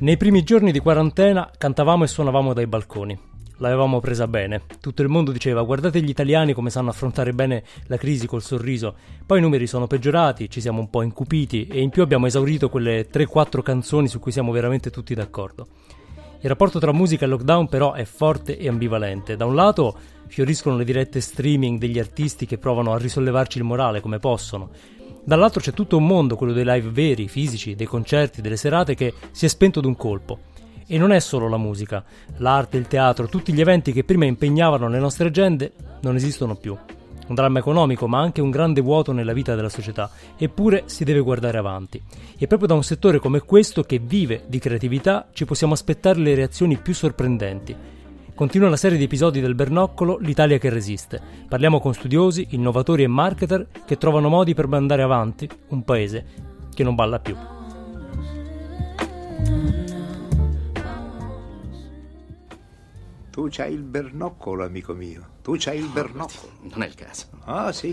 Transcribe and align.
Nei 0.00 0.16
primi 0.16 0.44
giorni 0.44 0.70
di 0.70 0.78
quarantena 0.78 1.50
cantavamo 1.58 2.04
e 2.04 2.06
suonavamo 2.06 2.52
dai 2.52 2.68
balconi. 2.68 3.18
L'avevamo 3.56 3.98
presa 3.98 4.28
bene. 4.28 4.62
Tutto 4.80 5.02
il 5.02 5.08
mondo 5.08 5.32
diceva 5.32 5.62
guardate 5.62 6.00
gli 6.00 6.08
italiani 6.08 6.52
come 6.52 6.70
sanno 6.70 6.90
affrontare 6.90 7.32
bene 7.32 7.64
la 7.86 7.96
crisi 7.96 8.28
col 8.28 8.40
sorriso. 8.40 8.94
Poi 9.26 9.38
i 9.38 9.42
numeri 9.42 9.66
sono 9.66 9.88
peggiorati, 9.88 10.48
ci 10.48 10.60
siamo 10.60 10.78
un 10.78 10.88
po' 10.88 11.02
incupiti 11.02 11.66
e 11.66 11.80
in 11.80 11.90
più 11.90 12.02
abbiamo 12.02 12.26
esaurito 12.26 12.68
quelle 12.68 13.08
3-4 13.10 13.60
canzoni 13.60 14.06
su 14.06 14.20
cui 14.20 14.30
siamo 14.30 14.52
veramente 14.52 14.90
tutti 14.90 15.14
d'accordo. 15.14 15.66
Il 16.42 16.48
rapporto 16.48 16.78
tra 16.78 16.92
musica 16.92 17.24
e 17.24 17.28
lockdown 17.28 17.68
però 17.68 17.94
è 17.94 18.04
forte 18.04 18.56
e 18.56 18.68
ambivalente. 18.68 19.34
Da 19.34 19.46
un 19.46 19.56
lato 19.56 19.98
fioriscono 20.28 20.76
le 20.76 20.84
dirette 20.84 21.20
streaming 21.20 21.76
degli 21.76 21.98
artisti 21.98 22.46
che 22.46 22.58
provano 22.58 22.92
a 22.92 22.98
risollevarci 22.98 23.58
il 23.58 23.64
morale 23.64 24.00
come 24.00 24.20
possono. 24.20 24.70
Dall'altro 25.24 25.60
c'è 25.60 25.72
tutto 25.72 25.96
un 25.96 26.06
mondo, 26.06 26.36
quello 26.36 26.52
dei 26.52 26.64
live 26.64 26.90
veri, 26.90 27.28
fisici, 27.28 27.74
dei 27.74 27.86
concerti, 27.86 28.40
delle 28.40 28.56
serate, 28.56 28.94
che 28.94 29.12
si 29.30 29.44
è 29.44 29.48
spento 29.48 29.80
d'un 29.80 29.96
colpo. 29.96 30.38
E 30.86 30.96
non 30.96 31.12
è 31.12 31.20
solo 31.20 31.48
la 31.48 31.58
musica, 31.58 32.02
l'arte, 32.38 32.78
il 32.78 32.86
teatro, 32.86 33.28
tutti 33.28 33.52
gli 33.52 33.60
eventi 33.60 33.92
che 33.92 34.04
prima 34.04 34.24
impegnavano 34.24 34.88
le 34.88 34.98
nostre 34.98 35.28
agende 35.28 35.72
non 36.00 36.16
esistono 36.16 36.54
più. 36.54 36.76
Un 37.26 37.34
dramma 37.34 37.58
economico, 37.58 38.08
ma 38.08 38.20
anche 38.20 38.40
un 38.40 38.50
grande 38.50 38.80
vuoto 38.80 39.12
nella 39.12 39.34
vita 39.34 39.54
della 39.54 39.68
società. 39.68 40.10
Eppure 40.38 40.84
si 40.86 41.04
deve 41.04 41.20
guardare 41.20 41.58
avanti. 41.58 42.02
E 42.38 42.46
proprio 42.46 42.68
da 42.68 42.74
un 42.74 42.82
settore 42.82 43.18
come 43.18 43.40
questo, 43.40 43.82
che 43.82 43.98
vive 43.98 44.44
di 44.46 44.58
creatività, 44.58 45.28
ci 45.34 45.44
possiamo 45.44 45.74
aspettare 45.74 46.18
le 46.20 46.34
reazioni 46.34 46.78
più 46.78 46.94
sorprendenti 46.94 47.96
Continua 48.38 48.68
la 48.68 48.76
serie 48.76 48.96
di 48.96 49.02
episodi 49.02 49.40
del 49.40 49.56
Bernoccolo 49.56 50.16
L'Italia 50.18 50.58
che 50.58 50.70
resiste. 50.70 51.20
Parliamo 51.48 51.80
con 51.80 51.92
studiosi, 51.92 52.46
innovatori 52.50 53.02
e 53.02 53.08
marketer 53.08 53.66
che 53.84 53.98
trovano 53.98 54.28
modi 54.28 54.54
per 54.54 54.68
mandare 54.68 55.02
avanti 55.02 55.50
un 55.70 55.82
paese 55.82 56.24
che 56.72 56.84
non 56.84 56.94
balla 56.94 57.18
più. 57.18 57.36
Tu 63.28 63.48
c'hai 63.50 63.72
il 63.72 63.82
bernoccolo, 63.82 64.64
amico 64.64 64.94
mio. 64.94 65.30
Tu 65.42 65.56
c'hai 65.58 65.80
il 65.80 65.88
bernoccolo. 65.88 66.52
Non 66.60 66.84
è 66.84 66.86
il 66.86 66.94
caso. 66.94 67.26
Ah, 67.42 67.72
sì. 67.72 67.92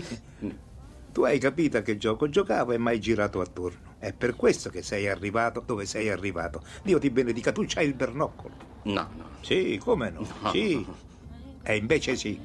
Tu 1.10 1.22
hai 1.22 1.40
capito 1.40 1.78
a 1.78 1.80
che 1.80 1.96
gioco 1.96 2.28
giocavo 2.28 2.70
e 2.70 2.78
mai 2.78 3.00
girato 3.00 3.40
attorno. 3.40 3.85
È 4.06 4.12
per 4.12 4.36
questo 4.36 4.70
che 4.70 4.82
sei 4.82 5.08
arrivato 5.08 5.64
dove 5.66 5.84
sei 5.84 6.10
arrivato. 6.10 6.62
Dio 6.84 6.96
ti 7.00 7.10
benedica, 7.10 7.50
tu 7.50 7.64
c'hai 7.66 7.88
il 7.88 7.94
bernoccolo. 7.94 8.54
No, 8.84 9.08
no. 9.16 9.24
Sì, 9.40 9.80
come 9.82 10.10
no? 10.10 10.24
no. 10.42 10.50
Sì. 10.52 10.86
E 11.64 11.76
invece 11.76 12.14
sì. 12.14 12.40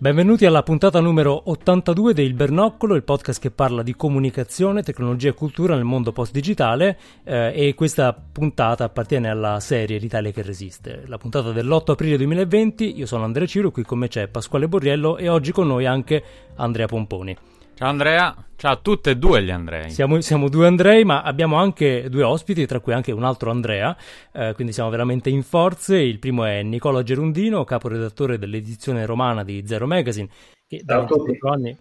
Benvenuti 0.00 0.46
alla 0.46 0.62
puntata 0.62 0.98
numero 0.98 1.50
82 1.50 2.14
del 2.14 2.32
Bernoccolo, 2.32 2.94
il 2.94 3.02
podcast 3.02 3.38
che 3.38 3.50
parla 3.50 3.82
di 3.82 3.94
comunicazione, 3.94 4.82
tecnologia 4.82 5.28
e 5.28 5.34
cultura 5.34 5.74
nel 5.74 5.84
mondo 5.84 6.10
post-digitale 6.10 6.98
eh, 7.22 7.52
e 7.54 7.74
questa 7.74 8.14
puntata 8.14 8.84
appartiene 8.84 9.28
alla 9.28 9.60
serie 9.60 9.98
L'Italia 9.98 10.30
che 10.30 10.40
resiste. 10.40 11.02
La 11.04 11.18
puntata 11.18 11.52
dell'8 11.52 11.90
aprile 11.90 12.16
2020, 12.16 12.96
io 12.96 13.04
sono 13.04 13.24
Andrea 13.24 13.46
Ciro, 13.46 13.70
qui 13.70 13.82
con 13.82 13.98
me 13.98 14.08
c'è 14.08 14.26
Pasquale 14.28 14.68
Borriello 14.68 15.18
e 15.18 15.28
oggi 15.28 15.52
con 15.52 15.66
noi 15.66 15.84
anche 15.84 16.24
Andrea 16.54 16.86
Pomponi. 16.86 17.36
Ciao 17.80 17.88
Andrea, 17.88 18.36
ciao 18.56 18.72
a 18.72 18.76
tutte 18.76 19.12
e 19.12 19.16
due 19.16 19.42
gli 19.42 19.50
Andrei. 19.50 19.88
Siamo, 19.88 20.20
siamo, 20.20 20.50
due 20.50 20.66
Andrei, 20.66 21.02
ma 21.02 21.22
abbiamo 21.22 21.56
anche 21.56 22.10
due 22.10 22.22
ospiti, 22.22 22.66
tra 22.66 22.78
cui 22.78 22.92
anche 22.92 23.10
un 23.10 23.24
altro 23.24 23.50
Andrea, 23.50 23.96
eh, 24.32 24.52
quindi 24.54 24.74
siamo 24.74 24.90
veramente 24.90 25.30
in 25.30 25.42
forze. 25.42 25.96
Il 25.96 26.18
primo 26.18 26.44
è 26.44 26.62
Nicola 26.62 27.02
Gerundino, 27.02 27.64
caporedattore 27.64 28.36
dell'edizione 28.36 29.06
romana 29.06 29.44
di 29.44 29.62
Zero 29.66 29.86
Magazine. 29.86 30.28
Che 30.68 30.82
da 30.84 30.98
24 30.98 31.50
anni... 31.50 31.74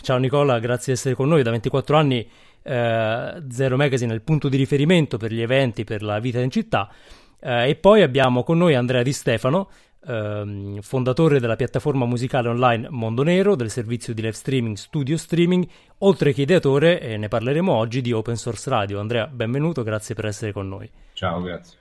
Ciao 0.00 0.16
Nicola, 0.16 0.58
grazie 0.58 0.92
di 0.92 0.98
essere 0.98 1.14
con 1.14 1.28
noi. 1.28 1.44
Da 1.44 1.50
24 1.50 1.96
anni 1.96 2.28
eh, 2.64 3.42
Zero 3.48 3.76
Magazine 3.76 4.10
è 4.10 4.14
il 4.16 4.22
punto 4.22 4.48
di 4.48 4.56
riferimento 4.56 5.18
per 5.18 5.32
gli 5.32 5.40
eventi, 5.40 5.84
per 5.84 6.02
la 6.02 6.18
vita 6.18 6.40
in 6.40 6.50
città. 6.50 6.90
Eh, 7.38 7.68
e 7.68 7.76
poi 7.76 8.02
abbiamo 8.02 8.42
con 8.42 8.58
noi 8.58 8.74
Andrea 8.74 9.04
Di 9.04 9.12
Stefano, 9.12 9.68
ehm, 10.06 10.80
fondatore 10.80 11.40
della 11.40 11.56
piattaforma 11.56 12.04
musicale 12.06 12.48
online 12.48 12.88
Mondo 12.90 13.22
Nero, 13.22 13.54
del 13.56 13.70
servizio 13.70 14.14
di 14.14 14.20
live 14.20 14.34
streaming 14.34 14.76
Studio 14.76 15.16
Streaming, 15.16 15.66
oltre 15.98 16.32
che 16.32 16.42
ideatore, 16.42 17.00
e 17.00 17.16
ne 17.16 17.28
parleremo 17.28 17.72
oggi, 17.72 18.00
di 18.00 18.12
Open 18.12 18.36
Source 18.36 18.68
Radio. 18.70 19.00
Andrea, 19.00 19.26
benvenuto, 19.26 19.82
grazie 19.82 20.14
per 20.14 20.26
essere 20.26 20.52
con 20.52 20.68
noi. 20.68 20.90
Ciao, 21.12 21.40
grazie. 21.40 21.78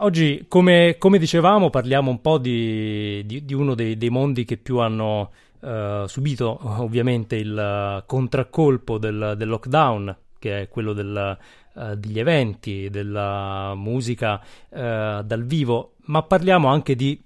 Oggi, 0.00 0.44
come, 0.46 0.94
come 0.96 1.18
dicevamo, 1.18 1.70
parliamo 1.70 2.10
un 2.10 2.20
po' 2.20 2.38
di, 2.38 3.24
di, 3.26 3.44
di 3.44 3.54
uno 3.54 3.74
dei, 3.74 3.96
dei, 3.96 4.10
mondi 4.10 4.44
che 4.44 4.56
più 4.56 4.78
hanno 4.78 5.32
uh, 5.58 6.06
subito 6.06 6.60
ovviamente 6.80 7.34
il 7.34 8.04
contraccolpo 8.06 8.98
del, 8.98 9.34
del 9.36 9.48
lockdown, 9.48 10.16
che 10.38 10.60
è 10.60 10.68
quello 10.68 10.92
del, 10.92 11.36
uh, 11.74 11.94
degli 11.94 12.18
eventi, 12.18 12.88
della 12.90 13.74
musica 13.74 14.40
uh, 14.68 15.22
dal 15.22 15.44
vivo 15.44 15.92
ma 16.08 16.22
parliamo 16.22 16.68
anche 16.68 16.94
di 16.94 17.22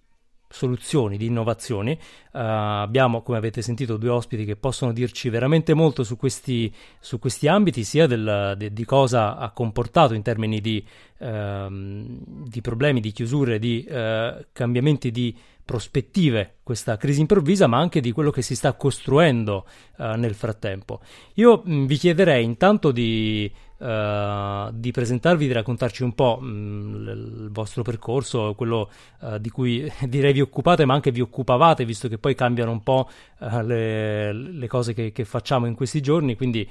soluzioni, 0.53 1.17
di 1.17 1.27
innovazioni. 1.27 1.93
Uh, 1.93 2.39
abbiamo, 2.39 3.23
come 3.23 3.39
avete 3.39 3.63
sentito, 3.63 3.97
due 3.97 4.11
ospiti 4.11 4.45
che 4.45 4.57
possono 4.57 4.93
dirci 4.93 5.29
veramente 5.31 5.73
molto 5.75 6.05
su 6.05 6.17
questi, 6.17 6.73
su 7.01 7.19
questi 7.19 7.49
ambiti, 7.49 7.85
sia 7.85 8.07
del, 8.07 8.55
de, 8.57 8.73
di 8.73 8.85
cosa 8.85 9.37
ha 9.37 9.51
comportato 9.51 10.15
in 10.15 10.23
termini 10.23 10.61
di, 10.61 10.85
uh, 11.19 11.67
di 11.71 12.61
problemi, 12.61 13.01
di 13.01 13.13
chiusure, 13.13 13.59
di 13.59 13.87
uh, 13.89 14.45
cambiamenti 14.53 15.11
di 15.11 15.35
prospettive 15.65 16.57
questa 16.63 16.97
crisi 16.97 17.21
improvvisa, 17.21 17.67
ma 17.67 17.79
anche 17.79 18.01
di 18.01 18.13
quello 18.13 18.31
che 18.31 18.43
si 18.43 18.55
sta 18.55 18.75
costruendo 18.75 19.67
uh, 19.97 20.17
nel 20.17 20.35
frattempo. 20.35 21.01
Io 21.35 21.63
mh, 21.65 21.87
vi 21.87 21.97
chiederei 21.97 22.45
intanto 22.45 22.91
di, 22.93 23.51
uh, 23.83 24.71
di, 24.73 24.91
presentarvi, 24.91 25.47
di 25.47 25.53
raccontarci 25.53 26.03
un 26.03 26.15
po' 26.15 26.39
mh, 26.41 27.09
il 27.09 27.49
vostro 27.51 27.83
percorso, 27.83 28.55
quello 28.55 28.91
uh, 29.21 29.39
di 29.39 29.51
cui 29.51 29.91
direi 30.09 30.33
vi 30.33 30.41
occupate, 30.41 30.85
ma 30.85 30.95
anche 30.95 31.11
vi 31.11 31.21
occupavate, 31.21 31.85
visto 31.85 32.09
che 32.09 32.19
poi 32.19 32.35
cambiano 32.35 32.71
un 32.71 32.83
po' 32.83 33.09
le, 33.39 34.33
le, 34.33 34.67
cose 34.69 34.95
che, 34.95 35.11
che, 35.11 35.25
facciamo 35.25 35.67
in 35.67 35.75
questi 35.75 36.01
giorni. 36.01 36.37
Quindi, 36.37 36.69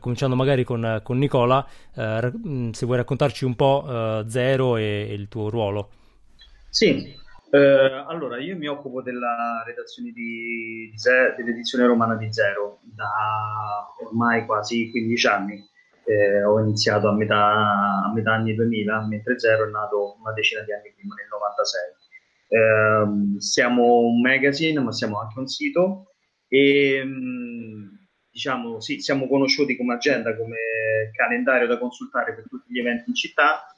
cominciando 0.00 0.36
magari 0.36 0.64
con, 0.64 1.00
con 1.02 1.16
Nicola, 1.16 1.66
se 1.94 2.86
vuoi 2.86 2.96
raccontarci 2.98 3.46
un 3.46 3.56
po' 3.56 4.24
Zero 4.28 4.76
e, 4.76 5.06
e 5.08 5.14
il 5.14 5.28
tuo 5.28 5.48
ruolo. 5.48 5.90
Sì, 6.68 7.18
Uh, 7.50 8.06
allora, 8.06 8.38
io 8.38 8.56
mi 8.56 8.68
occupo 8.68 9.02
della 9.02 9.64
redazione 9.66 10.12
di, 10.12 10.88
di 10.88 10.96
Ze- 10.96 11.34
dell'edizione 11.36 11.84
romana 11.84 12.14
di 12.14 12.32
Zero 12.32 12.78
da 12.82 13.92
ormai 14.04 14.46
quasi 14.46 14.88
15 14.88 15.26
anni. 15.26 15.69
Eh, 16.10 16.42
ho 16.42 16.58
iniziato 16.60 17.08
a 17.08 17.12
metà, 17.12 18.04
a 18.04 18.12
metà, 18.12 18.32
anni 18.32 18.54
2000, 18.54 19.06
mentre 19.06 19.38
Zero 19.38 19.66
è 19.66 19.70
nato 19.70 20.16
una 20.20 20.32
decina 20.32 20.62
di 20.62 20.72
anni 20.72 20.92
prima, 20.94 21.14
nel 21.14 21.28
96. 21.30 21.80
Eh, 22.48 23.40
siamo 23.40 23.98
un 24.00 24.20
magazine, 24.20 24.80
ma 24.80 24.92
siamo 24.92 25.20
anche 25.20 25.38
un 25.38 25.46
sito 25.46 26.12
e 26.48 27.04
diciamo, 28.30 28.80
sì, 28.80 29.00
siamo 29.00 29.28
conosciuti 29.28 29.76
come 29.76 29.94
agenda, 29.94 30.36
come 30.36 31.10
calendario 31.12 31.66
da 31.66 31.78
consultare 31.78 32.34
per 32.34 32.44
tutti 32.48 32.72
gli 32.72 32.80
eventi 32.80 33.08
in 33.08 33.14
città 33.14 33.70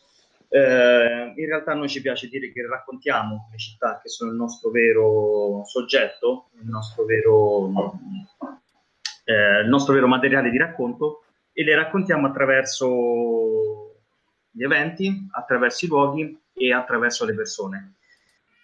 eh, 0.54 1.32
in 1.34 1.46
realtà 1.46 1.72
a 1.72 1.74
noi 1.74 1.88
ci 1.88 2.02
piace 2.02 2.28
dire 2.28 2.52
che 2.52 2.66
raccontiamo 2.66 3.48
le 3.50 3.56
città 3.56 3.98
che 4.02 4.10
sono 4.10 4.32
il 4.32 4.36
nostro 4.36 4.70
vero 4.70 5.62
soggetto, 5.64 6.50
il 6.60 6.68
nostro 6.68 7.06
vero, 7.06 7.70
eh, 9.24 9.60
il 9.62 9.68
nostro 9.68 9.94
vero 9.94 10.06
materiale 10.06 10.50
di 10.50 10.58
racconto 10.58 11.24
e 11.52 11.64
le 11.64 11.74
raccontiamo 11.74 12.26
attraverso 12.26 14.00
gli 14.50 14.62
eventi, 14.62 15.28
attraverso 15.32 15.84
i 15.84 15.88
luoghi 15.88 16.40
e 16.52 16.72
attraverso 16.72 17.24
le 17.24 17.34
persone. 17.34 17.94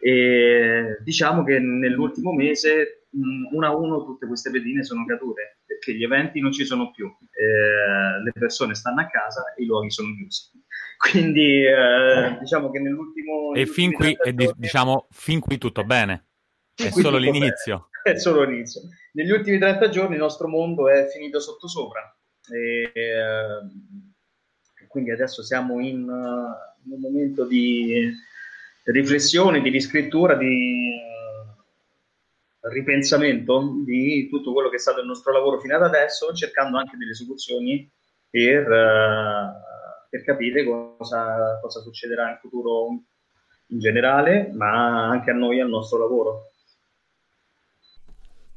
E 0.00 0.98
diciamo 1.02 1.42
che 1.44 1.58
nell'ultimo 1.58 2.32
mese 2.32 3.06
uno 3.10 3.66
a 3.66 3.74
uno 3.74 4.04
tutte 4.04 4.26
queste 4.26 4.50
pedine 4.50 4.84
sono 4.84 5.04
cadute 5.06 5.60
perché 5.64 5.94
gli 5.94 6.04
eventi 6.04 6.40
non 6.40 6.52
ci 6.52 6.64
sono 6.64 6.90
più, 6.90 7.06
eh, 7.06 8.22
le 8.22 8.32
persone 8.32 8.74
stanno 8.74 9.00
a 9.00 9.06
casa 9.06 9.54
e 9.56 9.62
i 9.62 9.66
luoghi 9.66 9.90
sono 9.90 10.14
chiusi. 10.14 10.50
Quindi 10.98 11.64
eh, 11.64 12.36
diciamo 12.40 12.70
che 12.70 12.80
nell'ultimo... 12.80 13.54
E 13.54 13.66
fin 13.66 13.92
qui, 13.92 14.12
giorni, 14.12 14.50
diciamo, 14.56 15.06
fin 15.10 15.40
qui 15.40 15.58
tutto 15.58 15.84
bene. 15.84 16.26
È 16.74 16.90
solo 16.90 17.16
l'inizio. 17.16 17.88
Bene. 18.02 18.16
È 18.16 18.18
solo 18.18 18.42
l'inizio. 18.44 18.82
Negli 19.12 19.30
ultimi 19.30 19.58
30 19.58 19.88
giorni 19.90 20.14
il 20.14 20.20
nostro 20.20 20.48
mondo 20.48 20.88
è 20.88 21.06
finito 21.08 21.40
sottosopra. 21.40 22.17
E, 22.50 22.90
eh, 22.92 24.86
quindi 24.88 25.10
adesso 25.10 25.42
siamo 25.42 25.80
in, 25.80 25.98
in, 25.98 26.92
un 26.92 27.00
momento 27.00 27.44
di 27.44 28.12
riflessione, 28.84 29.60
di 29.60 29.68
riscrittura, 29.68 30.34
di 30.34 30.90
uh, 32.60 32.68
ripensamento 32.68 33.82
di 33.84 34.28
tutto 34.30 34.52
quello 34.52 34.68
che 34.68 34.76
è 34.76 34.80
stato 34.80 35.00
il 35.00 35.06
nostro 35.06 35.32
lavoro 35.32 35.60
fino 35.60 35.76
ad 35.76 35.82
adesso, 35.82 36.32
cercando 36.32 36.78
anche 36.78 36.96
delle 36.96 37.14
soluzioni 37.14 37.90
per... 38.30 38.68
Uh, 38.68 39.66
per 40.08 40.24
capire 40.24 40.64
cosa, 40.64 41.58
cosa 41.60 41.80
succederà 41.80 42.30
in 42.30 42.38
futuro 42.40 43.02
in 43.66 43.78
generale, 43.78 44.50
ma 44.54 45.08
anche 45.08 45.30
a 45.30 45.34
noi, 45.34 45.60
al 45.60 45.68
nostro 45.68 45.98
lavoro. 45.98 46.52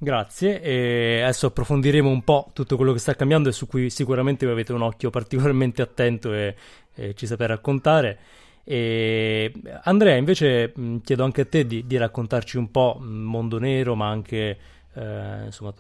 Grazie, 0.03 0.59
e 0.63 1.21
adesso 1.21 1.45
approfondiremo 1.45 2.09
un 2.09 2.24
po' 2.24 2.50
tutto 2.53 2.75
quello 2.75 2.92
che 2.92 2.98
sta 2.98 3.13
cambiando 3.13 3.50
e 3.50 3.51
su 3.51 3.68
cui 3.68 3.92
sicuramente 3.92 4.48
avete 4.48 4.74
un 4.74 4.81
occhio 4.81 5.12
particolarmente 5.12 5.83
attento 5.83 6.33
e, 6.33 6.56
e 6.95 7.13
ci 7.13 7.27
sapete 7.27 7.45
raccontare. 7.45 8.19
E 8.63 9.53
Andrea, 9.83 10.15
invece 10.15 10.74
chiedo 11.03 11.24
anche 11.24 11.42
a 11.42 11.45
te 11.45 11.68
di, 11.68 11.86
di 11.86 11.98
raccontarci 11.98 12.57
un 12.57 12.71
po' 12.71 12.98
Mondo 13.00 13.59
Nero, 13.59 13.94
ma 13.94 14.09
anche 14.09 14.57
eh, 14.92 15.45
insomma, 15.45 15.71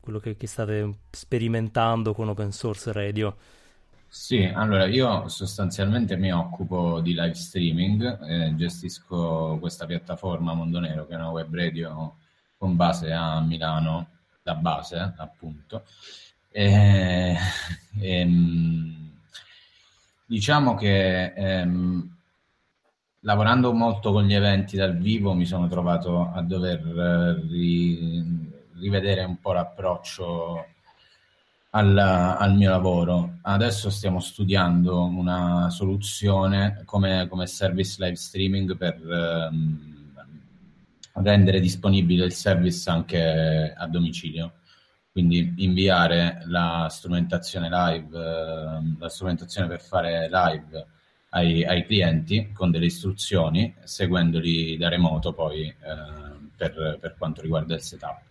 quello 0.00 0.18
che, 0.18 0.36
che, 0.36 0.48
state 0.48 0.90
sperimentando 1.12 2.12
con 2.12 2.30
Open 2.30 2.50
Source 2.50 2.90
Radio. 2.90 3.36
Sì, 4.08 4.42
allora 4.42 4.86
io 4.86 5.28
sostanzialmente 5.28 6.16
mi 6.16 6.32
occupo 6.32 6.98
di 6.98 7.14
live 7.14 7.34
streaming, 7.34 8.18
eh, 8.28 8.52
gestisco 8.56 9.58
questa 9.60 9.86
piattaforma 9.86 10.54
Mondo 10.54 10.80
Nero 10.80 11.06
che 11.06 11.12
è 11.12 11.16
una 11.16 11.30
web 11.30 11.54
radio 11.54 12.16
con 12.56 12.76
base 12.76 13.12
a 13.12 13.40
Milano, 13.40 14.08
da 14.42 14.54
base 14.54 15.14
appunto. 15.16 15.84
E, 16.50 17.36
e, 18.00 18.20
ehm, 18.20 19.10
diciamo 20.26 20.74
che 20.74 21.32
ehm, 21.34 22.16
lavorando 23.20 23.72
molto 23.72 24.12
con 24.12 24.24
gli 24.24 24.34
eventi 24.34 24.76
dal 24.76 24.96
vivo 24.96 25.34
mi 25.34 25.46
sono 25.46 25.66
trovato 25.68 26.30
a 26.32 26.42
dover 26.42 26.80
ri, 27.48 28.52
rivedere 28.78 29.24
un 29.24 29.40
po' 29.40 29.52
l'approccio 29.52 30.66
al, 31.70 31.98
al, 31.98 32.54
mio 32.54 32.70
lavoro. 32.70 33.38
Adesso 33.42 33.90
stiamo 33.90 34.20
studiando 34.20 35.04
una 35.04 35.70
soluzione 35.70 36.82
come, 36.84 37.26
come 37.28 37.46
service 37.46 37.96
live 37.98 38.16
streaming 38.16 38.76
per... 38.76 38.94
Ehm, 39.10 39.92
rendere 41.14 41.60
disponibile 41.60 42.24
il 42.24 42.32
service 42.32 42.88
anche 42.90 43.72
a 43.76 43.86
domicilio. 43.86 44.54
Quindi 45.12 45.54
inviare 45.58 46.42
la 46.46 46.88
strumentazione 46.90 47.68
live, 47.70 48.18
eh, 48.18 48.96
la 48.98 49.08
strumentazione 49.08 49.68
per 49.68 49.80
fare 49.80 50.28
live 50.28 50.86
ai, 51.30 51.64
ai, 51.64 51.84
clienti 51.84 52.50
con 52.52 52.72
delle 52.72 52.86
istruzioni, 52.86 53.72
seguendoli 53.84 54.76
da 54.76 54.88
remoto 54.88 55.32
poi 55.32 55.66
eh, 55.66 55.76
per, 56.56 56.98
per 57.00 57.14
quanto 57.16 57.42
riguarda 57.42 57.74
il 57.74 57.80
setup. 57.80 58.22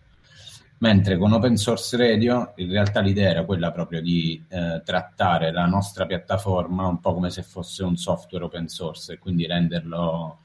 Mentre 0.78 1.16
con 1.16 1.32
Open 1.32 1.56
Source 1.56 1.96
Radio 1.96 2.52
in 2.56 2.70
realtà 2.70 3.00
l'idea 3.00 3.30
era 3.30 3.44
quella 3.44 3.72
proprio 3.72 4.02
di 4.02 4.44
eh, 4.48 4.82
trattare 4.84 5.52
la 5.52 5.64
nostra 5.64 6.04
piattaforma 6.04 6.86
un 6.86 7.00
po' 7.00 7.14
come 7.14 7.30
se 7.30 7.42
fosse 7.42 7.82
un 7.82 7.96
software 7.96 8.44
open 8.44 8.68
source 8.68 9.14
e 9.14 9.18
quindi 9.18 9.46
renderlo 9.46 10.40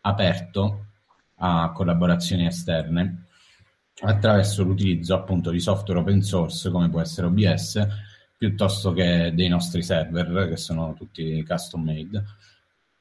aperto 0.00 0.86
a 1.36 1.72
collaborazioni 1.72 2.46
esterne 2.46 3.26
attraverso 4.00 4.64
l'utilizzo 4.64 5.14
appunto 5.14 5.50
di 5.50 5.60
software 5.60 6.00
open 6.00 6.22
source 6.22 6.70
come 6.70 6.88
può 6.88 7.00
essere 7.00 7.26
OBS 7.26 7.86
piuttosto 8.36 8.92
che 8.92 9.32
dei 9.34 9.48
nostri 9.48 9.82
server 9.82 10.48
che 10.48 10.56
sono 10.56 10.94
tutti 10.94 11.42
custom 11.46 11.82
made. 11.82 12.22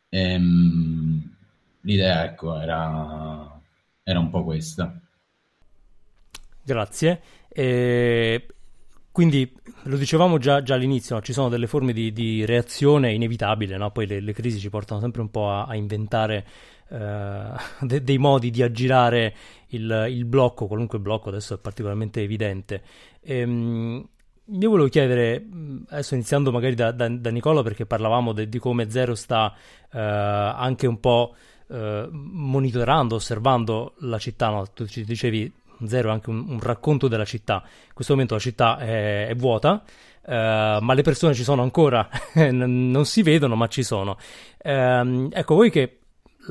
Ehm, 0.10 1.36
l'idea 1.82 2.24
ecco 2.24 2.60
era, 2.60 3.60
era, 4.04 4.20
un 4.20 4.30
po' 4.30 4.44
questa. 4.44 4.98
Grazie. 6.62 7.22
E 7.50 8.46
quindi 9.12 9.52
lo 9.84 9.98
dicevamo 9.98 10.38
già, 10.38 10.64
già 10.64 10.76
all'inizio, 10.76 11.16
no? 11.16 11.22
ci 11.22 11.34
sono 11.34 11.50
delle 11.50 11.68
forme 11.68 11.94
di, 11.94 12.14
di 12.14 12.46
reazione 12.46 13.12
inevitabile, 13.12 13.76
no? 13.76 13.92
poi 13.92 14.08
le, 14.08 14.20
le, 14.22 14.34
crisi 14.34 14.60
ci 14.60 14.70
portano 14.70 15.02
sempre 15.02 15.22
un 15.22 15.30
po' 15.30 15.50
a, 15.50 15.66
a 15.66 15.76
inventare 15.76 16.46
eh, 16.90 17.52
de- 17.82 18.04
dei 18.04 18.18
modi 18.18 18.52
di 18.52 18.62
aggirare 18.62 19.34
il, 19.68 20.06
il, 20.10 20.26
blocco, 20.26 20.68
qualunque 20.68 21.00
blocco 21.00 21.30
adesso 21.30 21.56
è 21.56 21.58
particolarmente 21.58 22.22
evidente. 22.22 22.82
Ehm, 23.22 24.08
io 24.46 24.70
volevo 24.70 24.90
chiedere, 24.90 25.46
adesso 25.90 26.16
iniziando 26.16 26.52
magari 26.52 26.76
da, 26.76 26.92
da, 26.92 27.08
da 27.08 27.30
Nicola, 27.30 27.64
perché 27.64 27.86
parlavamo 27.86 28.34
de, 28.34 28.50
di 28.50 28.60
come 28.60 28.90
Zero 28.90 29.16
sta 29.16 29.54
eh, 29.92 30.00
anche 30.00 30.86
un 30.86 31.00
po' 31.00 31.36
eh, 31.70 32.08
monitorando, 32.12 33.16
osservando 33.16 33.94
la 34.00 34.18
città, 34.18 34.50
no? 34.50 34.68
tu 34.74 34.86
ci 34.86 35.06
dicevi 35.06 35.52
Zero 35.86 36.10
è 36.10 36.12
anche 36.12 36.30
un, 36.30 36.46
un, 36.48 36.60
racconto 36.60 37.08
della 37.08 37.26
città, 37.26 37.64
in 37.64 37.94
questo 37.94 38.14
momento 38.14 38.36
la 38.36 38.40
città 38.42 38.78
è, 38.78 39.28
è 39.28 39.36
vuota, 39.36 39.84
Uh, 40.26 40.80
ma 40.80 40.94
le 40.94 41.02
persone 41.02 41.34
ci 41.34 41.44
sono 41.44 41.64
ancora, 41.64 42.08
non 42.54 43.04
si 43.04 43.24
vedono, 43.24 43.58
ma 43.58 43.68
ci 43.68 43.84
sono. 43.84 44.18
Uh, 44.64 45.28
ecco, 45.30 45.56
voi 45.56 45.70
che 45.70 46.03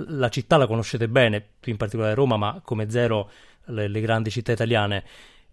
la 0.08 0.28
città 0.28 0.56
la 0.56 0.66
conoscete 0.66 1.08
bene, 1.08 1.44
in 1.64 1.76
particolare 1.76 2.14
Roma, 2.14 2.36
ma 2.36 2.60
come 2.64 2.90
zero 2.90 3.30
le, 3.66 3.88
le 3.88 4.00
grandi 4.00 4.30
città 4.30 4.52
italiane. 4.52 5.04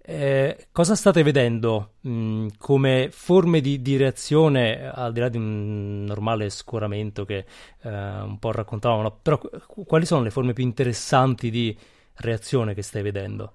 Eh, 0.01 0.67
cosa 0.71 0.95
state 0.95 1.21
vedendo 1.21 1.95
mh, 2.01 2.47
come 2.57 3.09
forme 3.11 3.61
di, 3.61 3.81
di, 3.81 3.95
reazione, 3.97 4.89
al 4.89 5.13
di 5.13 5.19
là 5.19 5.29
di 5.29 5.37
un 5.37 6.03
normale 6.05 6.49
scoramento 6.49 7.25
che 7.25 7.45
eh, 7.81 7.89
un 7.89 8.39
po' 8.39 8.51
raccontavamo, 8.51 9.19
però 9.21 9.39
quali 9.85 10.05
sono 10.05 10.23
le 10.23 10.31
forme 10.31 10.53
più 10.53 10.63
interessanti 10.63 11.51
di 11.51 11.77
reazione 12.15 12.73
che 12.73 12.81
stai 12.81 13.03
vedendo? 13.03 13.53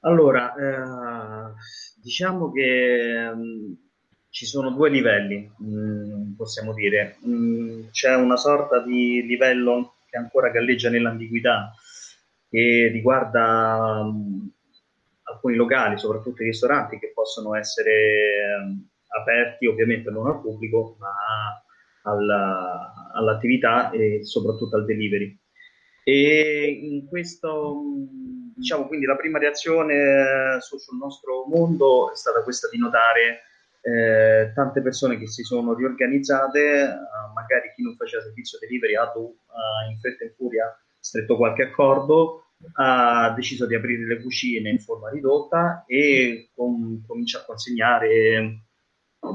Allora, 0.00 0.54
eh, 0.54 1.54
diciamo 2.00 2.52
che 2.52 3.32
mh, 3.34 3.83
ci 4.34 4.46
sono 4.46 4.70
due 4.70 4.90
livelli, 4.90 5.48
mm, 5.62 6.32
possiamo 6.34 6.74
dire. 6.74 7.18
Mm, 7.24 7.90
c'è 7.92 8.16
una 8.16 8.36
sorta 8.36 8.80
di 8.80 9.22
livello 9.24 9.98
che 10.10 10.16
ancora 10.16 10.50
galleggia 10.50 10.90
nell'ambiguità, 10.90 11.72
che 12.50 12.90
riguarda 12.92 14.02
mm, 14.02 14.46
alcuni 15.22 15.54
locali, 15.54 15.98
soprattutto 15.98 16.42
i 16.42 16.46
ristoranti, 16.46 16.98
che 16.98 17.12
possono 17.14 17.54
essere 17.54 18.82
aperti 19.20 19.66
ovviamente 19.66 20.10
non 20.10 20.26
al 20.26 20.40
pubblico, 20.40 20.96
ma 20.98 21.12
alla, 22.02 23.12
all'attività 23.14 23.92
e 23.92 24.24
soprattutto 24.24 24.74
al 24.74 24.84
delivery. 24.84 25.38
E 26.02 26.80
in 26.82 27.06
questo, 27.06 27.84
diciamo, 28.56 28.88
quindi 28.88 29.06
la 29.06 29.14
prima 29.14 29.38
reazione 29.38 30.58
sul 30.58 30.98
nostro 30.98 31.44
mondo 31.46 32.12
è 32.12 32.16
stata 32.16 32.42
questa 32.42 32.68
di 32.68 32.78
notare 32.78 33.42
eh, 33.86 34.52
tante 34.54 34.80
persone 34.80 35.18
che 35.18 35.26
si 35.26 35.42
sono 35.42 35.74
riorganizzate, 35.74 36.84
eh, 36.84 36.86
magari 37.34 37.70
chi 37.74 37.82
non 37.82 37.94
faceva 37.96 38.22
servizio 38.22 38.58
delivery 38.58 38.96
ha 38.96 39.12
uh, 39.14 39.90
in 39.90 39.98
fretta 40.00 40.24
e 40.24 40.28
in 40.28 40.34
furia 40.34 40.74
stretto 40.98 41.36
qualche 41.36 41.64
accordo, 41.64 42.44
ha 42.76 43.30
deciso 43.36 43.66
di 43.66 43.74
aprire 43.74 44.06
le 44.06 44.22
cucine 44.22 44.70
in 44.70 44.78
forma 44.78 45.10
ridotta 45.10 45.84
e 45.86 46.48
com- 46.54 47.04
comincia 47.06 47.40
a 47.40 47.44
consegnare 47.44 48.62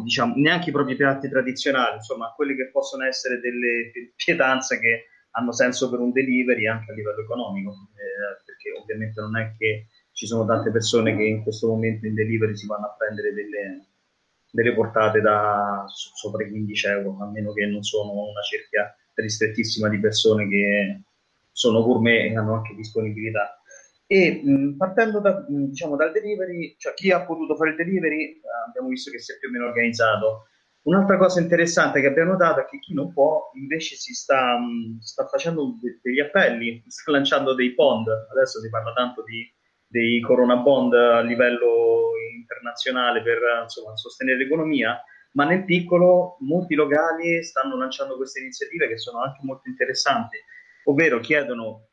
diciamo, 0.01 0.33
neanche 0.37 0.69
i 0.69 0.73
propri 0.73 0.95
piatti 0.95 1.29
tradizionali, 1.29 1.97
insomma, 1.97 2.33
quelli 2.35 2.55
che 2.55 2.71
possono 2.71 3.05
essere 3.05 3.39
delle 3.39 3.91
pietanze 4.15 4.79
che 4.79 5.05
hanno 5.31 5.51
senso 5.51 5.91
per 5.91 5.99
un 5.99 6.11
delivery 6.11 6.65
anche 6.65 6.91
a 6.91 6.95
livello 6.95 7.21
economico, 7.21 7.69
eh, 7.93 8.41
perché 8.43 8.71
ovviamente 8.81 9.21
non 9.21 9.37
è 9.37 9.53
che 9.55 9.89
ci 10.11 10.25
sono 10.25 10.43
tante 10.45 10.71
persone 10.71 11.15
che 11.15 11.23
in 11.23 11.43
questo 11.43 11.67
momento 11.67 12.07
in 12.07 12.15
delivery 12.15 12.57
si 12.57 12.65
vanno 12.65 12.87
a 12.87 12.95
prendere 12.97 13.31
delle, 13.31 13.88
delle 14.51 14.73
portate 14.73 15.21
da 15.21 15.83
sopra 15.87 16.45
i 16.45 16.49
15 16.49 16.87
euro, 16.87 17.17
a 17.21 17.29
meno 17.29 17.53
che 17.53 17.65
non 17.65 17.83
sono 17.83 18.11
una 18.11 18.41
cerchia 18.41 18.93
ristrettissima 19.13 19.89
di 19.89 19.99
persone 19.99 20.47
che 20.47 21.01
sono 21.51 21.83
gourmet 21.83 22.31
e 22.31 22.37
hanno 22.37 22.55
anche 22.55 22.75
disponibilità. 22.75 23.59
E 24.07 24.41
mh, 24.43 24.77
partendo 24.77 25.19
da, 25.19 25.45
mh, 25.47 25.65
diciamo, 25.69 25.95
dal 25.95 26.11
delivery, 26.11 26.75
cioè 26.79 26.93
chi 26.93 27.11
ha 27.11 27.25
potuto 27.25 27.55
fare 27.55 27.71
il 27.71 27.75
delivery, 27.75 28.23
eh, 28.31 28.41
abbiamo 28.67 28.87
visto 28.87 29.11
che 29.11 29.19
si 29.19 29.33
è 29.33 29.37
più 29.37 29.49
o 29.49 29.51
meno 29.51 29.65
organizzato. 29.67 30.47
Un'altra 30.83 31.17
cosa 31.17 31.39
interessante 31.41 32.01
che 32.01 32.07
abbiamo 32.07 32.31
notato 32.31 32.61
è 32.61 32.65
che 32.65 32.79
chi 32.79 32.93
non 32.93 33.13
può 33.13 33.51
invece 33.55 33.95
si 33.95 34.13
sta, 34.13 34.57
mh, 34.57 34.99
sta 35.01 35.27
facendo 35.27 35.77
de- 35.79 35.99
degli 36.01 36.19
appelli, 36.19 36.83
sta 36.87 37.11
lanciando 37.11 37.53
dei 37.53 37.73
bond. 37.75 38.07
Adesso 38.31 38.59
si 38.59 38.69
parla 38.69 38.93
tanto 38.93 39.23
di, 39.23 39.47
dei 39.85 40.19
corona 40.21 40.55
bond 40.55 40.93
a 40.93 41.21
livello 41.21 42.11
internazionale 42.49 43.21
per 43.21 43.39
insomma, 43.63 43.95
sostenere 43.95 44.39
l'economia, 44.39 44.99
ma 45.33 45.45
nel 45.45 45.63
piccolo 45.63 46.37
molti 46.39 46.73
locali 46.73 47.43
stanno 47.43 47.77
lanciando 47.77 48.15
queste 48.15 48.39
iniziative 48.39 48.87
che 48.87 48.97
sono 48.97 49.21
anche 49.21 49.39
molto 49.43 49.69
interessanti, 49.69 50.37
ovvero 50.85 51.19
chiedono 51.19 51.85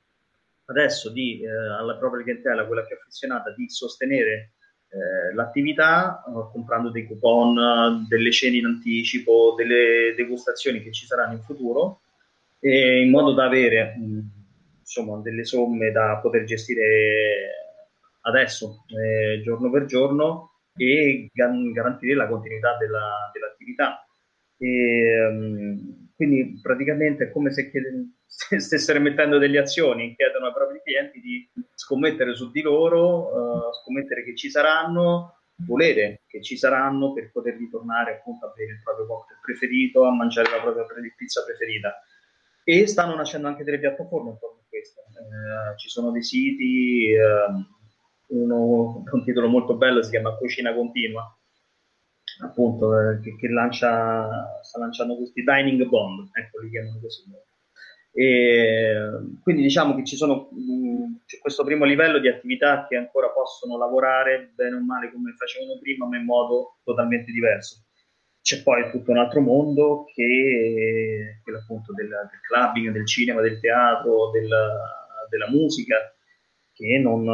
adesso 0.66 1.10
di, 1.10 1.42
eh, 1.42 1.48
alla 1.48 1.96
propria 1.96 2.22
clientela, 2.22 2.66
quella 2.66 2.82
più 2.82 2.96
affezionata, 2.96 3.52
di 3.54 3.68
sostenere 3.68 4.52
eh, 4.88 5.34
l'attività 5.34 6.24
eh, 6.26 6.50
comprando 6.50 6.90
dei 6.90 7.06
coupon, 7.06 8.06
delle 8.08 8.32
cene 8.32 8.56
in 8.56 8.64
anticipo, 8.64 9.54
delle 9.56 10.14
degustazioni 10.16 10.82
che 10.82 10.92
ci 10.92 11.06
saranno 11.06 11.34
in 11.34 11.42
futuro, 11.42 12.00
in 12.60 13.10
modo 13.10 13.32
da 13.32 13.44
avere 13.44 13.94
mh, 13.96 14.20
insomma, 14.80 15.20
delle 15.20 15.44
somme 15.44 15.92
da 15.92 16.18
poter 16.20 16.44
gestire 16.44 17.65
adesso, 18.26 18.84
eh, 18.88 19.40
giorno 19.42 19.70
per 19.70 19.84
giorno, 19.86 20.56
e 20.76 21.30
garantire 21.32 22.14
la 22.14 22.28
continuità 22.28 22.76
della, 22.76 23.30
dell'attività. 23.32 24.06
E, 24.58 25.26
um, 25.26 26.10
quindi 26.14 26.60
praticamente 26.62 27.24
è 27.24 27.32
come 27.32 27.50
se 27.50 27.70
chiede, 27.70 28.16
stessero 28.26 28.98
emettendo 28.98 29.38
delle 29.38 29.58
azioni, 29.58 30.14
chiedono 30.14 30.46
ai 30.46 30.52
propri 30.52 30.80
clienti 30.82 31.20
di 31.20 31.50
scommettere 31.74 32.34
su 32.34 32.50
di 32.50 32.60
loro, 32.62 33.68
uh, 33.68 33.72
scommettere 33.82 34.24
che 34.24 34.34
ci 34.34 34.50
saranno, 34.50 35.40
volere 35.66 36.22
che 36.26 36.42
ci 36.42 36.56
saranno 36.56 37.12
per 37.12 37.30
poter 37.32 37.56
ritornare 37.56 38.16
appunto 38.16 38.46
a 38.46 38.52
bere 38.54 38.72
il 38.72 38.82
proprio 38.82 39.06
cocktail 39.06 39.40
preferito, 39.40 40.04
a 40.04 40.14
mangiare 40.14 40.50
la 40.50 40.60
propria 40.60 40.84
pizza 41.16 41.44
preferita. 41.44 42.02
E 42.64 42.86
stanno 42.86 43.14
nascendo 43.14 43.46
anche 43.46 43.62
delle 43.62 43.78
piattaforme 43.78 44.30
intorno 44.30 44.60
a 44.60 44.64
questo. 44.68 45.00
Eh, 45.00 45.78
ci 45.78 45.88
sono 45.88 46.10
dei 46.10 46.22
siti, 46.22 47.12
eh, 47.12 47.46
uno 48.28 49.04
un 49.10 49.24
titolo 49.24 49.48
molto 49.48 49.76
bello 49.76 50.02
si 50.02 50.10
chiama 50.10 50.36
Cucina 50.36 50.74
Continua, 50.74 51.22
appunto, 52.42 52.98
eh, 52.98 53.20
che, 53.20 53.36
che 53.36 53.48
lancia, 53.48 54.60
sta 54.62 54.78
lanciando 54.78 55.16
questi 55.16 55.42
dining 55.42 55.84
bond, 55.86 56.28
ecco, 56.32 56.60
li 56.60 56.70
chiamano 56.70 57.00
così. 57.00 57.24
E, 58.12 58.96
quindi 59.42 59.62
diciamo 59.62 59.94
che 59.94 60.04
ci 60.04 60.16
sono 60.16 60.48
mh, 60.50 61.24
c'è 61.26 61.38
questo 61.38 61.64
primo 61.64 61.84
livello 61.84 62.18
di 62.18 62.28
attività 62.28 62.86
che 62.86 62.96
ancora 62.96 63.28
possono 63.28 63.76
lavorare 63.76 64.52
bene 64.54 64.76
o 64.76 64.84
male 64.84 65.12
come 65.12 65.34
facevano 65.36 65.78
prima, 65.78 66.06
ma 66.06 66.16
in 66.16 66.24
modo 66.24 66.78
totalmente 66.82 67.30
diverso. 67.30 67.84
C'è 68.40 68.62
poi 68.62 68.90
tutto 68.90 69.10
un 69.10 69.18
altro 69.18 69.40
mondo 69.40 70.04
che 70.14 71.40
quello 71.42 71.58
appunto 71.58 71.92
del, 71.92 72.08
del 72.08 72.40
clubbing, 72.46 72.92
del 72.92 73.06
cinema, 73.06 73.40
del 73.40 73.58
teatro, 73.58 74.30
del, 74.30 74.48
della 75.28 75.50
musica, 75.50 75.96
che 76.72 76.98
non, 76.98 77.24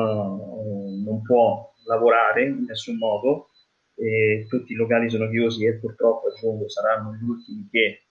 non 1.03 1.23
può 1.23 1.73
lavorare 1.87 2.45
in 2.45 2.65
nessun 2.67 2.97
modo 2.97 3.51
e 3.95 4.47
tutti 4.49 4.73
i 4.73 4.77
locali 4.77 5.11
sono 5.11 5.29
chiusi 5.29 5.67
e 5.67 5.79
purtroppo 5.79 6.29
aggiungo 6.29 6.69
saranno 6.69 7.15
gli 7.15 7.23
ultimi 7.23 7.69
che 7.71 7.85
eh, 7.87 8.03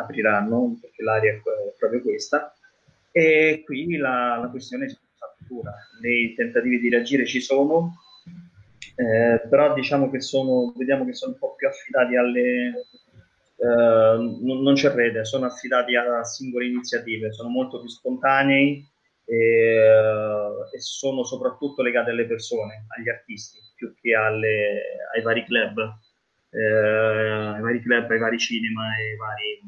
apriranno 0.00 0.76
perché 0.80 1.02
l'area 1.02 1.32
è 1.34 1.40
proprio 1.78 2.00
questa. 2.02 2.54
E 3.10 3.62
qui 3.64 3.96
la, 3.96 4.38
la 4.40 4.48
questione 4.48 4.86
è 4.86 4.88
fattura 5.44 5.74
i 6.02 6.34
tentativi 6.34 6.80
di 6.80 6.88
reagire 6.88 7.26
ci 7.26 7.40
sono 7.40 7.94
eh, 8.96 9.40
però 9.48 9.74
diciamo 9.74 10.10
che 10.10 10.20
sono 10.20 10.72
vediamo 10.76 11.04
che 11.04 11.14
sono 11.14 11.32
un 11.32 11.38
po' 11.38 11.54
più 11.54 11.68
affidati 11.68 12.16
alle 12.16 12.86
non, 13.64 14.62
non, 14.62 14.74
c'è 14.74 14.90
rete 14.92 15.24
sono 15.24 15.46
affidati 15.46 15.96
a 15.96 16.22
singole 16.22 16.66
iniziative 16.66 17.32
sono 17.32 17.48
molto 17.48 17.80
più 17.80 17.88
spontanei 17.88 18.86
e, 19.24 19.76
e 20.72 20.80
sono 20.80 21.24
soprattutto 21.24 21.82
legati 21.82 22.10
alle 22.10 22.26
persone 22.26 22.86
agli 22.96 23.08
artisti 23.08 23.58
più 23.74 23.94
che 24.00 24.14
alle, 24.14 24.82
ai 25.14 25.22
vari 25.22 25.44
club, 25.44 25.78
eh, 26.50 27.54
ai 27.54 27.60
vari 27.60 27.82
club, 27.82 28.10
ai 28.10 28.18
vari 28.18 28.38
cinema 28.38 28.96
e 28.96 29.16
vari 29.16 29.60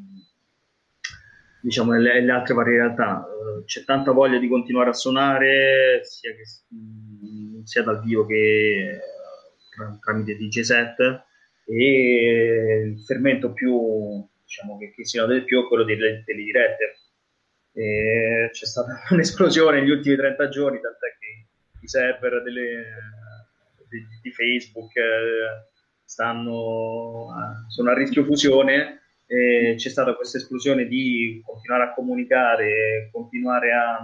diciamo 1.66 1.98
le, 1.98 2.22
le 2.22 2.32
altre 2.32 2.54
varie 2.54 2.76
realtà. 2.76 3.26
Uh, 3.26 3.64
c'è 3.64 3.84
tanta 3.84 4.12
voglia 4.12 4.38
di 4.38 4.48
continuare 4.48 4.90
a 4.90 4.94
suonare 4.94 6.00
sia, 6.04 6.30
che, 6.32 6.44
mh, 6.74 7.62
sia 7.64 7.82
dal 7.82 8.00
vivo 8.02 8.24
che 8.26 9.00
tramite 10.00 10.36
DJ 10.36 10.60
set 10.60 10.98
e 11.66 12.82
il 12.86 13.04
fermento 13.04 13.52
più 13.52 14.26
diciamo 14.42 14.78
che, 14.78 14.92
che 14.94 15.04
si 15.04 15.18
nota 15.18 15.34
di 15.34 15.42
più 15.42 15.62
è 15.62 15.66
quello 15.66 15.84
delle, 15.84 16.22
delle 16.24 16.42
dirette. 16.42 16.98
E 17.76 18.48
c'è 18.52 18.64
stata 18.64 19.02
un'esplosione 19.12 19.80
negli 19.80 19.90
ultimi 19.90 20.16
30 20.16 20.48
giorni, 20.48 20.80
tant'è 20.80 21.14
che 21.18 21.46
i 21.82 21.88
server 21.88 22.42
delle, 22.42 22.84
di, 23.90 24.02
di 24.22 24.32
Facebook 24.32 24.96
eh, 24.96 25.68
stanno, 26.02 27.26
sono 27.68 27.90
a 27.90 27.94
rischio 27.94 28.24
fusione 28.24 29.02
e 29.26 29.74
c'è 29.76 29.88
stata 29.90 30.14
questa 30.14 30.38
esplosione 30.38 30.86
di 30.86 31.42
continuare 31.44 31.82
a 31.84 31.92
comunicare, 31.92 33.10
continuare 33.12 33.72
a, 33.72 33.98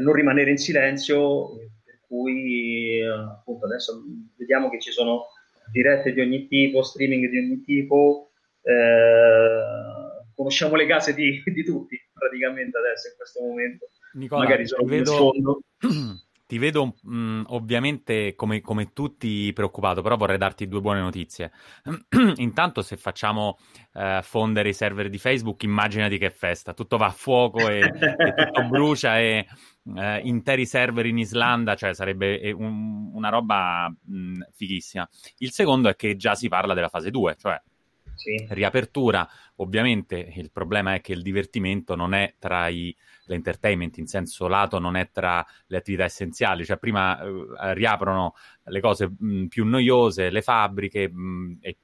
non 0.00 0.12
rimanere 0.12 0.50
in 0.50 0.58
silenzio, 0.58 1.56
per 1.84 2.00
cui 2.06 3.00
appunto 3.02 3.64
adesso 3.64 4.02
vediamo 4.36 4.68
che 4.68 4.80
ci 4.80 4.90
sono 4.90 5.28
dirette 5.70 6.12
di 6.12 6.20
ogni 6.20 6.46
tipo, 6.46 6.82
streaming 6.82 7.30
di 7.30 7.38
ogni 7.38 7.62
tipo, 7.62 8.32
eh, 8.62 10.01
conosciamo 10.34 10.76
le 10.76 10.86
case 10.86 11.14
di, 11.14 11.42
di, 11.52 11.64
tutti 11.64 11.98
praticamente 12.12 12.78
adesso 12.78 13.08
in 13.08 13.14
questo 13.16 13.42
momento. 13.42 13.86
Nicola, 14.14 14.42
Magari 14.42 14.66
sono 14.66 14.84
vedo... 14.84 15.32
Ti 16.52 16.58
vedo 16.58 16.96
mh, 17.00 17.16
mm, 17.16 17.42
ovviamente 17.46 18.34
come, 18.34 18.60
come, 18.60 18.92
tutti 18.92 19.50
preoccupato, 19.54 20.02
però 20.02 20.18
vorrei 20.18 20.36
darti 20.36 20.68
due 20.68 20.82
buone 20.82 21.00
notizie. 21.00 21.50
Intanto, 22.36 22.82
se 22.82 22.98
facciamo 22.98 23.56
eh, 23.94 24.20
fondere 24.22 24.68
i 24.68 24.74
server 24.74 25.08
di 25.08 25.16
Facebook, 25.16 25.62
immaginati 25.62 26.18
che 26.18 26.28
festa, 26.28 26.74
tutto 26.74 26.98
va 26.98 27.06
a 27.06 27.10
fuoco 27.10 27.70
e, 27.70 27.78
e 27.78 28.34
tutto 28.34 28.64
brucia 28.68 29.18
e 29.18 29.46
eh, 29.96 30.20
interi 30.24 30.66
server 30.66 31.06
in 31.06 31.16
Islanda, 31.16 31.74
cioè 31.74 31.94
sarebbe 31.94 32.52
un, 32.52 33.12
una 33.14 33.30
roba 33.30 33.88
mh, 33.88 34.14
mm, 34.14 34.40
fighissima. 34.52 35.08
Il 35.38 35.52
secondo 35.52 35.88
è 35.88 35.96
che 35.96 36.16
già 36.16 36.34
si 36.34 36.48
parla 36.48 36.74
della 36.74 36.90
fase 36.90 37.10
2, 37.10 37.36
cioè 37.38 37.58
sì. 38.14 38.46
riapertura. 38.50 39.28
Ovviamente 39.56 40.32
il 40.36 40.50
problema 40.50 40.94
è 40.94 41.00
che 41.00 41.12
il 41.12 41.22
divertimento 41.22 41.94
non 41.94 42.14
è 42.14 42.34
tra 42.38 42.68
i 42.68 42.94
l'entertainment 43.26 43.96
in 43.98 44.06
senso 44.06 44.48
lato 44.48 44.78
non 44.78 44.96
è 44.96 45.10
tra 45.10 45.44
le 45.66 45.76
attività 45.76 46.04
essenziali, 46.04 46.64
cioè 46.64 46.78
prima 46.78 47.20
eh, 47.20 47.74
riaprono 47.74 48.34
le 48.64 48.80
cose 48.80 49.10
mh, 49.16 49.46
più 49.46 49.64
noiose, 49.64 50.30
le 50.30 50.42
fabbriche 50.42 51.08
mh, 51.08 51.58
e 51.60 51.78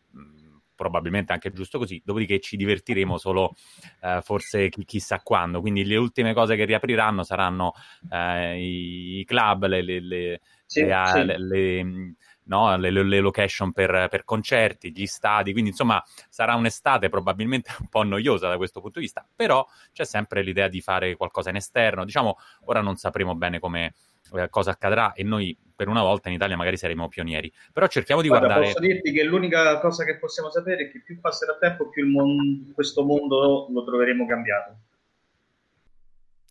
probabilmente 0.75 1.33
anche 1.33 1.51
giusto 1.53 1.79
così, 1.79 2.01
dopodiché 2.05 2.39
ci 2.39 2.57
divertiremo 2.57 3.19
solo 3.19 3.57
eh, 4.01 4.21
forse 4.23 4.69
chi, 4.69 4.85
chissà 4.85 5.21
quando, 5.23 5.61
quindi 5.61 5.85
le 5.85 5.97
ultime 5.97 6.33
cose 6.35 6.55
che 6.55 6.65
riapriranno 6.65 7.25
saranno 7.25 7.73
eh, 8.13 8.63
i, 8.63 9.19
i, 9.19 9.25
club, 9.25 9.67
le, 9.67 9.83
le, 9.83 10.01
le, 10.01 10.41
sì, 10.67 10.83
sì. 10.83 11.25
le 11.37 12.15
no? 12.49 12.77
le, 12.77 12.91
le, 12.91 13.21
location 13.21 13.73
per, 13.73 14.09
per, 14.11 14.25
concerti, 14.25 14.93
gli 14.93 15.07
stadi, 15.07 15.53
quindi 15.53 15.71
insomma 15.71 16.03
sarà 16.29 16.55
un'estate 16.55 17.09
probabilmente 17.09 17.71
un 17.81 17.89
po' 17.89 18.03
noiosa 18.03 18.49
da 18.49 18.57
questo 18.57 18.81
punto 18.81 18.99
di 18.99 19.07
vista, 19.07 19.27
però 19.35 19.67
c'è 19.93 20.05
sempre 20.05 20.43
l'idea 20.43 20.69
di 20.69 20.81
fare 20.81 21.17
qualcosa 21.17 21.51
in 21.51 21.57
esterno, 21.57 22.05
diciamo 22.05 22.37
ora 22.65 22.81
non 22.81 22.97
sapremo 22.97 23.35
bene 23.35 23.59
come, 23.59 23.95
eh, 24.35 24.49
cosa 24.51 24.73
accadrà 24.73 25.13
e 25.13 25.23
noi 25.23 25.57
per 25.75 25.89
una 25.89 26.03
volta 26.03 26.29
in 26.29 26.35
Italia 26.35 26.57
magari 26.57 26.77
saremo 26.77 27.09
pionieri. 27.09 27.53
Però 27.73 27.87
cerchiamo 27.87 28.21
di 28.21 28.29
Guarda, 28.29 28.47
guardare. 28.47 28.73
Posso 28.73 28.85
dirti 28.85 29.13
che 29.13 29.23
l'unica 29.23 29.79
cosa 29.79 30.05
che 30.05 30.19
possiamo 30.19 30.51
sapere 30.51 30.89
è 30.89 30.91
che 30.91 31.01
più 31.01 31.21
passerà 31.21 31.57
tempo, 31.57 31.89
più 31.89 32.05
mon- 32.09 32.73
questo 32.75 33.05
mondo 33.05 33.69
lo 33.71 33.85
troveremo 33.85 34.27
cambiato. 34.27 34.77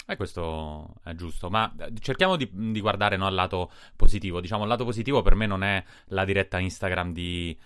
E 0.10 0.14
eh, 0.14 0.16
questo 0.16 0.96
è 1.04 1.14
giusto, 1.16 1.50
ma 1.50 1.70
eh, 1.80 1.92
cerchiamo 2.00 2.38
di, 2.38 2.50
di 2.50 2.80
guardare 2.80 3.18
no, 3.18 3.26
al 3.26 3.34
lato 3.34 3.70
positivo. 3.98 4.40
Diciamo, 4.40 4.64
il 4.64 4.70
lato 4.70 4.86
positivo 4.86 5.22
per 5.22 5.36
me 5.36 5.46
non 5.46 5.64
è 5.64 5.84
la 6.08 6.24
diretta 6.24 6.60
Instagram 6.60 7.12
di, 7.12 7.58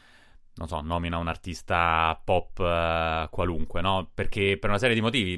non 0.55 0.67
so, 0.67 0.81
nomina 0.81 1.19
un 1.19 1.27
artista 1.27 2.19
pop 2.23 2.57
uh, 2.57 3.29
qualunque, 3.29 3.81
no? 3.81 4.09
Perché 4.11 4.57
per 4.59 4.71
una 4.71 4.79
serie 4.79 4.95
di 4.95 5.01
motivi. 5.01 5.33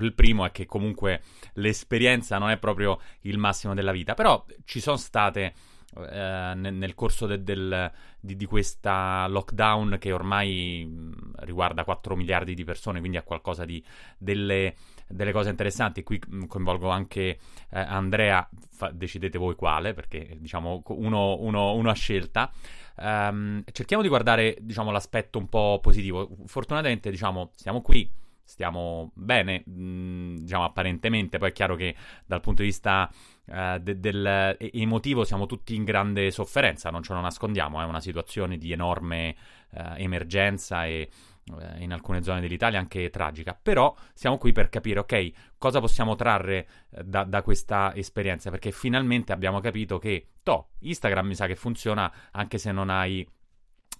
Il 0.00 0.12
primo 0.12 0.44
è 0.44 0.50
che 0.50 0.66
comunque 0.66 1.22
l'esperienza 1.54 2.36
non 2.38 2.50
è 2.50 2.58
proprio 2.58 2.98
il 3.20 3.38
massimo 3.38 3.72
della 3.72 3.92
vita, 3.92 4.14
però 4.14 4.44
ci 4.64 4.80
sono 4.80 4.96
state 4.96 5.54
eh, 5.96 6.52
nel, 6.54 6.94
corso 6.94 7.26
de, 7.26 7.42
del, 7.42 7.90
di, 8.20 8.36
di, 8.36 8.44
questa 8.44 9.26
lockdown 9.26 9.96
che 9.98 10.12
ormai 10.12 10.88
riguarda 11.38 11.84
4 11.84 12.14
miliardi 12.14 12.54
di 12.54 12.64
persone, 12.64 13.00
quindi 13.00 13.18
è 13.18 13.24
qualcosa 13.24 13.64
di 13.64 13.84
delle, 14.16 14.76
delle 15.10 15.32
cose 15.32 15.50
interessanti. 15.50 16.02
Qui 16.02 16.20
mh, 16.26 16.44
coinvolgo 16.46 16.88
anche 16.88 17.38
eh, 17.70 17.80
Andrea, 17.80 18.48
fa, 18.70 18.90
decidete 18.90 19.38
voi 19.38 19.54
quale, 19.54 19.92
perché 19.92 20.36
diciamo 20.38 20.82
uno, 20.88 21.36
uno, 21.40 21.74
uno 21.74 21.90
a 21.90 21.94
scelta. 21.94 22.50
Um, 22.96 23.62
cerchiamo 23.72 24.02
di 24.02 24.08
guardare 24.08 24.56
diciamo, 24.60 24.90
l'aspetto 24.90 25.38
un 25.38 25.48
po' 25.48 25.78
positivo. 25.82 26.28
Fortunatamente, 26.46 27.10
diciamo, 27.10 27.50
siamo 27.54 27.80
qui 27.82 28.10
stiamo 28.50 29.12
bene, 29.14 29.62
mh, 29.64 30.38
diciamo 30.40 30.64
apparentemente, 30.64 31.38
poi 31.38 31.50
è 31.50 31.52
chiaro 31.52 31.76
che 31.76 31.94
dal 32.26 32.40
punto 32.40 32.62
di 32.62 32.68
vista 32.68 33.08
uh, 33.44 33.78
de- 33.78 34.00
del 34.00 34.56
emotivo 34.58 35.22
siamo 35.22 35.46
tutti 35.46 35.76
in 35.76 35.84
grande 35.84 36.32
sofferenza, 36.32 36.90
non 36.90 37.04
ce 37.04 37.12
lo 37.12 37.20
nascondiamo, 37.20 37.80
è 37.80 37.84
una 37.84 38.00
situazione 38.00 38.58
di 38.58 38.72
enorme 38.72 39.36
uh, 39.70 39.92
emergenza 39.94 40.84
e 40.84 41.08
uh, 41.46 41.80
in 41.80 41.92
alcune 41.92 42.22
zone 42.22 42.40
dell'Italia 42.40 42.78
anche 42.78 43.10
tragica, 43.10 43.58
però 43.60 43.94
siamo 44.14 44.38
qui 44.38 44.52
per 44.52 44.68
capire, 44.68 45.00
ok, 45.00 45.30
cosa 45.58 45.80
possiamo 45.80 46.14
trarre 46.14 46.68
da, 47.04 47.24
da 47.24 47.42
questa 47.42 47.94
esperienza, 47.94 48.50
perché 48.50 48.70
finalmente 48.70 49.32
abbiamo 49.32 49.60
capito 49.60 49.98
che, 49.98 50.28
to, 50.42 50.70
Instagram 50.80 51.26
mi 51.26 51.34
sa 51.34 51.46
che 51.46 51.56
funziona 51.56 52.12
anche 52.32 52.58
se 52.58 52.72
non 52.72 52.90
hai 52.90 53.26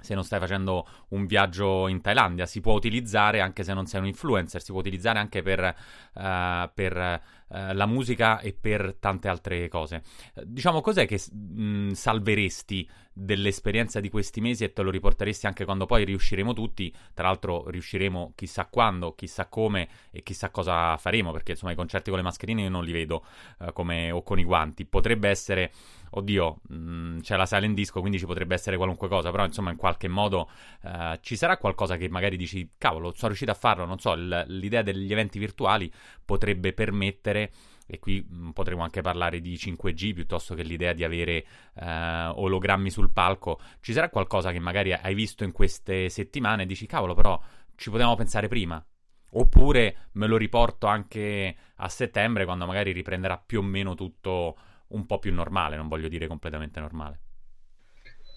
se 0.01 0.15
non 0.15 0.25
stai 0.25 0.41
facendo 0.41 0.87
un 1.09 1.27
viaggio 1.27 1.87
in 1.87 2.01
Thailandia, 2.01 2.47
si 2.47 2.61
può 2.61 2.73
utilizzare 2.73 3.41
anche 3.41 3.63
se 3.63 3.75
non 3.75 3.85
sei 3.87 4.01
un 4.01 4.07
influencer, 4.07 4.63
si 4.63 4.73
può 4.73 4.81
utilizzare 4.81 5.19
anche 5.19 5.43
per, 5.43 5.75
uh, 6.15 6.71
per 6.73 7.23
eh, 7.53 7.75
la 7.75 7.87
musica 7.87 8.41
e 8.41 8.53
per 8.53 8.97
tante 8.99 9.29
altre 9.29 9.69
cose. 9.69 10.03
Eh, 10.35 10.43
diciamo, 10.47 10.81
cos'è 10.81 11.07
che 11.07 11.21
mh, 11.33 11.93
salveresti 11.93 12.89
dell'esperienza 13.13 14.01
di 14.01 14.09
questi 14.09 14.41
mesi 14.41 14.65
e 14.65 14.73
te 14.73 14.83
lo 14.83 14.91
riporteresti 14.91 15.47
anche 15.47 15.65
quando 15.65 15.87
poi 15.87 16.05
riusciremo 16.05 16.53
tutti? 16.53 16.95
Tra 17.13 17.27
l'altro 17.27 17.69
riusciremo 17.69 18.33
chissà 18.35 18.67
quando, 18.67 19.15
chissà 19.15 19.47
come 19.47 19.89
e 20.11 20.23
chissà 20.23 20.51
cosa 20.51 20.97
faremo, 20.97 21.33
perché 21.33 21.53
insomma 21.53 21.73
i 21.73 21.77
concerti 21.77 22.11
con 22.11 22.19
le 22.19 22.25
mascherine 22.25 22.63
io 22.63 22.71
non 22.71 22.85
li 22.85 22.93
vedo 22.93 23.25
eh, 23.61 23.73
come, 23.73 24.11
o 24.11 24.23
con 24.23 24.39
i 24.39 24.45
guanti. 24.45 24.85
Potrebbe 24.85 25.29
essere 25.29 25.73
oddio, 26.11 26.61
mm, 26.73 27.21
c'è 27.21 27.37
la 27.37 27.49
in 27.61 27.75
disco, 27.75 28.01
quindi 28.01 28.19
ci 28.19 28.27
potrebbe 28.27 28.55
essere 28.55 28.77
qualunque 28.77 29.09
cosa, 29.09 29.31
però 29.31 29.45
insomma 29.45 29.71
in 29.71 29.77
qualche 29.77 30.09
modo 30.09 30.49
uh, 30.83 31.19
ci 31.21 31.37
sarà 31.37 31.57
qualcosa 31.59 31.97
che 31.97 32.09
magari 32.09 32.37
dici, 32.37 32.71
cavolo, 32.79 33.13
sono 33.13 33.29
riuscito 33.29 33.51
a 33.51 33.55
farlo, 33.55 33.85
non 33.85 33.99
so, 33.99 34.15
l- 34.15 34.45
l'idea 34.49 34.83
degli 34.83 35.11
eventi 35.13 35.39
virtuali 35.39 35.93
potrebbe 36.25 36.73
permettere 36.73 37.40
e 37.87 37.99
qui 37.99 38.25
mm, 38.25 38.51
potremo 38.51 38.83
anche 38.83 39.01
parlare 39.01 39.41
di 39.41 39.55
5G 39.55 40.15
piuttosto 40.15 40.55
che 40.55 40.63
l'idea 40.63 40.93
di 40.93 41.05
avere 41.05 41.45
uh, 41.75 42.41
ologrammi 42.41 42.91
sul 42.91 43.11
palco. 43.11 43.59
Ci 43.81 43.93
sarà 43.93 44.09
qualcosa 44.11 44.53
che 44.53 44.61
magari 44.61 44.93
hai 44.93 45.15
visto 45.15 45.45
in 45.45 45.53
queste 45.53 46.09
settimane 46.09 46.63
e 46.63 46.67
dici, 46.67 46.87
cavolo, 46.87 47.15
però 47.15 47.41
ci 47.75 47.91
potevamo 47.91 48.15
pensare 48.15 48.49
prima. 48.49 48.85
Oppure 49.33 50.09
me 50.13 50.27
lo 50.27 50.37
riporto 50.37 50.87
anche 50.87 51.55
a 51.77 51.89
settembre 51.89 52.45
quando 52.45 52.67
magari 52.67 52.93
riprenderà 52.93 53.43
più 53.45 53.61
o 53.61 53.63
meno 53.63 53.95
tutto 53.95 54.57
un 54.89 55.07
po' 55.07 55.19
più 55.19 55.33
normale, 55.33 55.77
non 55.77 55.89
voglio 55.89 56.09
dire 56.09 56.27
completamente 56.27 56.81
normale. 56.81 57.21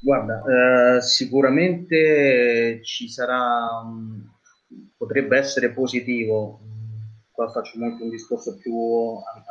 Guarda, 0.01 0.43
eh, 0.98 1.01
sicuramente 1.01 2.81
ci 2.83 3.07
sarà, 3.07 3.81
potrebbe 4.98 5.38
essere 5.38 5.72
positivo, 5.72 6.60
qua 7.33 7.49
faccio 7.49 7.79
molto 7.79 8.03
un 8.03 8.09
discorso 8.09 8.57
più 8.57 8.75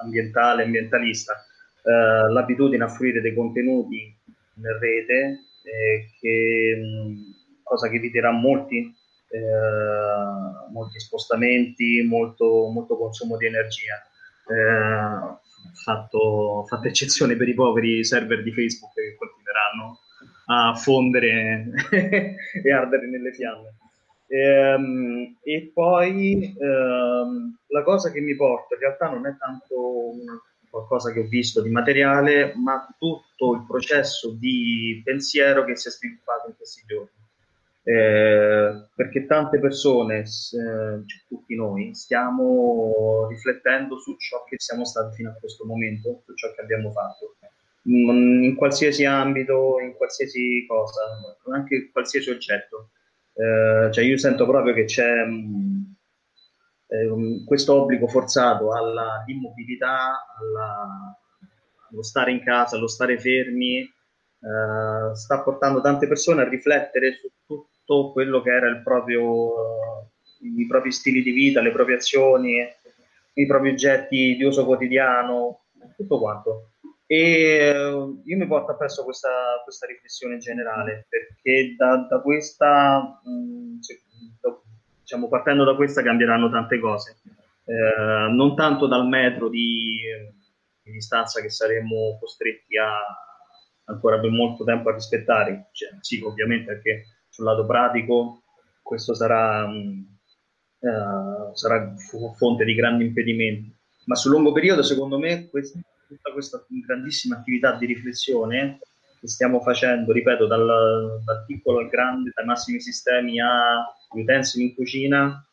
ambientale, 0.00 0.62
ambientalista, 0.62 1.34
eh, 1.84 2.32
l'abitudine 2.32 2.84
a 2.84 2.88
fruire 2.88 3.20
dei 3.20 3.34
contenuti 3.34 4.16
in 4.54 4.78
rete, 4.78 5.40
eh, 5.64 6.08
che, 6.18 6.80
cosa 7.62 7.88
che 7.88 7.96
eviterà 7.96 8.30
molti, 8.30 8.78
eh, 8.78 10.70
molti 10.72 11.00
spostamenti, 11.00 12.02
molto, 12.02 12.68
molto 12.68 12.96
consumo 12.96 13.36
di 13.36 13.46
energia. 13.46 14.00
Eh, 14.46 15.40
fatto, 15.84 16.64
fatto 16.66 16.88
eccezione 16.88 17.36
per 17.36 17.48
i 17.48 17.54
poveri 17.54 18.04
server 18.04 18.42
di 18.42 18.52
Facebook 18.52 18.92
che 18.94 19.16
continueranno 19.16 20.00
a 20.46 20.74
fondere 20.74 21.70
e 22.62 22.72
ardere 22.72 23.08
nelle 23.08 23.32
fiamme. 23.32 23.76
Ehm, 24.32 25.36
e 25.42 25.70
poi 25.74 26.56
ehm, 26.58 27.58
la 27.66 27.82
cosa 27.82 28.10
che 28.10 28.20
mi 28.20 28.34
porta 28.34 28.74
in 28.74 28.80
realtà 28.80 29.10
non 29.10 29.26
è 29.26 29.36
tanto 29.36 30.10
una, 30.12 30.40
qualcosa 30.70 31.12
che 31.12 31.20
ho 31.20 31.26
visto 31.26 31.60
di 31.60 31.70
materiale, 31.70 32.54
ma 32.56 32.86
tutto 32.98 33.54
il 33.54 33.64
processo 33.66 34.30
di 34.32 35.02
pensiero 35.04 35.64
che 35.64 35.76
si 35.76 35.88
è 35.88 35.90
sviluppato 35.90 36.48
in 36.48 36.56
questi 36.56 36.82
giorni 36.86 37.20
eh, 37.84 38.86
perché 38.94 39.26
tante 39.26 39.58
persone, 39.58 40.20
eh, 40.20 41.04
tutti 41.26 41.54
noi, 41.56 41.94
stiamo 41.94 43.26
riflettendo 43.28 43.98
su 43.98 44.16
ciò 44.16 44.44
che 44.44 44.56
siamo 44.58 44.84
stati 44.84 45.16
fino 45.16 45.30
a 45.30 45.36
questo 45.38 45.64
momento, 45.64 46.22
su 46.24 46.34
ciò 46.34 46.52
che 46.54 46.60
abbiamo 46.60 46.92
fatto, 46.92 47.34
in, 47.84 48.44
in 48.44 48.54
qualsiasi 48.54 49.04
ambito, 49.04 49.80
in 49.80 49.94
qualsiasi 49.94 50.64
cosa, 50.66 51.00
anche 51.52 51.74
in 51.74 51.90
qualsiasi 51.90 52.30
oggetto. 52.30 52.90
Eh, 53.34 53.90
cioè 53.92 54.04
io 54.04 54.18
sento 54.18 54.46
proprio 54.46 54.74
che 54.74 54.84
c'è 54.84 55.24
mh, 55.24 55.94
eh, 56.88 57.44
questo 57.46 57.80
obbligo 57.82 58.06
forzato 58.06 58.72
alla 58.72 59.24
immobilità, 59.26 60.24
alla, 60.38 61.18
allo 61.90 62.02
stare 62.02 62.32
in 62.32 62.42
casa, 62.42 62.76
allo 62.76 62.88
stare 62.88 63.18
fermi, 63.18 63.88
Uh, 64.42 65.14
sta 65.14 65.40
portando 65.40 65.80
tante 65.80 66.08
persone 66.08 66.42
a 66.42 66.48
riflettere 66.48 67.12
su 67.12 67.30
tutto 67.46 68.10
quello 68.10 68.42
che 68.42 68.50
era 68.50 68.66
il 68.68 68.82
proprio, 68.82 70.10
i 70.40 70.66
propri 70.66 70.90
stili 70.90 71.22
di 71.22 71.30
vita, 71.30 71.60
le 71.60 71.70
proprie 71.70 71.94
azioni, 71.94 72.56
i 73.34 73.46
propri 73.46 73.70
oggetti 73.70 74.34
di 74.34 74.42
uso 74.42 74.64
quotidiano, 74.64 75.66
tutto 75.96 76.18
quanto. 76.18 76.71
E 77.12 77.18
eh, 77.18 77.72
io 78.24 78.36
mi 78.38 78.46
porto 78.46 78.72
appresso 78.72 79.04
questa, 79.04 79.60
questa 79.64 79.86
riflessione 79.86 80.38
generale 80.38 81.04
perché 81.10 81.74
da, 81.76 82.06
da 82.08 82.22
questa, 82.22 83.20
mh, 83.22 83.80
diciamo, 85.00 85.28
partendo 85.28 85.64
da 85.64 85.76
questa 85.76 86.00
cambieranno 86.00 86.48
tante 86.48 86.78
cose. 86.78 87.18
Eh, 87.66 88.32
non 88.32 88.56
tanto 88.56 88.86
dal 88.86 89.06
metro 89.06 89.50
di, 89.50 90.00
di, 90.82 90.90
distanza 90.90 91.42
che 91.42 91.50
saremo 91.50 92.16
costretti 92.18 92.78
a 92.78 92.96
ancora 93.84 94.18
per 94.18 94.30
molto 94.30 94.64
tempo 94.64 94.88
a 94.88 94.94
rispettare, 94.94 95.68
cioè, 95.72 95.90
sì, 96.00 96.22
ovviamente 96.22 96.72
perché 96.72 97.04
sul 97.28 97.44
lato 97.44 97.66
pratico 97.66 98.44
questo 98.80 99.12
sarà, 99.12 99.66
uh, 99.68 101.54
sarà 101.54 101.94
fonte 102.38 102.64
di 102.64 102.74
grandi 102.74 103.04
impedimenti, 103.04 103.70
ma 104.06 104.14
sul 104.14 104.30
lungo 104.30 104.52
periodo 104.52 104.82
secondo 104.82 105.18
me 105.18 105.48
questa, 105.50 105.78
tutta 106.14 106.32
questa 106.32 106.64
grandissima 106.68 107.36
attività 107.36 107.76
di 107.76 107.86
riflessione 107.86 108.78
che 109.20 109.28
stiamo 109.28 109.60
facendo, 109.60 110.12
ripeto, 110.12 110.46
dal, 110.46 111.20
dal 111.24 111.44
piccolo 111.46 111.78
al 111.78 111.88
grande, 111.88 112.32
dai 112.34 112.44
massimi 112.44 112.80
sistemi 112.80 113.40
agli 113.40 114.20
utensili 114.20 114.64
in 114.64 114.74
cucina, 114.74 115.46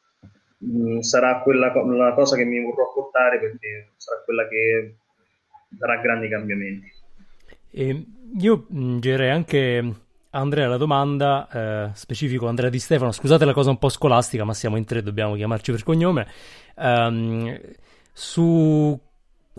mh, 0.57 0.93
mm, 0.93 0.99
sarà 0.99 1.41
quella 1.41 1.71
la 1.73 2.13
cosa 2.13 2.35
che 2.35 2.45
mi 2.45 2.59
vorrò 2.63 2.91
portare 2.91 3.39
perché 3.39 3.91
sarà 3.97 4.21
quella 4.25 4.47
che 4.47 4.95
darà 5.69 5.97
grandi 5.97 6.29
cambiamenti. 6.29 6.91
E 7.69 8.05
io 8.39 8.65
direi 8.69 9.29
anche 9.29 9.93
Andrea 10.31 10.67
la 10.67 10.77
domanda, 10.77 11.47
eh, 11.51 11.89
specifico 11.93 12.47
Andrea 12.47 12.71
Di 12.71 12.79
Stefano, 12.79 13.11
scusate 13.11 13.45
la 13.45 13.53
cosa 13.53 13.69
un 13.69 13.77
po' 13.77 13.89
scolastica, 13.89 14.43
ma 14.45 14.55
siamo 14.55 14.77
in 14.77 14.85
tre, 14.85 15.03
dobbiamo 15.03 15.35
chiamarci 15.35 15.71
per 15.71 15.83
cognome, 15.83 16.27
ehm, 16.75 17.59
su 18.11 18.99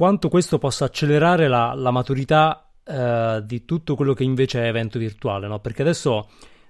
quanto 0.01 0.31
questo 0.31 0.57
possa 0.57 0.87
accelerare 0.87 1.47
la, 1.47 1.75
la 1.75 1.91
maturità 1.91 2.71
eh, 2.85 3.43
di 3.45 3.67
tutto 3.67 3.95
quello 3.97 4.15
che 4.15 4.25
invece 4.25 4.63
è 4.63 4.67
evento 4.67 4.99
virtuale, 4.99 5.47
no? 5.47 5.59
Perché 5.59 5.83
adesso 5.83 6.27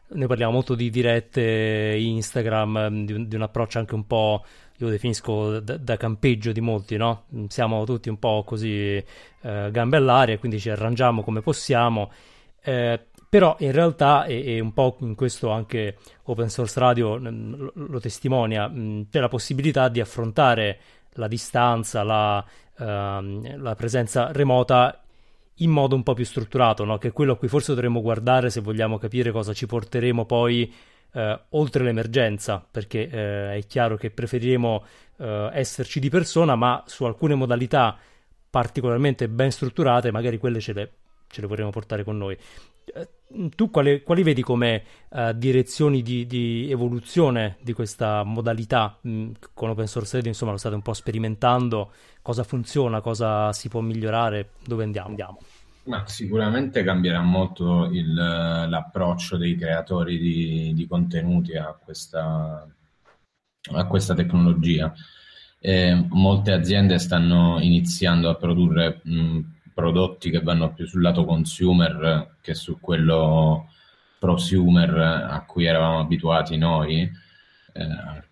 noi 0.09 0.27
parliamo 0.27 0.51
molto 0.51 0.75
di 0.75 0.91
dirette 0.91 1.97
Instagram, 1.97 3.05
di, 3.05 3.29
di 3.29 3.37
un 3.37 3.43
approccio 3.43 3.79
anche 3.79 3.95
un 3.95 4.05
po', 4.09 4.45
io 4.79 4.87
lo 4.87 4.91
definisco 4.91 5.61
da, 5.61 5.77
da, 5.77 5.97
campeggio 5.97 6.51
di 6.51 6.61
molti, 6.61 6.97
no? 6.97 7.27
Siamo 7.47 7.85
tutti 7.85 8.09
un 8.09 8.19
po' 8.19 8.43
così 8.45 8.97
eh, 8.97 9.69
gambe 9.71 9.97
all'aria, 9.97 10.37
quindi 10.37 10.59
ci 10.59 10.69
arrangiamo 10.69 11.23
come 11.23 11.41
possiamo. 11.41 12.11
Eh, 12.61 12.99
però 13.29 13.55
in 13.61 13.71
realtà, 13.71 14.25
e, 14.25 14.59
un 14.59 14.73
po' 14.73 14.97
in 15.03 15.15
questo 15.15 15.51
anche 15.51 15.99
Open 16.25 16.49
Source 16.49 16.81
Radio 16.81 17.15
lo, 17.17 17.73
lo 17.73 18.01
testimonia, 18.01 18.69
c'è 19.09 19.21
la 19.21 19.29
possibilità 19.29 19.89
di 19.89 20.01
affrontare 20.01 20.81
la 21.15 21.29
distanza, 21.29 22.03
la, 22.03 22.45
uh, 22.81 23.57
la 23.59 23.75
presenza 23.77 24.33
remota 24.33 25.03
in 25.57 25.71
modo 25.71 25.95
un 25.95 26.03
po' 26.03 26.15
più 26.15 26.25
strutturato, 26.25 26.85
no? 26.85 26.99
che 26.99 27.09
è 27.09 27.13
quello 27.13 27.33
a 27.33 27.37
cui 27.37 27.49
forse 27.49 27.75
dovremmo 27.75 28.01
guardare 28.01 28.49
se 28.51 28.61
vogliamo 28.61 28.99
capire 28.99 29.31
cosa 29.31 29.53
ci 29.53 29.67
porteremo 29.67 30.25
poi 30.25 30.73
uh, 31.13 31.39
oltre 31.51 31.85
l'emergenza, 31.85 32.67
perché 32.69 33.09
uh, 33.13 33.57
è 33.59 33.65
chiaro 33.67 33.97
che 33.97 34.11
preferiremo 34.11 34.85
eh, 35.21 35.51
esserci 35.53 36.01
di 36.01 36.09
persona, 36.09 36.57
ma 36.57 36.83
su 36.87 37.05
alcune 37.05 37.35
modalità 37.35 37.97
particolarmente 38.49 39.29
ben 39.29 39.51
strutturate, 39.51 40.11
magari 40.11 40.39
quelle 40.39 40.61
ce 40.61 40.73
le, 40.73 40.93
ce 41.29 41.43
le 41.43 41.47
vorremmo 41.47 41.71
portare 41.71 42.05
con 42.05 42.17
noi. 42.17 42.37
Eh, 42.95 43.09
tu 43.55 43.71
quali, 43.71 44.03
quali, 44.03 44.23
vedi 44.23 44.43
come 44.43 44.83
uh, 45.11 45.33
direzioni 45.33 46.03
di, 46.03 46.27
di, 46.27 46.69
evoluzione 46.71 47.57
di 47.63 47.73
questa 47.73 48.25
modalità 48.25 48.99
mh, 49.01 49.11
mm, 49.11 49.31
con 49.55 49.71
Open 49.71 49.87
Source 49.87 50.17
Radio? 50.17 50.31
Insomma, 50.31 50.53
lo 50.53 50.59
state 50.59 50.75
un 50.75 50.83
po' 50.83 50.93
sperimentando. 50.93 51.93
Cosa 52.23 52.43
funziona? 52.43 53.01
Cosa 53.01 53.53
si 53.53 53.69
può 53.69 53.81
migliorare? 53.81 54.51
Dove 54.65 54.85
andiamo? 54.85 55.09
andiamo. 55.09 55.39
Ma 55.85 56.07
sicuramente 56.07 56.83
cambierà 56.83 57.21
molto 57.21 57.87
il, 57.87 58.13
l'approccio 58.13 59.37
dei 59.37 59.57
creatori 59.57 60.19
di, 60.19 60.73
di 60.75 60.87
contenuti 60.87 61.57
a 61.57 61.77
questa, 61.83 62.69
a 63.73 63.87
questa 63.87 64.15
tecnologia. 64.15 64.93
Eh, 65.59 66.07
molte 66.11 66.53
aziende 66.53 66.99
stanno 66.99 67.59
iniziando 67.61 68.29
a 68.29 68.35
produrre 68.35 69.01
mh, 69.03 69.21
mm, 69.21 69.41
prodotti 69.73 70.31
che 70.31 70.41
vanno 70.41 70.73
più 70.73 70.87
sul 70.87 71.03
lato 71.03 71.25
consumer 71.25 72.37
che 72.41 72.55
su 72.55 72.79
quello 72.81 73.69
prosumer 74.19 74.97
a 74.97 75.45
cui 75.47 75.65
eravamo 75.65 76.01
abituati 76.01 76.57
noi, 76.59 77.11
eh, 77.73 77.87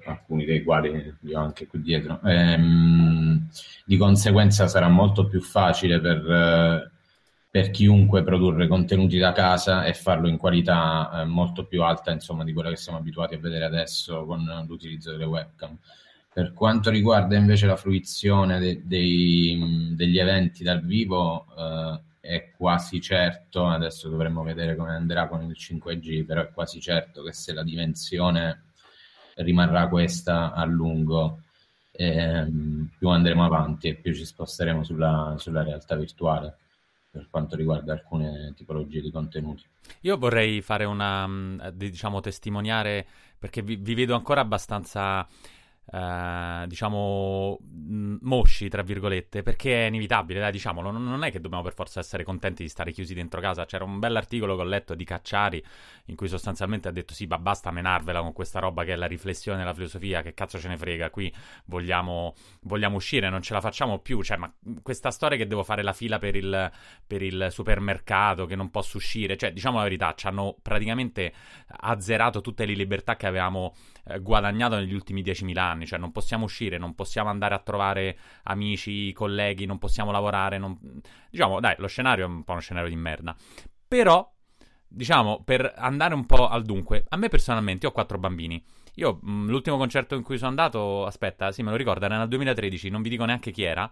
alcuni 0.06 0.44
dei 0.44 0.62
quali 0.62 1.14
io 1.22 1.38
anche 1.38 1.66
qui 1.66 1.80
dietro. 1.80 2.20
Ehm, 2.24 3.48
di 3.84 3.96
conseguenza 3.96 4.68
sarà 4.68 4.88
molto 4.88 5.26
più 5.26 5.40
facile 5.40 6.00
per, 6.00 6.90
per, 7.50 7.70
chiunque 7.70 8.22
produrre 8.22 8.68
contenuti 8.68 9.18
da 9.18 9.32
casa 9.32 9.84
e 9.84 9.94
farlo 9.94 10.28
in 10.28 10.36
qualità 10.36 11.22
eh, 11.22 11.24
molto 11.24 11.64
più 11.64 11.82
alta 11.82 12.10
insomma, 12.12 12.44
di 12.44 12.52
quella 12.52 12.70
che 12.70 12.76
siamo 12.76 12.98
abituati 12.98 13.34
a 13.34 13.38
vedere 13.38 13.64
adesso 13.64 14.24
con 14.26 14.44
l'utilizzo 14.66 15.12
delle 15.12 15.24
webcam. 15.24 15.76
Per 16.38 16.52
quanto 16.52 16.88
riguarda 16.88 17.36
invece 17.36 17.66
la 17.66 17.74
fruizione 17.74 18.60
de- 18.60 18.82
dei, 18.84 19.92
degli 19.96 20.20
eventi 20.20 20.62
dal 20.62 20.80
vivo, 20.80 21.46
eh, 21.58 22.00
è 22.20 22.52
quasi 22.56 23.00
certo, 23.00 23.66
adesso 23.66 24.08
dovremmo 24.08 24.44
vedere 24.44 24.76
come 24.76 24.94
andrà 24.94 25.26
con 25.26 25.42
il 25.42 25.56
5G, 25.58 26.24
però 26.24 26.42
è 26.42 26.52
quasi 26.52 26.80
certo 26.80 27.24
che 27.24 27.32
se 27.32 27.52
la 27.52 27.64
dimensione 27.64 28.66
rimarrà 29.34 29.88
questa 29.88 30.52
a 30.52 30.64
lungo, 30.64 31.40
ehm, 31.90 32.88
più 32.96 33.08
andremo 33.08 33.44
avanti 33.44 33.88
e 33.88 33.96
più 33.96 34.14
ci 34.14 34.24
sposteremo 34.24 34.84
sulla, 34.84 35.34
sulla 35.38 35.64
realtà 35.64 35.96
virtuale 35.96 36.56
per 37.10 37.26
quanto 37.30 37.56
riguarda 37.56 37.92
alcune 37.92 38.52
tipologie 38.54 39.00
di 39.00 39.10
contenuti. 39.10 39.64
Io 40.02 40.16
vorrei 40.16 40.62
fare 40.62 40.84
una, 40.84 41.28
diciamo, 41.74 42.20
testimoniare 42.20 43.04
perché 43.36 43.60
vi, 43.60 43.74
vi 43.74 43.94
vedo 43.94 44.14
ancora 44.14 44.40
abbastanza 44.40 45.26
Uh, 45.90 46.66
diciamo, 46.66 47.58
mosci, 48.20 48.68
tra 48.68 48.82
virgolette, 48.82 49.42
perché 49.42 49.84
è 49.84 49.88
inevitabile, 49.88 50.38
dai, 50.38 50.52
diciamolo, 50.52 50.90
non, 50.90 51.02
non, 51.02 51.24
è 51.24 51.30
che 51.30 51.40
dobbiamo 51.40 51.62
per 51.62 51.72
forza 51.72 51.98
essere 51.98 52.24
contenti 52.24 52.62
di 52.62 52.68
stare 52.68 52.92
chiusi 52.92 53.14
dentro 53.14 53.40
casa. 53.40 53.64
C'era 53.64 53.84
un 53.84 53.98
bell'articolo 53.98 54.54
che 54.54 54.62
ho 54.62 54.66
letto 54.66 54.94
di 54.94 55.04
Cacciari 55.04 55.64
in 56.06 56.16
cui 56.16 56.28
sostanzialmente 56.28 56.88
ha 56.88 56.90
detto 56.90 57.14
sì, 57.14 57.26
ma 57.26 57.38
basta 57.38 57.70
menarvela 57.70 58.20
con 58.20 58.32
questa 58.32 58.58
roba 58.58 58.84
che 58.84 58.92
è 58.92 58.96
la 58.96 59.06
riflessione, 59.06 59.64
la 59.64 59.72
filosofia, 59.72 60.20
che 60.20 60.34
cazzo 60.34 60.58
ce 60.58 60.68
ne 60.68 60.76
frega, 60.76 61.10
qui 61.10 61.32
vogliamo, 61.66 62.34
vogliamo 62.62 62.96
uscire, 62.96 63.30
non 63.30 63.40
ce 63.40 63.54
la 63.54 63.60
facciamo 63.60 63.98
più, 63.98 64.22
cioè, 64.22 64.36
ma 64.36 64.52
questa 64.82 65.10
storia 65.10 65.38
che 65.38 65.46
devo 65.46 65.62
fare 65.62 65.82
la 65.82 65.92
fila 65.94 66.18
per 66.18 66.36
il, 66.36 66.70
per 67.06 67.22
il 67.22 67.48
supermercato, 67.50 68.46
che 68.46 68.56
non 68.56 68.70
posso 68.70 68.98
uscire, 68.98 69.36
cioè, 69.36 69.52
diciamo 69.52 69.78
la 69.78 69.84
verità, 69.84 70.14
ci 70.14 70.26
hanno 70.26 70.56
praticamente 70.60 71.32
azzerato 71.66 72.40
tutte 72.40 72.66
le 72.66 72.74
libertà 72.74 73.16
che 73.16 73.26
avevamo 73.26 73.74
eh, 74.06 74.20
guadagnato 74.20 74.76
negli 74.76 74.94
ultimi 74.94 75.22
10.000 75.22 75.58
anni, 75.58 75.77
cioè 75.86 75.98
non 75.98 76.12
possiamo 76.12 76.44
uscire, 76.44 76.78
non 76.78 76.94
possiamo 76.94 77.30
andare 77.30 77.54
a 77.54 77.58
trovare 77.58 78.16
amici, 78.44 79.12
colleghi, 79.12 79.66
non 79.66 79.78
possiamo 79.78 80.10
lavorare, 80.10 80.58
non... 80.58 80.78
diciamo, 81.30 81.60
dai, 81.60 81.74
lo 81.78 81.86
scenario 81.86 82.24
è 82.24 82.28
un 82.28 82.44
po' 82.44 82.52
uno 82.52 82.60
scenario 82.60 82.88
di 82.88 82.96
merda. 82.96 83.34
Però, 83.86 84.30
diciamo, 84.86 85.42
per 85.44 85.72
andare 85.76 86.14
un 86.14 86.26
po' 86.26 86.48
al 86.48 86.64
dunque, 86.64 87.04
a 87.08 87.16
me 87.16 87.28
personalmente 87.28 87.86
ho 87.86 87.92
quattro 87.92 88.18
bambini. 88.18 88.62
Io 88.94 89.18
mh, 89.20 89.30
mm, 89.30 89.48
l'ultimo 89.48 89.76
concerto 89.76 90.14
in 90.14 90.22
cui 90.22 90.36
sono 90.36 90.50
andato, 90.50 91.06
aspetta, 91.06 91.52
sì, 91.52 91.62
me 91.62 91.70
lo 91.70 91.76
ricordo, 91.76 92.04
era 92.04 92.18
nel 92.18 92.28
2013, 92.28 92.90
non 92.90 93.02
vi 93.02 93.10
dico 93.10 93.24
neanche 93.24 93.50
chi 93.50 93.62
era. 93.62 93.90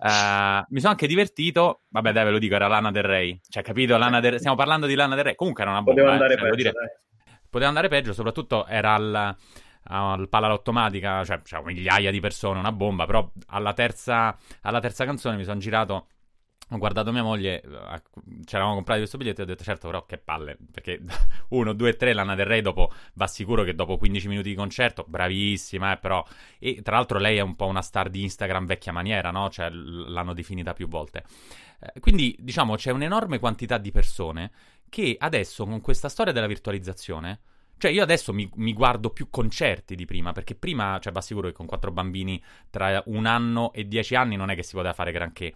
Uh, 0.00 0.62
mi 0.68 0.78
sono 0.78 0.92
anche 0.92 1.08
divertito. 1.08 1.82
Vabbè, 1.88 2.12
dai, 2.12 2.24
ve 2.24 2.30
lo 2.30 2.38
dico, 2.38 2.54
era 2.54 2.68
Lana 2.68 2.92
Del 2.92 3.02
Rey. 3.02 3.40
Cioè, 3.48 3.64
capito? 3.64 3.96
Lana 3.96 4.20
Del... 4.20 4.38
Stiamo 4.38 4.56
parlando 4.56 4.86
di 4.86 4.94
Lana 4.94 5.16
Del 5.16 5.24
Rey. 5.24 5.34
Comunque 5.34 5.62
era 5.62 5.72
una 5.72 5.82
bomba. 5.82 6.00
Poteva 6.00 6.12
andare 6.12 6.34
eh, 6.34 6.36
cioè, 6.36 6.50
peggio, 6.50 6.62
dire 6.62 6.72
poteva 7.50 7.68
andare 7.68 7.88
peggio, 7.88 8.12
soprattutto 8.12 8.66
era 8.66 8.94
al, 8.94 9.36
al 9.88 10.28
Palalottomatica, 10.28 11.24
cioè, 11.24 11.40
cioè 11.42 11.62
migliaia 11.64 12.10
di 12.10 12.20
persone, 12.20 12.58
una 12.58 12.72
bomba, 12.72 13.06
però 13.06 13.30
alla 13.48 13.72
terza, 13.72 14.36
alla 14.62 14.80
terza 14.80 15.04
canzone 15.04 15.36
mi 15.36 15.44
sono 15.44 15.58
girato 15.58 16.06
ho 16.70 16.76
guardato 16.76 17.12
mia 17.12 17.22
moglie, 17.22 17.62
eh, 17.62 18.02
ci 18.44 18.54
eravamo 18.54 18.74
comprati 18.74 19.00
questo 19.00 19.16
biglietto 19.16 19.40
e 19.40 19.44
ho 19.44 19.46
detto 19.46 19.64
certo 19.64 19.86
però 19.86 20.04
che 20.04 20.18
palle, 20.18 20.58
perché 20.70 21.00
1, 21.48 21.72
2, 21.72 21.96
3 21.96 22.12
Lana 22.12 22.34
Del 22.34 22.44
Rey 22.44 22.60
dopo, 22.60 22.92
va 23.14 23.26
sicuro 23.26 23.64
che 23.64 23.74
dopo 23.74 23.96
15 23.96 24.28
minuti 24.28 24.50
di 24.50 24.54
concerto, 24.54 25.04
bravissima 25.08 25.92
eh, 25.92 25.96
però, 25.96 26.22
e 26.58 26.82
tra 26.82 26.96
l'altro 26.96 27.18
lei 27.18 27.38
è 27.38 27.40
un 27.40 27.56
po' 27.56 27.66
una 27.66 27.80
star 27.80 28.10
di 28.10 28.22
Instagram 28.22 28.66
vecchia 28.66 28.92
maniera, 28.92 29.30
no? 29.30 29.48
Cioè 29.48 29.70
l'hanno 29.70 30.34
definita 30.34 30.74
più 30.74 30.88
volte. 30.88 31.24
Eh, 31.80 32.00
quindi 32.00 32.36
diciamo 32.38 32.76
c'è 32.76 32.90
un'enorme 32.90 33.38
quantità 33.38 33.78
di 33.78 33.90
persone 33.90 34.50
che 34.90 35.16
adesso 35.18 35.64
con 35.64 35.80
questa 35.80 36.08
storia 36.10 36.32
della 36.32 36.46
virtualizzazione 36.46 37.40
cioè, 37.78 37.90
io 37.90 38.02
adesso 38.02 38.32
mi, 38.32 38.48
mi, 38.56 38.72
guardo 38.72 39.10
più 39.10 39.30
concerti 39.30 39.94
di 39.94 40.04
prima, 40.04 40.32
perché 40.32 40.54
prima, 40.54 40.98
cioè, 41.00 41.12
va 41.12 41.20
sicuro 41.20 41.46
che 41.46 41.54
con 41.54 41.66
quattro 41.66 41.90
bambini 41.92 42.42
tra 42.70 43.02
un 43.06 43.24
anno 43.24 43.72
e 43.72 43.86
dieci 43.86 44.14
anni 44.14 44.36
non 44.36 44.50
è 44.50 44.54
che 44.54 44.62
si 44.62 44.74
poteva 44.74 44.92
fare 44.92 45.12
granché. 45.12 45.54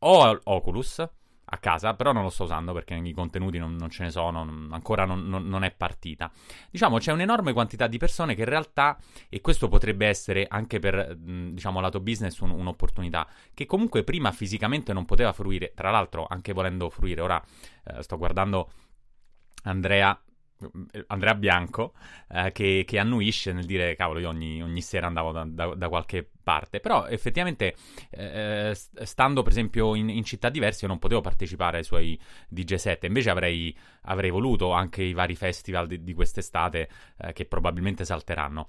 Ho 0.00 0.40
Oculus 0.44 1.08
a 1.50 1.58
casa, 1.58 1.94
però 1.94 2.12
non 2.12 2.24
lo 2.24 2.28
sto 2.28 2.44
usando 2.44 2.72
perché 2.72 2.94
i 2.94 3.12
contenuti 3.12 3.58
non, 3.58 3.74
non 3.76 3.88
ce 3.88 4.02
ne 4.02 4.10
sono, 4.10 4.44
non, 4.44 4.68
ancora 4.72 5.04
non, 5.04 5.26
non, 5.26 5.64
è 5.64 5.70
partita. 5.70 6.30
Diciamo, 6.70 6.98
c'è 6.98 7.12
un'enorme 7.12 7.52
quantità 7.52 7.86
di 7.86 7.98
persone 7.98 8.34
che 8.34 8.42
in 8.42 8.48
realtà, 8.48 8.98
e 9.28 9.40
questo 9.40 9.68
potrebbe 9.68 10.06
essere 10.06 10.46
anche 10.48 10.78
per, 10.78 11.16
diciamo, 11.16 11.80
lato 11.80 12.00
business 12.00 12.38
un, 12.40 12.50
un'opportunità, 12.50 13.26
che 13.54 13.64
comunque 13.64 14.04
prima 14.04 14.30
fisicamente 14.32 14.92
non 14.92 15.04
poteva 15.04 15.32
fruire, 15.32 15.72
tra 15.74 15.90
l'altro 15.90 16.26
anche 16.28 16.52
volendo 16.52 16.90
fruire, 16.90 17.20
ora 17.20 17.42
eh, 17.84 18.02
sto 18.02 18.18
guardando 18.18 18.70
Andrea 19.62 20.20
Andrea 21.06 21.34
Bianco 21.34 21.94
eh, 22.28 22.50
che, 22.52 22.84
che, 22.86 22.98
annuisce 22.98 23.52
nel 23.52 23.64
dire 23.64 23.94
cavolo 23.94 24.18
io 24.18 24.28
ogni, 24.28 24.62
ogni 24.62 24.82
sera 24.82 25.06
andavo 25.06 25.30
da, 25.30 25.44
da, 25.44 25.74
da, 25.74 25.88
qualche 25.88 26.28
parte 26.42 26.80
però 26.80 27.06
effettivamente 27.06 27.76
eh, 28.10 28.76
stando 29.02 29.42
per 29.42 29.52
esempio 29.52 29.94
in, 29.94 30.08
in, 30.08 30.24
città 30.24 30.48
diverse 30.48 30.82
io 30.82 30.88
non 30.88 30.98
potevo 30.98 31.20
partecipare 31.20 31.78
ai 31.78 31.84
suoi 31.84 32.18
DJ 32.48 32.74
set. 32.74 33.04
Invece 33.04 33.30
avrei, 33.30 33.76
avrei 34.02 34.30
voluto 34.30 34.72
anche 34.72 35.02
i 35.02 35.12
vari 35.12 35.36
festival 35.36 35.86
di, 35.86 36.02
di 36.02 36.14
quest'estate 36.14 36.88
eh, 37.18 37.32
che 37.32 37.44
probabilmente 37.44 38.04
salteranno. 38.04 38.66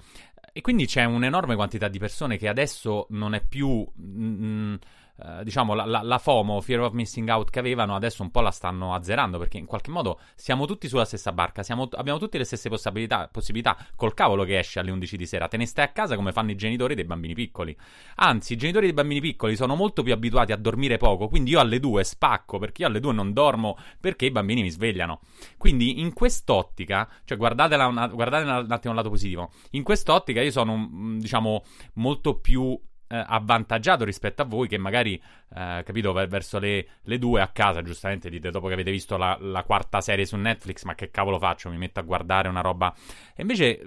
E 0.52 0.62
quindi 0.62 0.86
c'è 0.86 1.04
un'enorme 1.06 1.56
quantità 1.56 1.88
di 1.88 1.99
persone 1.99 2.38
che 2.38 2.47
adesso 2.47 3.08
non 3.10 3.34
è 3.34 3.45
più 3.45 3.69
mh, 3.69 4.45
mm, 4.45 4.75
eh, 5.21 5.43
diciamo, 5.43 5.73
la, 5.73 5.86
la, 5.86 6.01
la, 6.01 6.17
FOMO, 6.17 6.62
Fear 6.62 6.82
of 6.82 6.93
Missing 6.93 7.27
Out 7.29 7.49
che 7.49 7.60
avevano, 7.60 7.95
adesso 7.95 8.23
un 8.23 8.32
po' 8.32 8.39
la 8.39 8.51
stanno 8.51 8.93
azzerando 8.93 9.38
perché 9.38 9.58
in 9.58 9.65
qualche 9.65 9.91
modo 9.91 10.19
siamo 10.36 10.65
tutti 10.65 10.88
sulla 10.88 11.03
stessa 11.03 11.34
barca, 11.34 11.62
siamo, 11.62 11.89
abbiamo 11.91 12.19
tutte 12.19 12.38
le 12.38 12.45
stesse 12.45 12.69
possibilità, 12.69 13.27
possibilità, 13.29 13.77
col 13.95 14.13
cavolo 14.13 14.45
che 14.45 14.58
esce 14.60 14.79
alle 14.79 14.91
11 14.91 15.17
di 15.17 15.25
sera, 15.25 15.47
te 15.47 15.58
ne 15.58 15.65
stai 15.65 15.86
a 15.86 15.89
casa 15.89 16.15
come 16.15 16.32
fanno 16.32 16.51
i 16.51 16.55
genitori 16.55 16.95
dei 16.95 17.03
bambini 17.03 17.34
piccoli. 17.34 17.75
Anzi, 18.15 18.53
i 18.53 18.55
genitori 18.55 18.86
dei 18.86 18.95
bambini 18.95 19.19
piccoli 19.19 19.55
sono 19.55 19.75
molto 19.75 20.03
più 20.03 20.13
abituati 20.13 20.53
a 20.53 20.58
dormire 20.58 20.97
poco, 20.97 21.27
quindi 21.27 21.51
io 21.51 21.60
alle 21.60 21.79
2 21.79 22.03
spacco 22.03 22.58
perché 22.58 22.84
io 22.84 22.88
alle 22.88 22.99
2 23.01 23.12
non 23.12 23.34
dormo 23.34 23.77
perché 23.99 24.25
i 24.25 24.32
bambini 24.32 24.62
mi 24.62 24.69
svegliano. 24.69 25.19
Quindi 25.58 25.99
in 25.99 26.13
quest'ottica, 26.13 27.10
cioè 27.25 27.38
guardatela 27.38 27.88
una, 27.88 28.08
guardate 28.08 28.43
un 28.43 28.71
attimo 28.71 28.93
il 28.93 28.99
lato 28.99 29.10
positivo, 29.10 29.51
in 29.71 29.84
quest'ottica 29.84 30.41
io 30.41 30.51
sono, 30.51 31.17
diciamo, 31.17 31.63
molto 31.95 32.39
più 32.39 32.79
eh, 33.10 33.24
avvantaggiato 33.28 34.04
rispetto 34.04 34.43
a 34.43 34.45
voi 34.45 34.67
che 34.67 34.78
magari, 34.78 35.15
eh, 35.56 35.82
capito, 35.84 36.13
verso 36.13 36.60
le, 36.60 36.88
le, 37.02 37.17
due 37.17 37.41
a 37.41 37.48
casa, 37.48 37.82
giustamente 37.82 38.30
dite 38.30 38.52
dopo 38.52 38.67
che 38.67 38.74
avete 38.74 38.91
visto 38.91 39.17
la, 39.17 39.36
la, 39.41 39.63
quarta 39.63 40.00
serie 40.00 40.26
su 40.26 40.36
Netflix, 40.38 40.84
ma 40.84 40.93
che 40.93 41.10
cavolo 41.10 41.39
faccio? 41.39 41.69
Mi 41.69 41.78
metto 41.78 42.00
a 42.00 42.04
guardare 42.04 42.48
una 42.48 42.62
roba... 42.62 42.93
E 43.36 43.41
invece, 43.41 43.82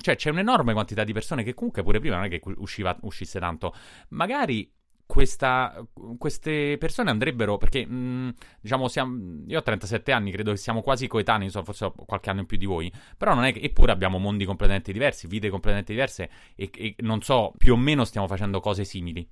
cioè, 0.00 0.16
c'è 0.16 0.30
un'enorme 0.30 0.72
quantità 0.72 1.04
di 1.04 1.12
persone 1.12 1.44
che 1.44 1.54
comunque 1.54 1.82
pure 1.82 2.00
prima 2.00 2.16
non 2.16 2.24
è 2.24 2.28
che 2.28 2.40
usciva, 2.56 2.96
uscisse 3.02 3.38
tanto. 3.38 3.74
Magari 4.08 4.70
questa, 5.06 5.86
queste 6.18 6.76
persone 6.78 7.10
andrebbero 7.10 7.58
perché 7.58 7.86
mh, 7.86 8.34
diciamo 8.60 8.88
siamo, 8.88 9.42
io 9.46 9.58
ho 9.58 9.62
37 9.62 10.12
anni 10.12 10.30
credo 10.30 10.50
che 10.52 10.56
siamo 10.56 10.82
quasi 10.82 11.06
coetanei 11.06 11.50
so, 11.50 11.62
forse 11.62 11.84
ho 11.84 11.92
qualche 11.92 12.30
anno 12.30 12.40
in 12.40 12.46
più 12.46 12.56
di 12.56 12.66
voi 12.66 12.92
però 13.16 13.34
non 13.34 13.44
è 13.44 13.52
che 13.52 13.60
eppure 13.60 13.92
abbiamo 13.92 14.18
mondi 14.18 14.44
completamente 14.44 14.92
diversi 14.92 15.26
vite 15.26 15.50
completamente 15.50 15.92
diverse 15.92 16.30
e, 16.54 16.70
e 16.74 16.94
non 16.98 17.20
so 17.20 17.52
più 17.56 17.74
o 17.74 17.76
meno 17.76 18.04
stiamo 18.04 18.26
facendo 18.26 18.60
cose 18.60 18.84
simili 18.84 19.28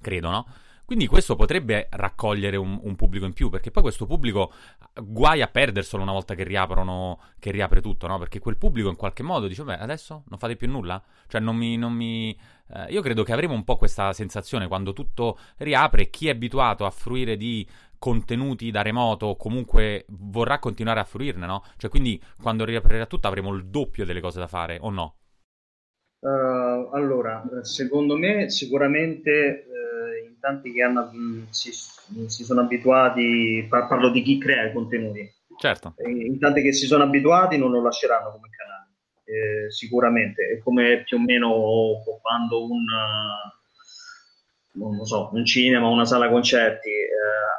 credo 0.00 0.30
no? 0.30 0.46
Quindi 0.90 1.06
questo 1.06 1.36
potrebbe 1.36 1.86
raccogliere 1.88 2.56
un, 2.56 2.76
un, 2.82 2.96
pubblico 2.96 3.24
in 3.24 3.32
più, 3.32 3.48
perché 3.48 3.70
poi 3.70 3.80
questo 3.80 4.06
pubblico 4.06 4.52
guai 5.00 5.40
a 5.40 5.46
perderselo 5.46 6.02
una 6.02 6.10
volta 6.10 6.34
che 6.34 6.42
riaprono, 6.42 7.20
che 7.38 7.52
riapre 7.52 7.80
tutto, 7.80 8.08
no? 8.08 8.18
Perché 8.18 8.40
quel 8.40 8.56
pubblico 8.56 8.88
in 8.88 8.96
qualche 8.96 9.22
modo 9.22 9.46
dice, 9.46 9.62
beh, 9.62 9.78
adesso 9.78 10.24
non 10.26 10.40
fate 10.40 10.56
più 10.56 10.68
nulla? 10.68 11.00
Cioè 11.28 11.40
non 11.40 11.54
mi... 11.54 11.76
Non 11.76 11.92
mi 11.92 12.36
eh, 12.74 12.86
io 12.88 13.02
credo 13.02 13.22
che 13.22 13.32
avremo 13.32 13.54
un 13.54 13.62
po' 13.62 13.76
questa 13.76 14.12
sensazione 14.12 14.66
quando 14.66 14.92
tutto 14.92 15.38
riapre, 15.58 16.10
chi 16.10 16.26
è 16.26 16.32
abituato 16.32 16.84
a 16.84 16.90
fruire 16.90 17.36
di 17.36 17.64
contenuti 17.96 18.72
da 18.72 18.82
remoto 18.82 19.36
comunque 19.36 20.06
vorrà 20.08 20.58
continuare 20.58 20.98
a 20.98 21.04
fruirne, 21.04 21.46
no? 21.46 21.62
Cioè 21.76 21.88
quindi 21.88 22.20
quando 22.42 22.64
riaprirà 22.64 23.06
tutto 23.06 23.28
avremo 23.28 23.54
il 23.54 23.66
doppio 23.66 24.04
delle 24.04 24.20
cose 24.20 24.40
da 24.40 24.48
fare, 24.48 24.78
o 24.80 24.90
no? 24.90 25.19
Uh, 26.20 26.90
allora, 26.92 27.42
secondo 27.62 28.16
me 28.16 28.50
sicuramente 28.50 29.64
tanti 30.40 30.72
che 30.72 30.82
hanno, 30.82 31.10
mh, 31.12 31.50
si, 31.50 31.70
si, 31.72 32.44
sono 32.44 32.62
abituati, 32.62 33.66
parlo 33.68 34.10
di 34.10 34.22
chi 34.22 34.38
crea 34.38 34.66
i 34.66 34.72
contenuti. 34.72 35.30
Certo. 35.58 35.94
In 36.06 36.38
tanti 36.38 36.62
che 36.62 36.72
si 36.72 36.86
sono 36.86 37.04
abituati 37.04 37.58
non 37.58 37.70
lo 37.70 37.82
lasceranno 37.82 38.32
come 38.32 38.48
canale, 38.56 38.88
eh, 39.24 39.70
sicuramente. 39.70 40.48
È 40.48 40.58
come 40.58 41.02
più 41.04 41.18
o 41.18 41.20
meno 41.20 42.02
quando 42.22 42.64
un, 42.64 42.84
non 44.72 45.04
so, 45.04 45.28
un 45.32 45.44
cinema, 45.44 45.86
una 45.86 46.06
sala 46.06 46.30
concerti 46.30 46.88
eh, 46.88 47.04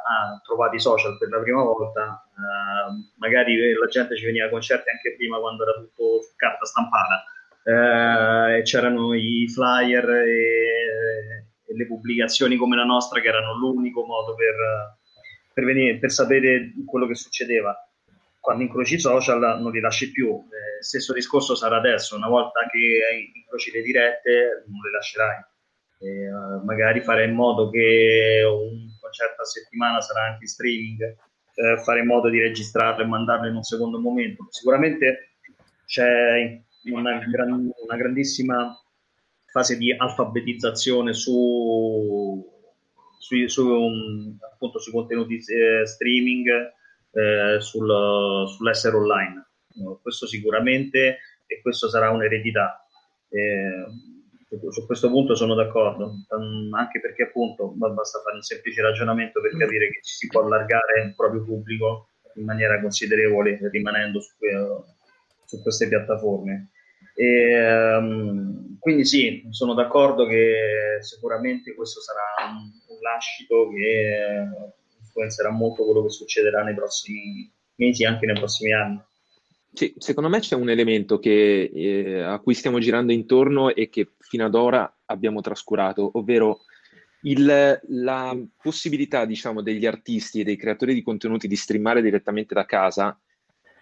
ha 0.09 0.41
trovato 0.43 0.75
i 0.75 0.79
social 0.79 1.17
per 1.19 1.29
la 1.29 1.39
prima 1.39 1.61
volta, 1.61 2.25
eh, 2.35 3.13
magari 3.19 3.73
la 3.73 3.85
gente 3.85 4.17
ci 4.17 4.25
veniva 4.25 4.47
a 4.47 4.49
concerti 4.49 4.89
anche 4.89 5.15
prima 5.15 5.39
quando 5.39 5.63
era 5.63 5.73
tutto 5.73 6.23
su 6.23 6.33
carta 6.35 6.65
stampata. 6.65 7.23
Eh, 7.63 8.57
e 8.57 8.61
c'erano 8.63 9.13
i 9.13 9.47
flyer 9.47 10.09
e, 10.09 11.45
le 11.73 11.85
pubblicazioni 11.85 12.57
come 12.57 12.75
la 12.75 12.83
nostra 12.83 13.21
che 13.21 13.27
erano 13.29 13.57
l'unico 13.57 14.03
modo 14.05 14.35
per, 14.35 14.97
per, 15.53 15.63
venire, 15.63 15.99
per 15.99 16.11
sapere 16.11 16.73
quello 16.85 17.07
che 17.07 17.15
succedeva. 17.15 17.73
quando 18.39 18.63
incroci 18.63 18.99
social 18.99 19.61
non 19.61 19.71
li 19.71 19.79
lasci 19.79 20.11
più. 20.11 20.29
Eh, 20.31 20.83
stesso 20.83 21.13
discorso 21.13 21.55
sarà 21.55 21.77
adesso, 21.77 22.15
una 22.15 22.27
volta 22.27 22.59
che 22.69 23.31
incroci 23.35 23.71
le 23.71 23.81
dirette 23.81 24.63
non 24.67 24.81
le 24.81 24.91
lascerai. 24.91 25.45
Eh, 25.99 26.63
magari 26.65 27.01
fare 27.01 27.25
in 27.25 27.35
modo 27.35 27.69
che 27.69 28.41
un 28.43 28.89
concerto 28.99 29.41
a 29.41 29.45
settimana 29.45 30.01
sarà 30.01 30.23
anche 30.23 30.43
in 30.43 30.47
streaming, 30.47 31.01
eh, 31.03 31.77
fare 31.83 31.99
in 31.99 32.07
modo 32.07 32.29
di 32.29 32.39
registrarlo 32.39 33.03
e 33.03 33.07
mandarlo 33.07 33.47
in 33.47 33.55
un 33.55 33.63
secondo 33.63 33.99
momento. 33.99 34.47
Sicuramente 34.49 35.35
c'è 35.85 36.59
una, 36.85 37.19
gran, 37.29 37.51
una 37.51 37.95
grandissima 37.95 38.75
fase 39.51 39.77
di 39.77 39.93
alfabetizzazione 39.95 41.13
su, 41.13 42.43
su, 43.19 43.47
su, 43.47 43.67
um, 43.67 44.37
appunto, 44.51 44.79
sui 44.79 44.91
contenuti 44.91 45.35
eh, 45.35 45.85
streaming, 45.85 46.47
eh, 47.11 47.59
sul, 47.59 48.47
sull'essere 48.47 48.95
online. 48.95 49.45
Questo 50.01 50.27
sicuramente 50.27 51.19
e 51.45 51.61
questo 51.61 51.89
sarà 51.89 52.09
un'eredità. 52.09 52.85
Eh, 53.29 53.85
su 54.69 54.85
questo 54.85 55.09
punto 55.09 55.33
sono 55.33 55.55
d'accordo, 55.55 56.13
um, 56.29 56.73
anche 56.73 56.99
perché 56.99 57.23
appunto 57.23 57.69
basta 57.69 58.19
fare 58.19 58.35
un 58.35 58.41
semplice 58.41 58.81
ragionamento 58.81 59.39
per 59.39 59.55
capire 59.57 59.89
che 59.89 59.99
ci 60.01 60.13
si 60.15 60.27
può 60.27 60.43
allargare 60.43 61.03
il 61.05 61.15
proprio 61.15 61.45
pubblico 61.45 62.07
in 62.35 62.43
maniera 62.43 62.81
considerevole 62.81 63.59
rimanendo 63.71 64.19
su, 64.19 64.33
su 65.45 65.61
queste 65.61 65.87
piattaforme. 65.87 66.70
E, 67.13 67.95
um, 67.97 68.77
quindi 68.79 69.05
sì, 69.05 69.47
sono 69.49 69.73
d'accordo 69.73 70.25
che 70.25 70.97
sicuramente 71.01 71.75
questo 71.75 71.99
sarà 72.01 72.51
un, 72.51 72.57
un 72.57 73.01
lascito 73.01 73.69
che 73.69 74.47
influenzerà 74.99 75.51
molto 75.51 75.83
quello 75.83 76.03
che 76.03 76.09
succederà 76.09 76.63
nei 76.63 76.73
prossimi 76.73 77.51
mesi 77.75 78.03
e 78.03 78.07
anche 78.07 78.25
nei 78.25 78.35
prossimi 78.35 78.73
anni. 78.73 79.01
Sì, 79.73 79.93
secondo 79.97 80.29
me 80.29 80.39
c'è 80.39 80.55
un 80.55 80.69
elemento 80.69 81.19
che, 81.19 81.71
eh, 81.73 82.21
a 82.21 82.39
cui 82.39 82.53
stiamo 82.53 82.79
girando 82.79 83.13
intorno 83.13 83.73
e 83.73 83.89
che 83.89 84.09
fino 84.19 84.45
ad 84.45 84.55
ora 84.55 85.01
abbiamo 85.05 85.39
trascurato, 85.39 86.09
ovvero 86.13 86.61
il, 87.23 87.79
la 87.87 88.37
possibilità, 88.61 89.25
diciamo, 89.25 89.61
degli 89.61 89.85
artisti 89.85 90.41
e 90.41 90.43
dei 90.43 90.57
creatori 90.57 90.93
di 90.93 91.01
contenuti 91.01 91.47
di 91.47 91.55
streamare 91.55 92.01
direttamente 92.01 92.53
da 92.53 92.65
casa 92.65 93.17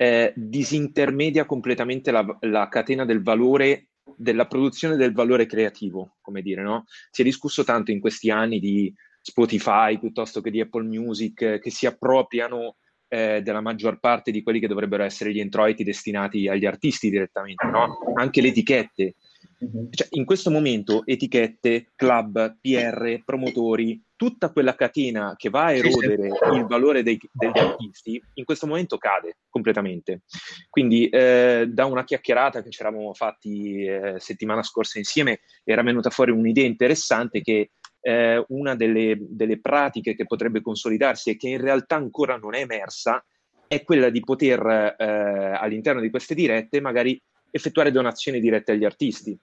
eh, 0.02 0.32
disintermedia 0.34 1.44
completamente 1.44 2.10
la, 2.10 2.26
la, 2.42 2.70
catena 2.70 3.04
del 3.04 3.22
valore, 3.22 3.90
della 4.16 4.48
produzione 4.48 4.96
del 4.96 5.12
valore 5.12 5.46
creativo, 5.46 6.16
come 6.22 6.42
dire, 6.42 6.62
no? 6.62 6.86
Si 7.12 7.20
è 7.20 7.26
discusso 7.26 7.66
tanto 7.66 7.92
in 7.92 8.00
questi 8.00 8.32
anni 8.32 8.62
di 8.62 8.94
Spotify 9.22 10.00
piuttosto 10.00 10.40
che 10.40 10.52
di 10.52 10.62
Apple 10.62 10.86
Music 10.86 11.60
che 11.60 11.70
si 11.70 11.86
appropriano 11.86 12.78
eh, 13.10 13.42
della 13.42 13.60
maggior 13.60 14.00
parte 14.00 14.32
di 14.32 14.42
quelli 14.42 14.62
che 14.62 14.70
dovrebbero 14.70 15.04
essere 15.04 15.34
gli 15.34 15.40
introiti 15.40 15.84
destinati 15.84 16.48
agli 16.48 16.66
artisti 16.66 17.10
direttamente, 17.10 17.66
no? 17.66 17.98
Anche 18.16 18.40
le 18.40 18.48
etichette. 18.48 19.16
Mhm. 19.60 19.90
Cioè, 19.92 20.08
in 20.12 20.26
questo 20.26 20.50
momento 20.50 21.02
etichette, 21.06 21.92
club, 21.96 22.58
PR, 22.62 23.22
promotori, 23.26 24.02
tutta 24.16 24.52
quella 24.52 24.76
catena 24.76 25.36
che 25.38 25.50
va 25.50 25.66
a 25.66 25.74
erodere 25.74 26.28
il 26.54 26.66
valore 26.66 27.04
dei, 27.04 27.20
degli 27.32 27.58
artisti, 27.58 28.22
in 28.36 28.44
questo 28.44 28.68
momento 28.68 28.98
cade 28.98 29.38
completamente. 29.50 30.24
Quindi 30.70 31.08
eh, 31.08 31.68
da 31.70 31.86
una 31.86 32.04
chiacchierata 32.04 32.62
che 32.62 32.70
ci 32.70 32.82
eravamo 32.82 33.14
fatti 33.14 33.84
eh, 33.86 34.16
settimana 34.20 34.64
scorsa 34.64 34.98
insieme 34.98 35.40
era 35.64 35.84
venuta 35.84 36.10
fuori 36.10 36.32
un'idea 36.32 36.66
interessante 36.66 37.42
che 37.42 37.72
eh, 38.02 38.44
una 38.50 38.76
delle, 38.76 39.18
delle, 39.20 39.60
pratiche 39.60 40.16
che 40.16 40.26
potrebbe 40.26 40.62
consolidarsi 40.62 41.32
e 41.32 41.38
che 41.38 41.50
in 41.50 41.60
realtà 41.60 41.96
ancora 41.96 42.38
non 42.38 42.56
è 42.56 42.60
emersa 42.60 43.24
è 43.68 43.84
quella 43.84 44.10
di 44.10 44.22
poter 44.22 44.96
eh, 44.98 45.06
all'interno 45.06 46.02
di 46.02 46.10
queste 46.10 46.34
dirette 46.34 46.82
magari 46.82 47.22
effettuare 47.52 47.92
donazioni 47.92 48.40
dirette 48.40 48.72
agli 48.72 48.86
artisti, 48.86 49.38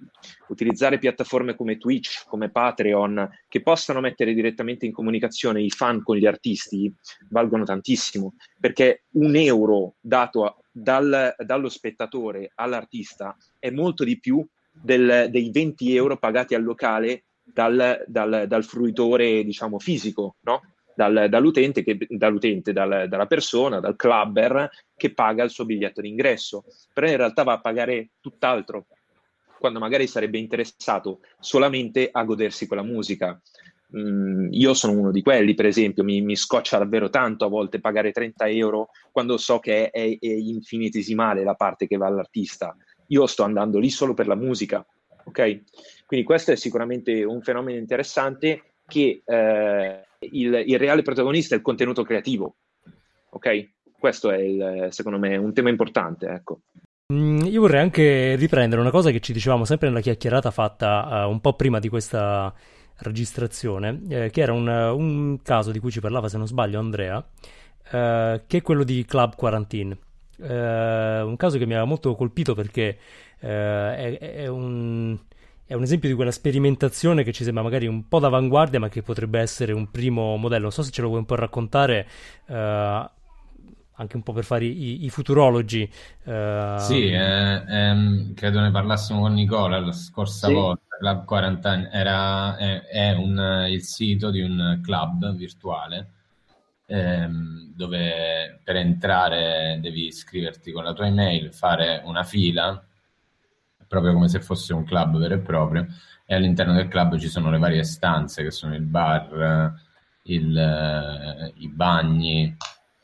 utilizzare 0.49 0.99
piattaforme 0.99 1.55
come 1.55 1.79
Twitch, 1.79 2.25
come 2.27 2.51
Patreon, 2.51 3.29
che 3.49 3.62
possano 3.62 4.01
mettere 4.01 4.35
direttamente 4.35 4.87
in 4.87 4.92
comunicazione 4.92 5.62
i 5.62 5.71
fan 5.71 6.03
con 6.03 6.16
gli 6.16 6.27
artisti, 6.27 6.92
valgono 7.31 7.64
tantissimo, 7.64 8.35
perché 8.61 9.05
un 9.12 9.35
euro 9.37 9.95
dato 10.01 10.45
a, 10.45 10.57
dal, 10.71 11.35
dallo 11.38 11.69
spettatore 11.69 12.53
all'artista 12.55 13.37
è 13.59 13.71
molto 13.71 14.05
di 14.05 14.19
più 14.19 14.47
del, 14.71 15.29
dei 15.31 15.51
20 15.51 15.95
euro 15.97 16.19
pagati 16.19 16.55
al 16.55 16.62
locale 16.62 17.25
dal, 17.42 18.05
dal, 18.07 18.47
dal 18.49 18.64
fruitore, 18.64 19.45
diciamo, 19.45 19.79
fisico, 19.79 20.37
no? 20.40 20.61
Dal, 20.96 21.26
dall'utente, 21.28 21.82
che, 21.82 21.98
dall'utente 22.09 22.72
dal, 22.72 23.06
dalla 23.06 23.26
persona, 23.26 23.80
dal 23.80 23.96
clubber 23.96 24.70
che 24.96 25.12
paga 25.12 25.44
il 25.44 25.50
suo 25.50 25.66
biglietto 25.66 26.00
d'ingresso. 26.00 26.64
Però 26.94 27.06
in 27.06 27.18
realtà 27.18 27.42
va 27.42 27.52
a 27.52 27.61
pagare 27.61 28.12
tutt'altro, 28.18 28.87
quando 29.59 29.78
magari 29.78 30.06
sarebbe 30.06 30.38
interessato 30.38 31.20
solamente 31.38 32.09
a 32.11 32.24
godersi 32.24 32.66
quella 32.66 32.82
musica. 32.82 33.38
Mm, 33.96 34.48
io 34.52 34.74
sono 34.74 34.98
uno 34.98 35.11
di 35.11 35.20
quelli, 35.22 35.54
per 35.54 35.66
esempio, 35.66 36.02
mi, 36.02 36.22
mi, 36.22 36.35
scoccia 36.35 36.78
davvero 36.78 37.09
tanto 37.11 37.44
a 37.44 37.48
volte 37.48 37.78
pagare 37.78 38.11
30 38.11 38.48
euro 38.48 38.88
quando 39.12 39.37
so 39.37 39.59
che 39.59 39.90
è, 39.90 40.16
è 40.18 40.26
infinitesimale 40.26 41.44
la 41.44 41.54
parte 41.54 41.87
che 41.87 41.96
va 41.96 42.06
all'artista. 42.06 42.74
Io 43.09 43.26
sto 43.26 43.42
andando 43.44 43.78
lì 43.78 43.90
solo 43.90 44.14
per 44.14 44.26
la 44.26 44.35
musica, 44.35 44.85
ok? 45.24 45.62
Quindi 46.06 46.26
questo 46.26 46.52
è 46.52 46.56
sicuramente 46.56 47.22
un 47.22 47.42
fenomeno 47.42 47.78
interessante 47.78 48.76
che 48.87 49.22
eh, 49.24 50.06
il, 50.20 50.62
il, 50.66 50.79
reale 50.79 51.02
protagonista 51.02 51.55
è 51.55 51.59
il 51.59 51.64
contenuto 51.64 52.02
creativo, 52.02 52.57
ok? 53.31 53.70
Questo 53.98 54.31
è 54.31 54.38
il, 54.38 54.88
secondo 54.90 55.18
me 55.18 55.37
un 55.37 55.52
tema 55.52 55.70
importante, 55.70 56.26
ecco. 56.26 56.61
Mm, 57.12 57.44
io 57.44 57.61
vorrei 57.61 57.81
anche 57.81 58.35
riprendere 58.35 58.81
una 58.81 58.90
cosa 58.90 59.11
che 59.11 59.20
ci 59.20 59.33
dicevamo 59.33 59.64
sempre 59.64 59.88
nella 59.88 60.00
chiacchierata 60.00 60.50
fatta 60.50 61.24
uh, 61.26 61.31
un 61.31 61.40
po' 61.40 61.55
prima 61.55 61.79
di 61.79 61.88
questa 61.88 62.52
registrazione, 62.98 64.02
eh, 64.09 64.31
che 64.31 64.40
era 64.40 64.52
un, 64.52 64.66
un, 64.66 65.42
caso 65.42 65.70
di 65.70 65.79
cui 65.79 65.90
ci 65.90 66.00
parlava, 66.00 66.29
se 66.29 66.38
non 66.38 66.46
sbaglio, 66.46 66.79
Andrea, 66.79 67.24
eh, 67.92 68.42
che 68.46 68.57
è 68.57 68.62
quello 68.62 68.85
di 68.85 69.05
Club 69.05 69.37
Quarantine. 69.37 69.96
Eh, 70.38 71.20
un 71.22 71.37
caso 71.37 71.59
che 71.59 71.64
mi 71.66 71.72
aveva 71.72 71.87
molto 71.87 72.14
colpito 72.14 72.55
perché 72.55 72.98
eh, 73.40 74.18
è, 74.18 74.18
è, 74.18 74.46
un, 74.48 75.18
è 75.66 75.74
un 75.74 75.83
esempio 75.83 76.09
di 76.09 76.14
quella 76.14 76.31
sperimentazione 76.31 77.22
che 77.22 77.33
ci 77.33 77.44
sembra 77.44 77.62
magari 77.62 77.87
un 77.87 78.07
po' 78.09 78.18
d'avanguardia, 78.20 78.79
ma 78.79 78.88
che 78.88 79.02
potrebbe 79.02 79.40
essere 79.40 79.72
un 79.72 79.90
primo 79.90 80.37
modello. 80.37 80.62
Non 80.62 80.72
so 80.72 80.83
se 80.83 80.90
ce 80.90 81.02
lo 81.02 81.09
vuoi 81.09 81.20
un 81.20 81.26
po' 81.26 81.35
raccontare. 81.35 82.07
Uh, 82.46 83.14
anche 83.98 84.16
un 84.16 84.22
po' 84.22 84.33
per 84.33 84.44
fare 84.44 84.66
i, 84.66 85.05
i 85.05 85.11
futurologi. 85.11 85.90
Uh... 86.24 86.79
Sì, 86.79 87.09
eh, 87.09 87.62
ehm, 87.66 88.35
credo 88.35 88.61
ne 88.61 88.70
parlassimo 88.70 89.20
con 89.20 89.33
Nicola 89.33 89.81
la 89.81 89.92
scorsa 89.92 90.48
sì. 90.48 90.52
volta. 90.52 90.83
Club 90.98 91.24
Quarantine 91.24 91.90
era, 91.92 92.57
è, 92.57 92.83
è 92.83 93.12
un, 93.12 93.66
il 93.68 93.83
sito 93.83 94.31
di 94.31 94.40
un 94.40 94.81
club 94.83 95.35
virtuale 95.35 96.11
ehm, 96.87 97.74
dove 97.74 98.61
per 98.62 98.76
entrare 98.76 99.79
devi 99.81 100.07
iscriverti 100.07 100.72
con 100.72 100.85
la 100.85 100.92
tua 100.92 101.07
email, 101.07 101.52
fare 101.52 102.02
una 102.05 102.22
fila 102.22 102.86
proprio 103.87 104.12
come 104.12 104.29
se 104.29 104.40
fosse 104.40 104.72
un 104.75 104.85
club 104.85 105.18
vero 105.18 105.35
e 105.35 105.38
proprio, 105.38 105.87
e 106.25 106.35
all'interno 106.35 106.72
del 106.72 106.88
club 106.88 107.16
ci 107.18 107.29
sono 107.29 107.51
le 107.51 107.59
varie 107.59 107.85
stanze 107.85 108.42
che 108.42 108.51
sono 108.51 108.75
il 108.75 108.83
bar, 108.83 109.75
il, 110.22 110.57
eh, 110.57 111.53
i 111.59 111.68
bagni, 111.68 112.57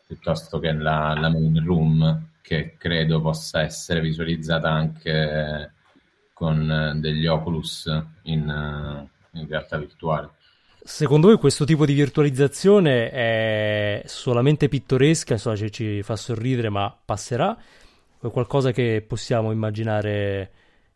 piuttosto 0.06 0.58
che 0.58 0.72
la, 0.72 1.14
la 1.16 1.28
main 1.28 1.64
room, 1.64 2.30
che 2.42 2.74
credo 2.76 3.20
possa 3.20 3.62
essere 3.62 4.00
visualizzata 4.00 4.70
anche 4.70 5.72
con 6.32 6.98
degli 7.00 7.26
Oculus 7.26 7.86
in, 8.22 9.08
in 9.32 9.48
realtà 9.48 9.78
virtuale. 9.78 10.30
Secondo 10.84 11.28
voi 11.28 11.38
questo 11.38 11.64
tipo 11.64 11.86
di 11.86 11.94
virtualizzazione 11.94 13.08
è 13.10 14.02
solamente 14.06 14.68
pittoresca, 14.68 15.34
insomma, 15.34 15.54
ci, 15.54 15.70
ci 15.70 16.02
fa 16.02 16.16
sorridere, 16.16 16.70
ma 16.70 16.92
passerà? 17.04 17.56
O 18.18 18.28
è 18.28 18.30
qualcosa 18.32 18.72
che 18.72 19.04
possiamo 19.06 19.52
immaginare 19.52 20.50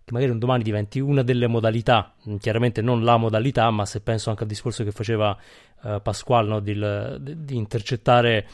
che 0.07 0.13
magari 0.13 0.31
un 0.31 0.39
domani 0.39 0.63
diventi 0.63 1.01
una 1.01 1.23
delle 1.23 1.49
modalità, 1.49 2.15
mm, 2.29 2.37
chiaramente 2.37 2.81
non 2.81 3.03
la 3.03 3.17
modalità, 3.17 3.69
ma 3.71 3.85
se 3.85 4.01
penso 4.01 4.31
anche 4.31 4.45
al 4.45 4.49
discorso 4.49 4.85
che 4.85 4.93
faceva 4.93 5.37
uh, 5.83 6.01
Pasquale 6.01 6.49
no, 6.49 6.61
di, 6.61 6.75
di, 7.45 7.57
intercettare 7.57 8.47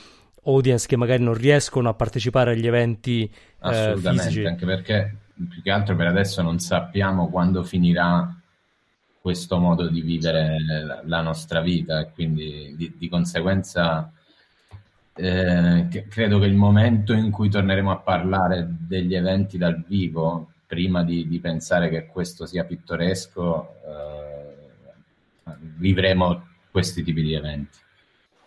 audience 0.44 0.86
che 0.86 0.96
magari 0.96 1.22
non 1.22 1.34
riescono 1.34 1.90
a 1.90 1.94
partecipare 1.94 2.52
agli 2.52 2.66
eventi 2.66 3.30
uh, 3.30 3.66
Assolutamente, 3.66 4.28
fisici. 4.28 4.46
anche 4.46 4.64
perché 4.64 5.16
più 5.46 5.60
che 5.60 5.70
altro 5.70 5.94
per 5.94 6.06
adesso 6.06 6.40
non 6.40 6.58
sappiamo 6.58 7.28
quando 7.28 7.62
finirà 7.62 8.34
questo 9.20 9.58
modo 9.58 9.88
di 9.88 10.00
vivere 10.00 10.56
la 11.04 11.20
nostra 11.20 11.60
vita 11.60 12.00
e 12.00 12.12
quindi 12.12 12.74
di, 12.76 12.94
di 12.96 13.08
conseguenza 13.10 14.10
eh, 15.14 16.06
credo 16.08 16.38
che 16.38 16.46
il 16.46 16.54
momento 16.54 17.12
in 17.12 17.30
cui 17.30 17.50
torneremo 17.50 17.90
a 17.90 17.98
parlare 17.98 18.66
degli 18.66 19.14
eventi 19.14 19.58
dal 19.58 19.84
vivo 19.86 20.51
prima 20.72 21.04
di, 21.04 21.28
di, 21.28 21.38
pensare 21.38 21.90
che 21.90 22.06
questo 22.06 22.46
sia 22.46 22.64
pittoresco, 22.64 23.74
eh, 23.84 25.52
vivremo 25.76 26.48
questi 26.70 27.02
tipi 27.02 27.20
di 27.20 27.34
eventi. 27.34 27.78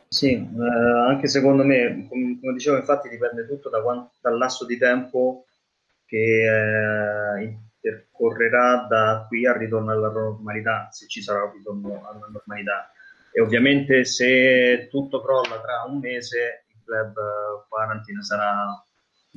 Sì, 0.08 0.34
eh, 0.34 1.08
anche 1.08 1.28
secondo 1.28 1.64
me, 1.64 2.08
come, 2.10 2.40
come, 2.40 2.54
dicevo, 2.54 2.78
infatti 2.78 3.10
dipende 3.10 3.46
tutto 3.46 3.70
da 3.70 3.80
quanto, 3.84 4.14
dal 4.22 4.40
lasso 4.40 4.66
di 4.66 4.76
tempo 4.76 5.46
che 6.08 7.38
eh, 7.38 7.60
intercorrerà 7.80 8.88
da 8.90 9.26
qui 9.28 9.46
al 9.46 9.60
ritorno 9.60 9.92
alla 9.92 10.10
normalità, 10.10 10.88
se 10.90 11.06
ci 11.06 11.22
sarà 11.22 11.44
un 11.44 11.52
ritorno 11.52 12.08
alla 12.10 12.28
normalità. 12.32 12.90
E 13.32 13.40
ovviamente 13.40 14.04
se 14.04 14.88
tutto 14.90 15.22
crolla 15.22 15.62
tra 15.62 15.84
un 15.88 16.00
mese, 16.00 16.66
il 16.70 16.82
club 16.84 17.14
quarantine 17.70 18.24
sarà 18.24 18.84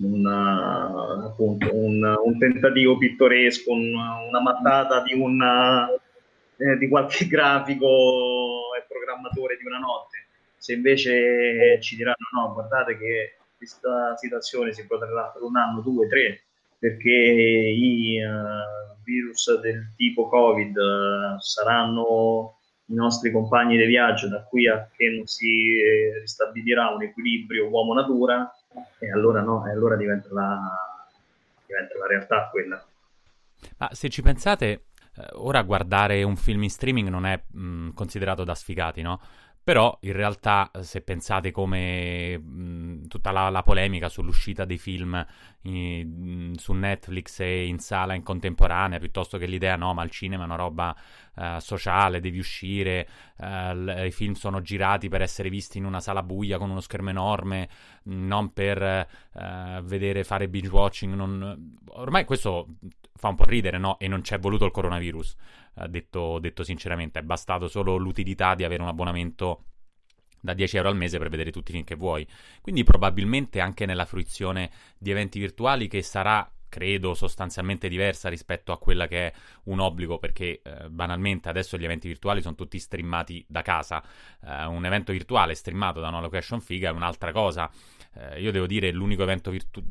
un, 0.00 0.26
appunto, 0.26 1.74
un, 1.74 2.16
un 2.24 2.38
tentativo 2.38 2.96
pittoresco, 2.98 3.72
un, 3.72 3.94
una 3.94 4.40
mattata 4.40 5.02
di, 5.02 5.14
una, 5.14 5.88
eh, 5.90 6.76
di 6.78 6.88
qualche 6.88 7.26
grafico 7.28 8.74
e 8.78 8.87
programmatore 8.88 9.56
di 9.56 9.66
una 9.66 9.78
notte. 9.78 10.26
Se 10.56 10.72
invece 10.74 11.80
ci 11.80 11.96
diranno 11.96 12.16
no, 12.32 12.52
guardate 12.52 12.98
che 12.98 13.38
questa 13.56 14.16
situazione 14.16 14.72
si 14.72 14.87
protrarrà 14.87 15.30
per 15.32 15.42
un 15.42 15.56
anno, 15.56 15.80
due, 15.80 16.08
tre, 16.08 16.42
perché 16.78 17.11
i 17.11 18.20
uh, 18.22 19.02
virus 19.04 19.58
del 19.61 19.92
tipo 19.96 20.28
Covid 20.28 20.76
uh, 20.76 21.40
saranno 21.40 22.58
i 22.87 22.94
nostri 22.94 23.30
compagni 23.30 23.76
di 23.76 23.87
viaggio 23.87 24.28
da 24.28 24.44
qui 24.44 24.66
a 24.68 24.88
che 24.96 25.11
non 25.11 25.26
si 25.26 25.78
eh, 25.78 26.20
ristabilirà 26.20 26.88
un 26.88 27.02
equilibrio 27.02 27.68
uomo-natura, 27.68 28.50
e 28.98 29.11
allora 29.11 29.40
no, 29.40 29.66
e 29.66 29.70
allora 29.70 29.96
diventa 29.96 30.28
la, 30.33 30.59
diventa 31.66 31.98
la 31.98 32.07
realtà 32.07 32.48
quella. 32.50 32.85
Ma 33.78 33.88
se 33.92 34.09
ci 34.09 34.22
pensate, 34.22 34.87
eh, 35.16 35.26
ora 35.33 35.62
guardare 35.62 36.22
un 36.22 36.37
film 36.37 36.62
in 36.62 36.70
streaming 36.70 37.09
non 37.09 37.26
è 37.26 37.42
mh, 37.50 37.90
considerato 37.90 38.44
da 38.44 38.54
sfigati, 38.54 39.02
no? 39.02 39.20
Però 39.62 39.96
in 40.02 40.12
realtà 40.12 40.70
se 40.81 41.02
pensate 41.02 41.50
come 41.50 42.38
mh, 42.38 42.77
tutta 43.08 43.30
la, 43.30 43.48
la, 43.48 43.62
polemica 43.62 44.08
sull'uscita 44.08 44.64
dei 44.64 44.78
film 44.78 45.26
in, 45.62 46.50
mh, 46.50 46.52
su 46.54 46.72
Netflix 46.72 47.40
e 47.40 47.66
in 47.66 47.78
sala 47.78 48.14
in 48.14 48.22
contemporanea, 48.22 48.98
piuttosto 48.98 49.38
che 49.38 49.46
l'idea 49.46 49.76
no, 49.76 49.94
ma 49.94 50.04
il 50.04 50.10
cinema 50.10 50.42
è 50.42 50.46
una 50.46 50.56
roba 50.56 50.96
uh, 51.34 51.58
sociale, 51.58 52.20
devi 52.20 52.38
uscire, 52.38 53.08
uh, 53.38 53.72
l- 53.74 54.04
i 54.06 54.12
film 54.12 54.34
sono 54.34 54.60
girati 54.60 55.08
per 55.08 55.22
essere 55.22 55.48
visti 55.48 55.78
in 55.78 55.84
una 55.84 56.00
sala 56.00 56.22
buia 56.22 56.58
con 56.58 56.70
uno 56.70 56.80
schermo 56.80 57.10
enorme, 57.10 57.68
non 58.04 58.52
per 58.52 59.08
uh, 59.32 59.82
vedere, 59.82 60.24
fare 60.24 60.48
binge 60.48 60.70
watching. 60.70 61.14
Non... 61.14 61.76
Ormai 61.90 62.24
questo 62.24 62.76
fa 63.14 63.28
un 63.28 63.34
po' 63.34 63.44
ridere, 63.44 63.78
no? 63.78 63.98
E 63.98 64.06
non 64.06 64.20
c'è 64.20 64.38
voluto 64.38 64.64
il 64.64 64.70
coronavirus 64.70 65.34
detto, 65.88 66.38
detto 66.38 66.62
sinceramente. 66.62 67.18
È 67.20 67.22
bastato 67.22 67.68
solo 67.68 67.96
l'utilità 67.96 68.54
di 68.54 68.64
avere 68.64 68.82
un 68.82 68.88
abbonamento 68.88 69.64
da 70.40 70.55
10 70.55 70.77
euro 70.77 70.88
al 70.88 70.96
mese 70.96 71.18
per 71.18 71.29
vedere 71.29 71.51
tutti 71.51 71.70
i 71.70 71.74
film 71.74 71.85
che 71.85 71.94
vuoi. 71.94 72.27
Quindi 72.61 72.85
probabilmente 72.85 73.61
anche 73.61 73.87
nella 73.87 74.05
fruizione 74.05 74.70
di 74.98 75.11
eventi 75.11 75.38
virtuali 75.38 75.88
che 75.88 76.03
sarà 76.03 76.51
credo 76.68 77.14
sostanzialmente 77.14 77.88
diversa 77.88 78.29
rispetto 78.29 78.72
a 78.72 78.79
quella 78.79 79.07
che 79.07 79.29
è 79.29 79.33
un 79.64 79.81
obbligo 79.81 80.18
perché 80.18 80.61
eh, 80.62 80.90
banalmente 80.90 81.48
adesso 81.48 81.79
gli 81.79 81.85
eventi 81.85 82.09
virtuali 82.09 82.42
sono 82.42 82.55
tutti 82.55 82.79
streamati 82.79 83.44
da 83.48 83.62
casa 83.62 84.03
eh, 84.44 84.66
un 84.66 84.85
evento 84.85 85.12
virtuale 85.12 85.55
streamato 85.55 86.01
da 86.01 86.09
una 86.09 86.20
location 86.20 86.61
figa 86.61 86.90
è 86.90 86.92
un'altra 86.92 87.33
cosa 87.33 87.70
eh, 88.18 88.40
io 88.40 88.50
devo 88.50 88.66
dire 88.66 88.90
l'unico 88.90 89.22
evento 89.22 89.50
virtu- 89.50 89.85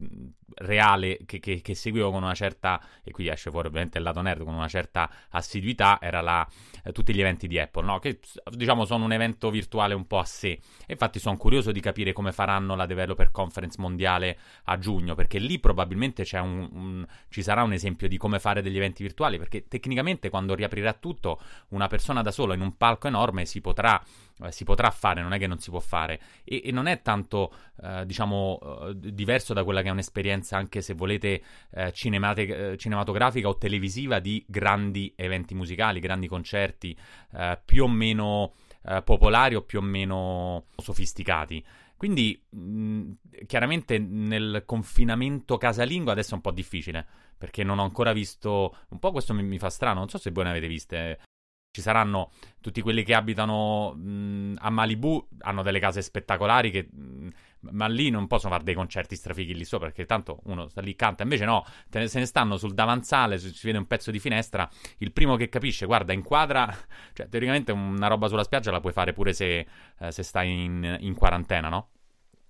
reale 0.57 1.19
che, 1.25 1.39
che, 1.39 1.61
che, 1.61 1.75
seguivo 1.75 2.11
con 2.11 2.23
una 2.23 2.33
certa, 2.33 2.81
e 3.03 3.11
qui 3.11 3.27
esce 3.27 3.49
fuori 3.49 3.67
ovviamente 3.67 3.97
il 3.97 4.03
lato 4.03 4.21
nerd, 4.21 4.43
con 4.43 4.53
una 4.53 4.67
certa 4.67 5.09
assiduità, 5.29 5.99
era 6.01 6.21
la, 6.21 6.47
eh, 6.83 6.91
tutti 6.91 7.13
gli 7.13 7.19
eventi 7.19 7.47
di 7.47 7.59
Apple, 7.59 7.85
no? 7.85 7.99
che 7.99 8.19
diciamo 8.51 8.85
sono 8.85 9.05
un 9.05 9.13
evento 9.13 9.49
virtuale 9.49 9.93
un 9.93 10.07
po' 10.07 10.19
a 10.19 10.25
sé. 10.25 10.59
E 10.85 10.93
infatti 10.93 11.19
sono 11.19 11.37
curioso 11.37 11.71
di 11.71 11.79
capire 11.79 12.11
come 12.13 12.31
faranno 12.31 12.75
la 12.75 12.85
Developer 12.85 13.31
Conference 13.31 13.79
mondiale 13.79 14.37
a 14.65 14.77
giugno, 14.77 15.15
perché 15.15 15.39
lì 15.39 15.59
probabilmente 15.59 16.25
un, 16.33 16.69
un, 16.71 17.07
ci 17.29 17.41
sarà 17.41 17.63
un 17.63 17.73
esempio 17.73 18.07
di 18.07 18.17
come 18.17 18.39
fare 18.39 18.61
degli 18.61 18.77
eventi 18.77 19.03
virtuali, 19.03 19.37
perché 19.37 19.67
tecnicamente 19.67 20.29
quando 20.29 20.55
riaprirà 20.55 20.93
tutto, 20.93 21.39
una 21.69 21.87
persona 21.87 22.21
da 22.21 22.31
sola 22.31 22.55
in 22.55 22.61
un 22.61 22.75
palco 22.75 23.07
enorme 23.07 23.45
si 23.45 23.61
potrà 23.61 24.01
eh, 24.43 24.51
si 24.51 24.63
potrà 24.63 24.89
fare, 24.91 25.21
non 25.21 25.33
è 25.33 25.39
che 25.39 25.47
non 25.47 25.59
si 25.59 25.69
può 25.69 25.79
fare. 25.79 26.19
E, 26.43 26.61
e 26.65 26.71
non 26.71 26.87
è 26.87 27.01
tanto, 27.01 27.53
eh, 27.81 28.05
diciamo, 28.05 28.59
eh, 28.89 29.13
diverso 29.13 29.53
da 29.53 29.63
quella 29.63 29.81
che 29.81 29.87
è 29.89 29.91
un'esperienza, 29.91 30.57
anche 30.57 30.81
se 30.81 30.93
volete, 30.93 31.41
eh, 31.71 31.91
cinematografica 31.93 33.47
o 33.47 33.57
televisiva 33.57 34.19
di 34.19 34.43
grandi 34.47 35.13
eventi 35.15 35.55
musicali, 35.55 35.99
grandi 35.99 36.27
concerti, 36.27 36.97
più 37.65 37.83
o 37.83 37.87
meno 37.87 38.53
popolari 39.03 39.55
o 39.55 39.63
più 39.63 39.79
o 39.79 39.81
meno 39.81 40.67
sofisticati. 40.77 41.63
Quindi, 41.97 42.41
mh, 42.49 43.11
chiaramente 43.47 43.97
nel 43.97 44.63
confinamento 44.65 45.57
casalingo 45.57 46.11
adesso 46.11 46.31
è 46.31 46.35
un 46.35 46.41
po' 46.41 46.51
difficile, 46.51 47.05
perché 47.37 47.63
non 47.63 47.79
ho 47.79 47.83
ancora 47.83 48.13
visto... 48.13 48.75
Un 48.89 48.99
po' 48.99 49.11
questo 49.11 49.33
mi, 49.33 49.43
mi 49.43 49.57
fa 49.57 49.69
strano, 49.69 49.99
non 49.99 50.09
so 50.09 50.17
se 50.17 50.31
voi 50.31 50.45
ne 50.45 50.51
avete 50.51 50.67
viste 50.67 51.19
ci 51.77 51.83
saranno 51.83 52.31
tutti 52.59 52.81
quelli 52.81 53.03
che 53.03 53.13
abitano 53.13 53.93
mh, 53.93 54.55
a 54.61 54.71
Malibu, 54.71 55.27
hanno 55.41 55.61
delle 55.61 55.79
case 55.79 56.01
spettacolari 56.01 56.71
che... 56.71 56.89
Mh, 56.91 57.29
ma 57.71 57.87
lì 57.87 58.11
non 58.11 58.27
possono 58.27 58.53
fare 58.53 58.63
dei 58.63 58.75
concerti 58.75 59.15
strafighi 59.15 59.53
lì 59.53 59.65
sopra 59.65 59.87
perché 59.87 60.05
tanto 60.05 60.41
uno 60.43 60.67
sta 60.67 60.79
lì 60.79 60.95
canta 60.95 61.23
invece 61.23 61.43
no 61.43 61.65
ne, 61.89 62.07
se 62.07 62.19
ne 62.19 62.25
stanno 62.25 62.55
sul 62.55 62.75
davanzale 62.75 63.39
si 63.39 63.51
vede 63.63 63.79
un 63.79 63.87
pezzo 63.87 64.11
di 64.11 64.19
finestra 64.19 64.69
il 64.99 65.11
primo 65.11 65.35
che 65.35 65.49
capisce 65.49 65.87
guarda 65.87 66.13
inquadra 66.13 66.71
cioè 67.13 67.27
teoricamente 67.27 67.71
una 67.71 68.07
roba 68.07 68.27
sulla 68.27 68.43
spiaggia 68.43 68.71
la 68.71 68.79
puoi 68.79 68.93
fare 68.93 69.11
pure 69.11 69.33
se, 69.33 69.67
eh, 69.97 70.11
se 70.11 70.23
stai 70.23 70.63
in, 70.63 70.97
in 70.99 71.15
quarantena 71.15 71.67
no? 71.67 71.89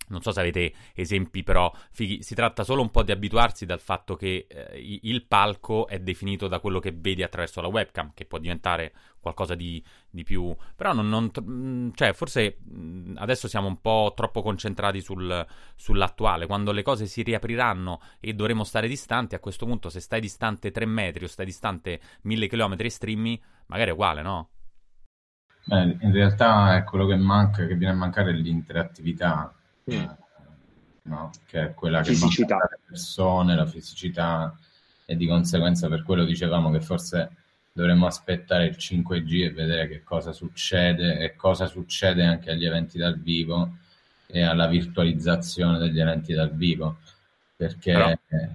Non 0.08 0.22
so 0.22 0.32
se 0.32 0.40
avete 0.40 0.74
esempi, 0.94 1.44
però 1.44 1.72
fighi. 1.92 2.24
Si 2.24 2.36
tratta 2.36 2.64
solo 2.64 2.82
un 2.82 2.92
po' 2.92 3.04
di 3.04 3.12
abituarsi 3.12 3.66
dal 3.66 3.80
fatto 3.80 4.16
che 4.16 4.48
eh, 4.50 5.00
il 5.02 5.26
palco 5.26 5.88
è 5.88 6.00
definito 6.00 6.48
da 6.48 6.60
quello 6.60 6.80
che 6.80 6.94
vedi 6.96 7.24
attraverso 7.24 7.62
la 7.62 7.68
webcam, 7.68 8.12
che 8.14 8.26
può 8.26 8.38
diventare 8.38 8.94
qualcosa 9.20 9.56
di, 9.56 9.84
di 10.10 10.24
più. 10.24 10.56
Però 10.76 10.94
non, 10.94 11.10
non, 11.10 11.30
mm, 11.42 11.90
cioè, 11.94 12.14
forse 12.14 12.58
mm, 12.70 13.18
adesso 13.18 13.48
siamo 13.48 13.68
un 13.68 13.82
po' 13.82 14.14
troppo 14.16 14.42
concentrati 14.42 15.02
sul, 15.02 15.46
sull'attuale. 15.76 16.46
Quando 16.46 16.72
le 16.72 16.84
cose 16.84 17.06
si 17.06 17.22
riapriranno 17.24 18.00
e 18.20 18.34
dovremo 18.34 18.64
stare 18.64 18.88
distanti, 18.88 19.36
a 19.36 19.40
questo 19.40 19.66
punto, 19.66 19.90
se 19.90 20.00
stai 20.00 20.22
distante 20.22 20.72
3 20.72 20.86
metri 20.86 21.26
o 21.26 21.28
stai 21.28 21.46
distante 21.46 22.00
1000 22.22 22.48
km 22.48 22.76
e 22.78 22.90
streammi, 22.90 23.44
magari 23.68 23.90
è 23.90 23.94
uguale, 23.94 24.22
no? 24.22 24.50
Beh, 25.66 25.98
in 26.00 26.14
realtà 26.14 26.78
è 26.78 26.86
quello 26.86 27.06
che 27.06 27.18
manca, 27.18 27.66
che 27.66 27.76
viene 27.76 27.94
a 27.94 27.98
mancare 27.98 28.32
l'interattività 28.32 29.54
mm. 29.96 30.06
no? 31.04 31.32
che 31.46 31.62
è 31.62 31.74
quella 31.74 32.02
che 32.02 32.14
fisicità. 32.14 32.58
le 32.58 32.80
persone, 32.86 33.56
la 33.56 33.66
fisicità 33.66 34.58
e 35.06 35.16
di 35.16 35.28
conseguenza 35.28 35.88
per 35.88 36.04
quello 36.04 36.26
dicevamo 36.26 36.70
che 36.72 36.82
forse 36.82 37.32
dovremmo 37.72 38.08
aspettare 38.08 38.66
il 38.66 38.76
5G 38.78 39.44
e 39.44 39.52
vedere 39.52 39.88
che 39.88 40.04
cosa 40.04 40.34
succede 40.34 41.20
e 41.20 41.36
cosa 41.36 41.68
succede 41.68 42.26
anche 42.26 42.52
agli 42.52 42.66
eventi 42.66 42.98
dal 42.98 43.20
vivo 43.20 43.78
e 44.26 44.42
alla 44.42 44.68
virtualizzazione 44.68 45.78
degli 45.78 46.00
eventi 46.00 46.34
dal 46.34 46.54
vivo 46.54 46.98
perché 47.58 48.20
però... 48.28 48.50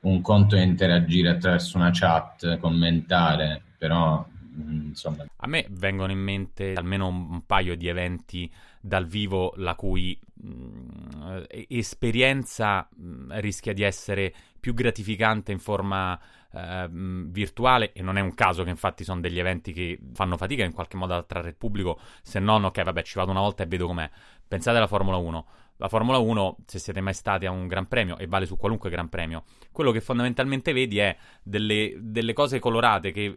un 0.00 0.20
conto 0.20 0.56
è 0.56 0.60
interagire 0.60 1.30
attraverso 1.30 1.76
una 1.76 1.90
chat, 1.92 2.58
commentare, 2.58 3.62
però 3.76 4.24
insomma. 4.56 5.26
A 5.36 5.46
me 5.48 5.66
vengono 5.70 6.12
in 6.12 6.20
mente 6.20 6.74
almeno 6.74 7.08
un 7.08 7.44
paio 7.44 7.74
di 7.76 7.88
eventi 7.88 8.50
dal 8.80 9.06
vivo 9.06 9.52
la 9.56 9.74
cui 9.74 10.18
mh, 10.44 11.44
esperienza 11.68 12.88
mh, 12.94 13.40
rischia 13.40 13.72
di 13.72 13.82
essere 13.82 14.32
più 14.60 14.74
gratificante 14.74 15.52
in 15.52 15.58
forma 15.58 16.18
uh, 16.50 16.88
virtuale 16.90 17.92
e 17.92 18.02
non 18.02 18.16
è 18.16 18.20
un 18.20 18.34
caso 18.34 18.64
che 18.64 18.70
infatti 18.70 19.04
sono 19.04 19.20
degli 19.20 19.38
eventi 19.38 19.72
che 19.72 19.98
fanno 20.14 20.36
fatica 20.36 20.64
in 20.64 20.72
qualche 20.72 20.96
modo 20.96 21.12
ad 21.14 21.20
attrarre 21.20 21.48
il 21.48 21.56
pubblico 21.56 21.98
se 22.22 22.38
non 22.38 22.64
ok 22.64 22.82
vabbè 22.82 23.02
ci 23.02 23.18
vado 23.18 23.30
una 23.30 23.40
volta 23.40 23.62
e 23.62 23.66
vedo 23.66 23.86
com'è. 23.86 24.10
Pensate 24.46 24.76
alla 24.76 24.86
Formula 24.86 25.16
1 25.16 25.46
la 25.78 25.88
Formula 25.88 26.18
1, 26.18 26.58
se 26.66 26.78
siete 26.78 27.00
mai 27.00 27.14
stati 27.14 27.46
a 27.46 27.50
un 27.50 27.66
Gran 27.66 27.88
Premio, 27.88 28.16
e 28.18 28.28
vale 28.28 28.46
su 28.46 28.56
qualunque 28.56 28.90
Gran 28.90 29.08
Premio, 29.08 29.42
quello 29.72 29.90
che 29.90 30.00
fondamentalmente 30.00 30.72
vedi 30.72 30.98
è 30.98 31.16
delle, 31.42 31.94
delle 31.98 32.32
cose 32.32 32.60
colorate 32.60 33.10
che 33.10 33.34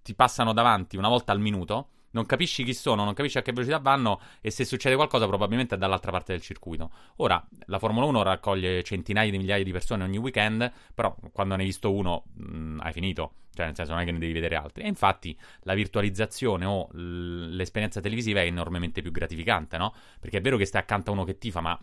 ti 0.00 0.14
passano 0.14 0.52
davanti 0.52 0.96
una 0.96 1.08
volta 1.08 1.32
al 1.32 1.40
minuto 1.40 1.88
non 2.14 2.26
capisci 2.26 2.64
chi 2.64 2.74
sono, 2.74 3.04
non 3.04 3.12
capisci 3.14 3.38
a 3.38 3.42
che 3.42 3.52
velocità 3.52 3.78
vanno 3.78 4.20
e 4.40 4.50
se 4.50 4.64
succede 4.64 4.94
qualcosa 4.94 5.26
probabilmente 5.26 5.74
è 5.74 5.78
dall'altra 5.78 6.10
parte 6.10 6.32
del 6.32 6.40
circuito. 6.40 6.90
Ora, 7.16 7.44
la 7.66 7.78
Formula 7.78 8.06
1 8.06 8.22
raccoglie 8.22 8.82
centinaia 8.82 9.30
di 9.30 9.36
migliaia 9.36 9.62
di 9.62 9.72
persone 9.72 10.04
ogni 10.04 10.18
weekend, 10.18 10.72
però 10.94 11.14
quando 11.32 11.56
ne 11.56 11.62
hai 11.62 11.68
visto 11.68 11.92
uno 11.92 12.24
mh, 12.34 12.56
mm, 12.56 12.80
hai 12.80 12.92
finito, 12.92 13.32
cioè 13.52 13.66
nel 13.66 13.74
senso 13.74 13.92
non 13.92 14.02
è 14.02 14.04
che 14.04 14.12
ne 14.12 14.18
devi 14.18 14.32
vedere 14.32 14.54
altri. 14.56 14.84
E 14.84 14.88
infatti 14.88 15.36
la 15.62 15.74
virtualizzazione 15.74 16.64
o 16.64 16.88
l'esperienza 16.92 18.00
televisiva 18.00 18.40
è 18.40 18.44
enormemente 18.44 19.02
più 19.02 19.10
gratificante, 19.10 19.76
no? 19.76 19.92
Perché 20.20 20.38
è 20.38 20.40
vero 20.40 20.56
che 20.56 20.66
stai 20.66 20.80
accanto 20.82 21.10
a 21.10 21.14
uno 21.14 21.24
che 21.24 21.36
tifa, 21.38 21.60
ma 21.60 21.78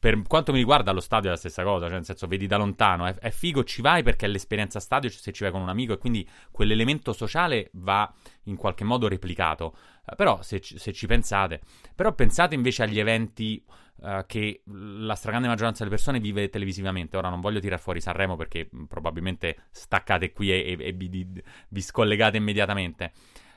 per 0.00 0.22
quanto 0.26 0.50
mi 0.50 0.58
riguarda, 0.58 0.90
allo 0.90 1.00
stadio 1.00 1.28
è 1.28 1.32
la 1.32 1.38
stessa 1.38 1.62
cosa, 1.62 1.84
cioè 1.84 1.96
nel 1.96 2.06
senso 2.06 2.26
vedi 2.26 2.46
da 2.46 2.56
lontano, 2.56 3.04
è, 3.04 3.14
è, 3.16 3.30
figo, 3.30 3.64
ci 3.64 3.82
vai 3.82 4.02
perché 4.02 4.24
è 4.24 4.28
l'esperienza 4.30 4.80
stadio 4.80 5.10
se 5.10 5.30
ci 5.30 5.42
vai 5.42 5.52
con 5.52 5.60
un 5.60 5.68
amico 5.68 5.92
e 5.92 5.98
quindi 5.98 6.26
quell'elemento 6.50 7.12
sociale 7.12 7.68
va 7.74 8.10
in 8.44 8.56
qualche 8.56 8.82
modo 8.82 9.08
replicato. 9.08 9.76
Uh, 10.06 10.16
però 10.16 10.40
se, 10.40 10.62
se, 10.62 10.92
ci 10.94 11.06
pensate, 11.06 11.60
però 11.94 12.14
pensate 12.14 12.54
invece 12.54 12.84
agli 12.84 12.98
eventi 12.98 13.62
uh, 13.96 14.24
che 14.26 14.62
la 14.64 15.14
stragrande 15.14 15.48
maggioranza 15.48 15.84
delle 15.84 15.94
persone 15.94 16.18
vive 16.18 16.48
televisivamente. 16.48 17.18
Ora 17.18 17.28
non 17.28 17.42
voglio 17.42 17.60
tirare 17.60 17.82
fuori 17.82 18.00
Sanremo 18.00 18.36
perché 18.36 18.70
mh, 18.70 18.84
probabilmente 18.84 19.64
staccate 19.70 20.32
qui 20.32 20.50
e, 20.50 20.78
e, 20.78 20.86
e 20.86 20.92
vi, 20.92 21.28
vi 21.68 21.80
scollegate 21.82 22.38
immediatamente. 22.38 23.12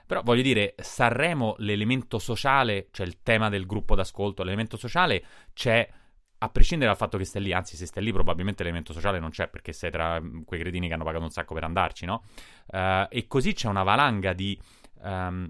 Però 0.05 0.21
voglio 0.21 0.41
dire, 0.41 0.75
Sanremo, 0.77 1.55
l'elemento 1.59 2.19
sociale, 2.19 2.89
cioè 2.91 3.05
il 3.05 3.21
tema 3.23 3.47
del 3.47 3.65
gruppo 3.65 3.95
d'ascolto, 3.95 4.43
l'elemento 4.43 4.75
sociale 4.75 5.23
c'è 5.53 5.89
a 6.43 6.49
prescindere 6.49 6.89
dal 6.89 6.99
fatto 6.99 7.17
che 7.17 7.23
stai 7.23 7.41
lì, 7.41 7.53
anzi 7.53 7.77
se 7.77 7.85
stai 7.85 8.03
lì 8.03 8.11
probabilmente 8.11 8.63
l'elemento 8.63 8.91
sociale 8.91 9.17
non 9.17 9.29
c'è 9.29 9.47
perché 9.47 9.71
sei 9.71 9.89
tra 9.91 10.21
quei 10.43 10.59
cretini 10.59 10.89
che 10.89 10.93
hanno 10.93 11.05
pagato 11.05 11.23
un 11.23 11.29
sacco 11.29 11.53
per 11.53 11.63
andarci, 11.63 12.05
no? 12.05 12.23
Uh, 12.67 13.05
e 13.09 13.25
così 13.27 13.53
c'è 13.53 13.69
una 13.69 13.83
valanga 13.83 14.33
di 14.33 14.59
um, 15.03 15.49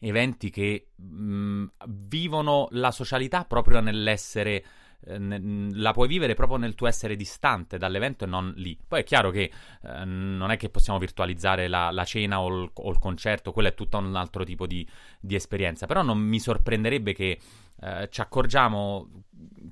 eventi 0.00 0.48
che 0.48 0.88
um, 0.96 1.70
vivono 1.86 2.66
la 2.70 2.90
socialità 2.90 3.44
proprio 3.44 3.80
nell'essere 3.80 4.64
eh, 5.04 5.18
la 5.72 5.92
puoi 5.92 6.08
vivere 6.08 6.34
proprio 6.34 6.58
nel 6.58 6.74
tuo 6.74 6.86
essere 6.86 7.16
distante 7.16 7.76
dall'evento 7.76 8.24
e 8.24 8.26
non 8.26 8.52
lì. 8.56 8.78
Poi 8.86 9.00
è 9.00 9.04
chiaro 9.04 9.30
che 9.30 9.50
eh, 9.82 10.04
non 10.04 10.50
è 10.50 10.56
che 10.56 10.70
possiamo 10.70 10.98
virtualizzare 10.98 11.68
la, 11.68 11.90
la 11.90 12.04
cena 12.04 12.40
o 12.40 12.48
il, 12.48 12.70
o 12.72 12.90
il, 12.90 12.98
concerto, 12.98 13.52
quello 13.52 13.68
è 13.68 13.74
tutto 13.74 13.98
un 13.98 14.14
altro 14.14 14.44
tipo 14.44 14.66
di, 14.66 14.86
di 15.20 15.34
esperienza, 15.34 15.86
però 15.86 16.02
non 16.02 16.18
mi 16.18 16.38
sorprenderebbe 16.38 17.12
che 17.12 17.38
eh, 17.80 18.08
ci 18.10 18.20
accorgiamo 18.20 19.08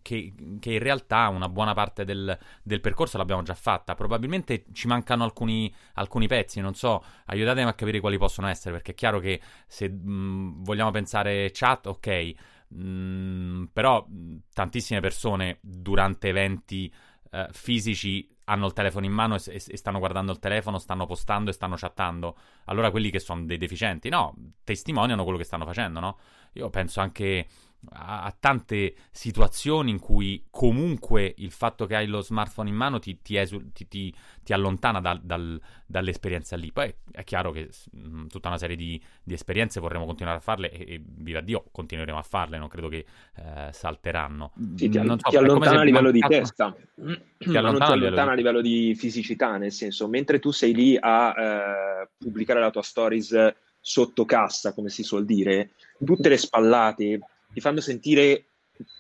che, 0.03 0.33
che, 0.59 0.73
in 0.73 0.79
realtà 0.79 1.29
una 1.29 1.49
buona 1.49 1.75
parte 1.75 2.05
del, 2.05 2.37
del, 2.63 2.81
percorso 2.81 3.19
l'abbiamo 3.19 3.43
già 3.43 3.55
fatta. 3.55 3.95
Probabilmente 3.95 4.65
ci 4.73 4.87
mancano 4.87 5.25
alcuni, 5.25 5.73
alcuni, 5.95 6.27
pezzi, 6.27 6.61
non 6.61 6.75
so, 6.75 7.03
aiutatemi 7.27 7.69
a 7.69 7.75
capire 7.75 8.01
quali 8.01 8.19
possono 8.19 8.49
essere, 8.49 8.75
perché 8.75 8.93
è 8.93 8.95
chiaro 8.95 9.19
che 9.19 9.41
se 9.67 9.89
mh, 9.89 10.63
vogliamo 10.63 10.91
pensare 10.91 11.51
chat, 11.53 11.87
ok, 11.87 12.33
mh, 12.69 13.65
però 13.73 14.07
tantissime 14.53 15.01
persone 15.01 15.59
durante 15.61 16.29
eventi 16.29 16.93
uh, 17.31 17.47
fisici 17.53 18.29
hanno 18.51 18.67
il 18.67 18.73
telefono 18.73 19.07
in 19.07 19.13
mano 19.13 19.37
e, 19.37 19.41
e, 19.47 19.63
e, 19.65 19.77
stanno 19.77 19.99
guardando 19.99 20.33
il 20.33 20.41
telefono, 20.41 20.79
stanno 20.79 21.07
postando 21.07 21.51
e 21.51 21.53
stanno 21.53 21.77
chattando. 21.77 22.37
Allora 22.65 22.91
quelli 22.91 23.11
che 23.11 23.21
sono 23.21 23.45
dei 23.45 23.59
deficienti, 23.59 24.09
no, 24.09 24.35
testimoniano 24.65 25.23
quello 25.23 25.39
che 25.39 25.45
stanno 25.45 25.65
facendo, 25.65 26.01
no? 26.01 26.19
Io 26.55 26.69
penso 26.69 27.01
anche 27.01 27.47
a, 27.93 28.25
a, 28.25 28.37
tante 28.39 28.95
situazioni 29.11 29.91
in 29.91 29.99
cui 29.99 30.45
comunque 30.51 31.35
il 31.39 31.51
fatto 31.51 31.87
che 31.87 31.97
hai 31.97 32.07
lo 32.07 32.21
smartphone 32.21 32.69
in 32.69 32.75
mano 32.75 32.99
ti, 32.99 33.21
ti, 33.23 33.37
esul, 33.37 33.73
ti, 33.73 33.87
ti 33.89 34.53
allontana 34.53 35.01
dal, 35.01 35.21
dal, 35.23 35.61
dall'esperienza 35.87 36.57
lì. 36.57 36.73
Poi 36.73 36.93
è 37.11 37.25
chiaro 37.25 37.51
che 37.53 37.71
mh, 37.93 38.27
tutta 38.27 38.49
una 38.49 38.59
serie 38.59 38.77
di, 38.77 39.01
di, 39.23 39.35
esperienze 39.35 39.81
vorremmo 39.81 40.05
continuare 40.05 40.39
a 40.39 40.41
farle 40.43 40.71
e, 40.71 40.95
e, 40.95 41.03
viva 41.05 41.41
Dio 41.41 41.65
continueremo 41.73 42.19
a 42.19 42.23
farle, 42.23 42.59
non 42.59 42.69
credo 42.69 42.89
che 42.89 43.07
eh, 43.37 43.73
salteranno. 43.73 44.53
Sì, 44.77 44.89
ti, 44.89 44.99
so, 44.99 45.17
ti 45.17 45.37
allontana 45.37 45.81
a 45.81 45.85
livello 45.85 46.11
di 46.11 46.21
testa, 46.21 46.75
ti 46.95 47.57
allontana, 47.57 47.71
non 47.71 47.79
ti 47.79 47.93
allontana 47.93 48.33
a 48.33 48.35
livello 48.35 48.61
di 48.61 48.95
fisicità, 48.95 49.57
nel 49.57 49.73
senso, 49.73 50.09
mentre 50.09 50.39
tu 50.39 50.51
sei 50.51 50.75
lì 50.75 50.97
a 51.01 51.35
eh, 51.37 52.09
pubblicare 52.19 52.61
la 52.61 52.71
tua 52.71 52.83
stories 52.83 53.55
sotto 53.81 54.27
cassa, 54.27 54.75
come 54.75 54.91
si 54.91 55.03
suol 55.03 55.25
dire, 55.25 55.71
tutte 56.05 56.29
le 56.29 56.37
spallate 56.37 57.21
ti 57.53 57.61
fanno 57.61 57.81
sentire 57.81 58.47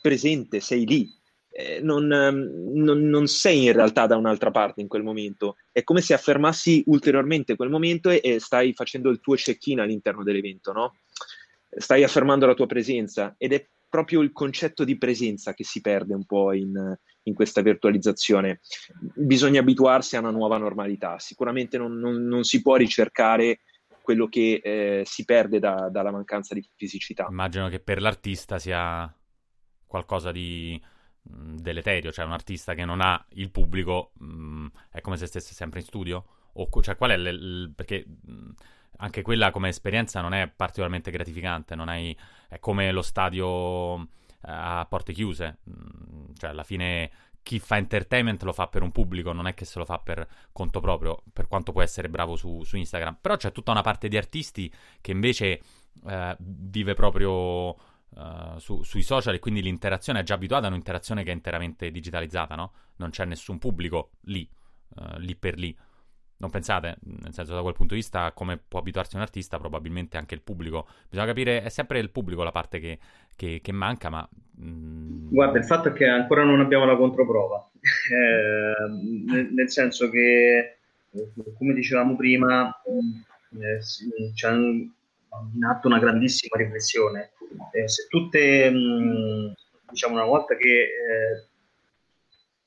presente, 0.00 0.60
sei 0.60 0.86
lì. 0.86 1.18
Eh, 1.52 1.80
non, 1.82 2.12
ehm, 2.12 2.72
non, 2.74 3.08
non, 3.08 3.26
sei 3.26 3.64
in 3.64 3.72
realtà 3.72 4.06
da 4.06 4.16
un'altra 4.16 4.50
parte 4.50 4.80
in 4.80 4.88
quel 4.88 5.02
momento. 5.02 5.56
È 5.72 5.82
come 5.82 6.00
se 6.00 6.14
affermassi 6.14 6.82
ulteriormente 6.86 7.56
quel 7.56 7.70
momento 7.70 8.08
e, 8.10 8.20
e 8.22 8.38
stai 8.38 8.72
facendo 8.72 9.10
il 9.10 9.20
tuo 9.20 9.34
check-in 9.34 9.80
all'interno 9.80 10.22
dell'evento, 10.22 10.72
no? 10.72 10.96
Stai 11.68 12.02
affermando 12.02 12.46
la 12.46 12.54
tua 12.54 12.66
presenza 12.66 13.34
ed 13.36 13.52
è 13.52 13.68
proprio 13.88 14.20
il 14.20 14.32
concetto 14.32 14.84
di 14.84 14.96
presenza 14.96 15.52
che 15.52 15.64
si 15.64 15.80
perde 15.80 16.14
un 16.14 16.24
po' 16.24 16.52
in, 16.52 16.96
in 17.24 17.34
questa 17.34 17.60
virtualizzazione. 17.60 18.60
Bisogna 19.14 19.60
abituarsi 19.60 20.16
a 20.16 20.20
una 20.20 20.30
nuova 20.30 20.58
normalità. 20.58 21.18
Sicuramente 21.18 21.76
non, 21.76 21.98
non 21.98 22.44
si 22.44 22.62
può 22.62 22.76
ricercare 22.76 23.60
quello 24.10 24.26
che 24.26 24.60
eh, 24.60 25.02
si 25.04 25.24
perde 25.24 25.60
da, 25.60 25.88
dalla 25.88 26.10
mancanza 26.10 26.52
di 26.52 26.68
fisicità. 26.74 27.28
Immagino 27.30 27.68
che 27.68 27.78
per 27.78 28.00
l'artista 28.00 28.58
sia 28.58 29.08
qualcosa 29.86 30.32
di 30.32 30.80
mh, 31.22 31.54
deleterio, 31.54 32.10
cioè 32.10 32.24
un 32.24 32.32
artista 32.32 32.74
che 32.74 32.84
non 32.84 33.00
ha 33.00 33.24
il 33.34 33.52
pubblico 33.52 34.10
mh, 34.18 34.66
è 34.90 35.00
come 35.00 35.16
se 35.16 35.26
stesse 35.26 35.54
sempre 35.54 35.78
in 35.78 35.86
studio? 35.86 36.24
O, 36.54 36.68
cioè, 36.82 36.96
qual 36.96 37.12
è 37.12 37.16
l- 37.16 37.66
l- 37.66 37.72
perché 37.72 38.04
mh, 38.04 38.50
anche 38.96 39.22
quella 39.22 39.52
come 39.52 39.68
esperienza 39.68 40.20
non 40.20 40.34
è 40.34 40.48
particolarmente 40.48 41.12
gratificante, 41.12 41.76
non 41.76 41.88
hai, 41.88 42.16
è 42.48 42.58
come 42.58 42.90
lo 42.90 43.02
stadio 43.02 44.00
eh, 44.02 44.08
a 44.42 44.84
porte 44.90 45.12
chiuse, 45.12 45.60
cioè 46.36 46.50
alla 46.50 46.64
fine 46.64 47.10
chi 47.42 47.58
fa 47.58 47.76
entertainment 47.76 48.42
lo 48.42 48.52
fa 48.52 48.68
per 48.68 48.82
un 48.82 48.92
pubblico, 48.92 49.32
non 49.32 49.46
è 49.46 49.54
che 49.54 49.64
se 49.64 49.78
lo 49.78 49.84
fa 49.84 49.98
per 49.98 50.26
conto 50.52 50.80
proprio, 50.80 51.22
per 51.32 51.48
quanto 51.48 51.72
può 51.72 51.82
essere 51.82 52.08
bravo 52.08 52.36
su, 52.36 52.62
su 52.64 52.76
Instagram. 52.76 53.18
Però 53.20 53.36
c'è 53.36 53.52
tutta 53.52 53.70
una 53.70 53.82
parte 53.82 54.08
di 54.08 54.16
artisti 54.16 54.72
che 55.00 55.10
invece 55.10 55.60
eh, 56.06 56.36
vive 56.38 56.94
proprio 56.94 57.70
uh, 58.10 58.58
su, 58.58 58.82
sui 58.82 59.02
social 59.02 59.34
e 59.34 59.38
quindi 59.38 59.62
l'interazione 59.62 60.20
è 60.20 60.22
già 60.22 60.34
abituata 60.34 60.66
a 60.66 60.68
un'interazione 60.68 61.22
che 61.22 61.30
è 61.30 61.34
interamente 61.34 61.90
digitalizzata, 61.90 62.54
no? 62.54 62.72
Non 62.96 63.10
c'è 63.10 63.24
nessun 63.24 63.58
pubblico 63.58 64.12
lì, 64.22 64.48
uh, 64.96 65.18
lì 65.18 65.34
per 65.34 65.58
lì. 65.58 65.76
Non 66.40 66.48
pensate? 66.48 66.96
Nel 67.02 67.34
senso, 67.34 67.54
da 67.54 67.60
quel 67.60 67.74
punto 67.74 67.92
di 67.92 68.00
vista, 68.00 68.32
come 68.32 68.56
può 68.56 68.80
abituarsi 68.80 69.14
un 69.14 69.20
artista, 69.20 69.58
probabilmente 69.58 70.16
anche 70.16 70.34
il 70.34 70.40
pubblico. 70.40 70.86
Bisogna 71.08 71.26
capire, 71.26 71.62
è 71.62 71.68
sempre 71.68 71.98
il 71.98 72.10
pubblico 72.10 72.42
la 72.42 72.50
parte 72.50 72.80
che, 72.80 72.98
che, 73.36 73.60
che 73.62 73.72
manca, 73.72 74.08
ma... 74.08 74.26
Mm... 74.62 75.28
Guarda, 75.28 75.58
il 75.58 75.66
fatto 75.66 75.88
è 75.88 75.92
che 75.92 76.06
ancora 76.06 76.42
non 76.42 76.60
abbiamo 76.60 76.86
la 76.86 76.96
controprova. 76.96 77.70
eh, 77.76 78.88
nel, 79.26 79.52
nel, 79.52 79.70
senso 79.70 80.08
che, 80.08 80.78
come 81.58 81.74
dicevamo 81.74 82.16
prima, 82.16 82.74
eh, 82.84 84.32
c'è 84.32 84.50
in 84.50 85.64
atto 85.64 85.88
una 85.88 85.98
grandissima 85.98 86.56
riflessione. 86.56 87.32
Eh, 87.72 87.86
se 87.86 88.06
tutte, 88.08 88.70
mh, 88.70 88.76
mm, 88.76 89.46
diciamo, 89.90 90.14
una 90.14 90.24
volta 90.24 90.56
che 90.56 90.68
eh, 90.68 91.48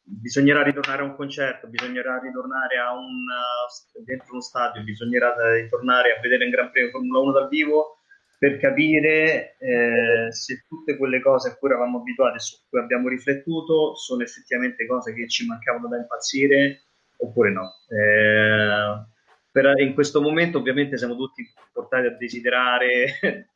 bisognerà 0.04 0.62
ritornare 0.62 1.02
a 1.02 1.06
un 1.06 1.16
concerto, 1.16 1.68
bisognerà 1.68 2.20
ritornare 2.20 2.78
a 2.78 2.94
un, 2.94 3.24
uh, 3.24 4.04
dentro 4.04 4.34
uno 4.34 4.42
stadio, 4.42 4.84
bisognerà 4.84 5.34
ritornare 5.54 6.16
a 6.16 6.20
vedere 6.22 6.44
un 6.46 6.52
Gran 6.52 6.72
Premio 6.72 6.92
Formula 6.92 7.20
1 7.20 7.32
dal 7.32 7.48
vivo 7.48 7.98
per 8.38 8.60
capire 8.60 9.56
eh, 9.58 10.28
se 10.34 10.66
tutte 10.68 10.98
quelle 10.98 11.22
cose 11.22 11.48
a 11.48 11.56
cui 11.56 11.70
eravamo 11.70 12.00
abituati 12.00 12.36
e 12.36 12.40
su 12.42 12.58
cui 12.68 12.78
abbiamo 12.80 13.08
riflettuto 13.08 13.96
sono 13.96 14.22
effettivamente 14.22 14.86
cose 14.86 15.14
che 15.14 15.30
ci 15.30 15.46
mancavano 15.46 15.88
da 15.88 15.96
impazzire 15.96 16.88
oppure 17.20 17.52
no. 17.52 17.72
Eh, 17.88 19.06
per, 19.50 19.80
in 19.80 19.94
questo 19.94 20.22
momento 20.22 20.58
ovviamente 20.58 20.98
siamo 20.98 21.16
tutti 21.16 21.42
portati 21.72 22.08
a 22.08 22.18
desiderare 22.18 23.20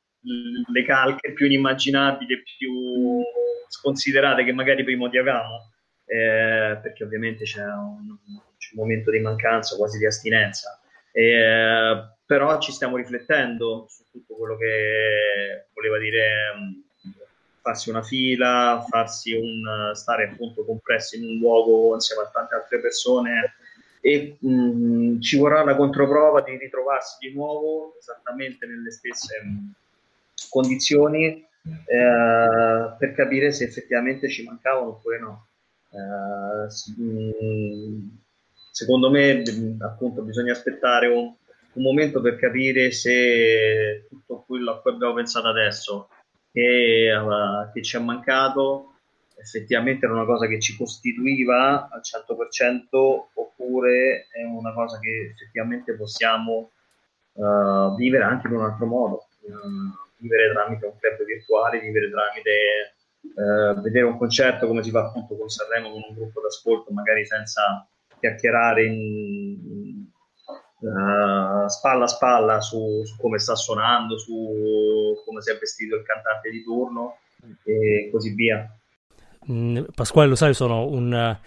le 0.72 0.86
calche 0.86 1.34
più 1.34 1.48
inimmaginabili 1.48 2.34
e 2.34 2.44
più 2.58 3.22
sconsiderate 3.68 4.46
che 4.46 4.54
magari 4.54 4.86
prima 4.86 5.08
odiavamo 5.08 5.76
eh, 6.08 6.80
perché 6.82 7.04
ovviamente 7.04 7.44
c'è 7.44 7.64
un, 7.64 8.18
c'è 8.58 8.72
un, 8.74 8.82
momento 8.82 9.12
di 9.12 9.20
mancanza, 9.20 9.76
quasi 9.76 9.98
di 9.98 10.06
astinenza. 10.06 10.80
Eh, 11.12 12.16
però 12.26 12.60
ci 12.60 12.72
stiamo 12.72 12.98
riflettendo 12.98 13.86
su 13.90 14.04
tutto 14.12 14.36
quello 14.36 14.58
che 14.58 15.68
voleva 15.74 15.98
dire 15.98 16.26
farsi 17.62 17.90
una 17.90 18.02
fila, 18.02 18.86
farsi 18.88 19.34
un 19.34 19.92
stare 19.94 20.30
appunto 20.30 20.64
compressi 20.64 21.18
in 21.18 21.30
un 21.30 21.38
luogo 21.40 21.94
insieme 21.94 22.24
a 22.24 22.30
tante 22.32 22.56
altre 22.56 22.80
persone 22.80 23.56
e 24.00 24.38
mh, 24.40 25.20
ci 25.20 25.38
vorrà 25.38 25.64
la 25.64 25.76
controprova 25.76 26.42
di 26.42 26.56
ritrovarsi 26.58 27.18
di 27.20 27.34
nuovo 27.34 27.96
esattamente 28.00 28.66
nelle 28.66 28.92
stesse 28.92 29.36
condizioni 30.50 31.46
eh, 31.86 32.96
per 32.98 33.14
capire 33.14 33.52
se 33.52 33.66
effettivamente 33.66 34.30
ci 34.30 34.44
mancavano 34.44 34.90
oppure 34.90 35.20
no. 35.20 35.47
Uh, 35.98 36.68
secondo 38.72 39.10
me 39.10 39.42
appunto 39.80 40.22
bisogna 40.22 40.52
aspettare 40.52 41.08
un, 41.08 41.34
un, 41.74 41.84
momento 41.84 42.22
per 42.22 42.36
capire 42.36 42.92
se 42.92 44.06
tutto 44.08 44.44
quello 44.46 44.74
a 44.74 44.80
cui 44.80 44.92
abbiamo 44.92 45.16
pensato 45.16 45.48
adesso 45.48 46.10
che, 46.52 47.12
uh, 47.12 47.72
che 47.74 47.82
ci 47.82 47.96
è 47.96 48.00
mancato 48.00 48.94
effettivamente 49.38 50.06
era 50.06 50.14
una 50.14 50.26
cosa 50.26 50.46
che 50.46 50.60
ci 50.60 50.76
costituiva 50.76 51.90
al 51.90 52.02
100% 52.02 52.84
oppure 53.34 54.28
è 54.32 54.44
una 54.44 54.74
cosa 54.74 55.00
che 55.00 55.32
effettivamente 55.34 55.96
possiamo 55.96 56.72
uh, 57.34 57.96
vivere 57.96 58.24
anche 58.24 58.48
in 58.48 58.54
un 58.54 58.64
altro 58.64 58.86
modo, 58.86 59.28
vivere 60.18 60.52
tramite 60.52 60.86
un 60.86 60.98
club 61.00 61.24
virtuale, 61.24 61.80
vivere 61.80 62.10
tramite 62.10 62.97
eh, 63.36 63.82
vedere 63.82 64.06
un 64.06 64.18
concerto 64.18 64.68
come 64.68 64.84
si 64.84 64.92
fa 64.92 65.06
appunto 65.06 65.36
con 65.36 65.50
Sanremo 65.50 65.92
con 65.92 66.02
un 66.08 66.16
gruppo 66.16 66.42
d'ascolto, 66.42 66.92
magari 66.92 67.26
senza 67.26 67.88
chiacchierare 68.20 68.86
in, 68.86 70.08
uh, 70.80 71.68
spalla 71.68 72.04
a 72.04 72.08
spalla 72.08 72.62
su, 72.62 73.04
su, 73.04 73.16
come 73.18 73.40
sta 73.40 73.56
suonando, 73.56 74.18
su, 74.18 75.16
come 75.26 75.42
si 75.42 75.52
è 75.52 75.58
vestito 75.58 75.96
il 75.96 76.04
cantante 76.04 76.50
di 76.50 76.64
turno 76.64 77.18
e 77.64 78.10
così 78.12 78.34
via. 78.34 78.68
Mm, 79.52 79.84
Pasquale, 79.96 80.30
lo 80.30 80.36
sai, 80.36 80.54
sono 80.54 80.88
un 80.88 81.38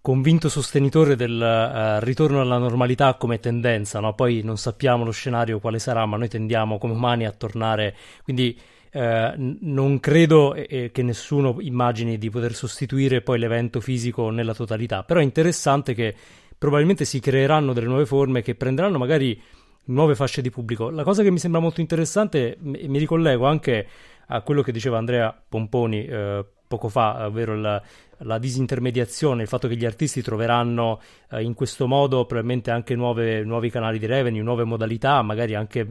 convinto 0.00 0.50
sostenitore 0.50 1.16
del 1.16 1.40
uh, 1.40 2.04
ritorno 2.04 2.40
alla 2.40 2.58
normalità 2.58 3.14
come 3.14 3.38
tendenza, 3.38 4.00
no? 4.00 4.14
poi 4.14 4.42
non 4.42 4.58
sappiamo 4.58 5.02
lo 5.02 5.12
scenario 5.12 5.60
quale 5.60 5.78
sarà, 5.78 6.04
ma 6.04 6.18
noi 6.18 6.28
tendiamo 6.28 6.76
come 6.78 6.92
umani 6.92 7.24
a 7.24 7.32
tornare, 7.32 7.94
quindi 8.22 8.60
uh, 8.94 9.56
non 9.60 10.00
credo 10.00 10.54
eh, 10.54 10.90
che 10.92 11.02
nessuno 11.02 11.56
immagini 11.60 12.16
di 12.16 12.30
poter 12.30 12.54
sostituire 12.54 13.20
poi 13.20 13.38
l'evento 13.38 13.80
fisico 13.80 14.30
nella 14.30 14.54
totalità, 14.54 15.02
però 15.02 15.20
è 15.20 15.22
interessante 15.22 15.92
che 15.92 16.14
probabilmente 16.56 17.04
si 17.04 17.20
creeranno 17.20 17.72
delle 17.72 17.86
nuove 17.86 18.06
forme 18.06 18.40
che 18.40 18.54
prenderanno 18.54 18.98
magari 18.98 19.40
nuove 19.86 20.14
fasce 20.14 20.40
di 20.40 20.50
pubblico. 20.50 20.88
La 20.90 21.02
cosa 21.02 21.22
che 21.22 21.30
mi 21.30 21.38
sembra 21.38 21.60
molto 21.60 21.80
interessante, 21.80 22.56
mi, 22.60 22.86
mi 22.88 22.98
ricollego 22.98 23.46
anche 23.46 23.86
a 24.28 24.40
quello 24.40 24.62
che 24.62 24.72
diceva 24.72 24.98
Andrea 24.98 25.36
Pomponi 25.48 26.06
eh, 26.06 26.44
poco 26.66 26.88
fa, 26.88 27.26
ovvero 27.26 27.54
la, 27.56 27.80
la, 28.18 28.38
disintermediazione, 28.38 29.42
il 29.42 29.48
fatto 29.48 29.68
che 29.68 29.76
gli 29.76 29.84
artisti 29.84 30.22
troveranno 30.22 31.00
eh, 31.30 31.42
in 31.42 31.54
questo 31.54 31.86
modo 31.86 32.24
probabilmente 32.24 32.70
anche 32.70 32.94
nuove, 32.94 33.44
nuovi 33.44 33.70
canali 33.70 33.98
di 33.98 34.06
revenue, 34.06 34.42
nuove 34.42 34.64
modalità, 34.64 35.20
magari 35.22 35.54
anche 35.54 35.86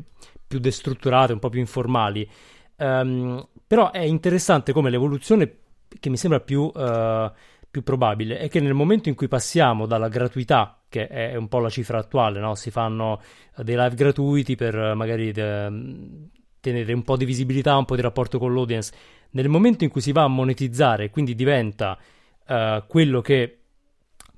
più 0.45 0.59
destrutturate, 0.59 1.33
un 1.33 1.39
po' 1.39 1.49
più 1.49 1.59
informali. 1.59 2.27
Um, 2.77 3.47
però 3.67 3.91
è 3.91 4.01
interessante 4.01 4.73
come 4.73 4.89
l'evoluzione 4.89 5.57
che 5.99 6.09
mi 6.09 6.17
sembra 6.17 6.39
più, 6.39 6.61
uh, 6.61 7.31
più, 7.69 7.83
probabile 7.83 8.39
è 8.39 8.49
che 8.49 8.59
nel 8.59 8.73
momento 8.73 9.09
in 9.09 9.15
cui 9.15 9.27
passiamo 9.27 9.85
dalla 9.85 10.07
gratuità, 10.07 10.81
che 10.89 11.07
è 11.07 11.35
un 11.35 11.47
po' 11.47 11.59
la 11.59 11.69
cifra 11.69 11.99
attuale, 11.99 12.39
no? 12.39 12.55
si 12.55 12.71
fanno 12.71 13.21
dei 13.57 13.75
live 13.75 13.95
gratuiti 13.95 14.55
per 14.55 14.95
magari 14.95 15.31
de- 15.31 16.29
tenere 16.59 16.93
un 16.93 17.03
po' 17.03 17.17
di 17.17 17.25
visibilità, 17.25 17.77
un 17.77 17.85
po' 17.85 17.95
di 17.95 18.01
rapporto 18.01 18.39
con 18.39 18.53
l'audience, 18.53 18.93
nel 19.31 19.49
momento 19.49 19.83
in 19.83 19.89
cui 19.89 20.01
si 20.01 20.11
va 20.11 20.23
a 20.23 20.27
monetizzare, 20.27 21.09
quindi 21.09 21.35
diventa 21.35 21.97
uh, 22.47 22.83
quello 22.87 23.21
che 23.21 23.57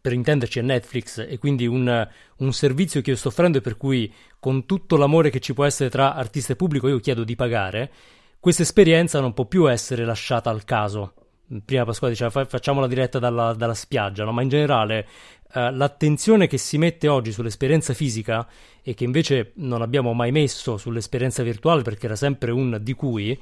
per 0.05 0.13
intenderci 0.13 0.59
è 0.59 0.61
Netflix 0.61 1.25
e 1.27 1.39
quindi 1.39 1.65
un, 1.65 2.07
un, 2.37 2.53
servizio 2.53 3.01
che 3.01 3.09
io 3.09 3.15
sto 3.15 3.29
offrendo 3.29 3.57
e 3.57 3.61
per 3.61 3.75
cui 3.75 4.13
con 4.39 4.67
tutto 4.67 4.97
l'amore 4.97 5.31
che 5.31 5.39
ci 5.39 5.55
può 5.55 5.65
essere 5.65 5.89
tra 5.89 6.13
artista 6.13 6.53
e 6.53 6.55
pubblico 6.55 6.87
io 6.87 6.99
chiedo 6.99 7.23
di 7.23 7.35
pagare, 7.35 7.91
questa 8.45 8.61
esperienza 8.61 9.19
non 9.19 9.33
può 9.33 9.45
più 9.45 9.67
essere 9.67 10.05
lasciata 10.05 10.51
al 10.51 10.65
caso. 10.65 11.13
Prima 11.65 11.83
Pasquale 11.83 12.13
diceva 12.13 12.45
facciamo 12.45 12.79
la 12.79 12.85
diretta 12.85 13.17
dalla, 13.17 13.55
dalla 13.55 13.73
spiaggia, 13.73 14.23
no? 14.23 14.33
ma 14.33 14.43
in 14.43 14.49
generale 14.49 15.07
uh, 15.51 15.71
l'attenzione 15.71 16.45
che 16.45 16.59
si 16.59 16.77
mette 16.77 17.07
oggi 17.07 17.31
sull'esperienza 17.31 17.95
fisica 17.95 18.47
e 18.83 18.93
che 18.93 19.03
invece 19.03 19.53
non 19.55 19.81
abbiamo 19.81 20.13
mai 20.13 20.31
messo 20.31 20.77
sull'esperienza 20.77 21.41
virtuale 21.41 21.81
perché 21.81 22.05
era 22.05 22.15
sempre 22.15 22.51
un 22.51 22.77
di 22.83 22.93
cui, 22.93 23.35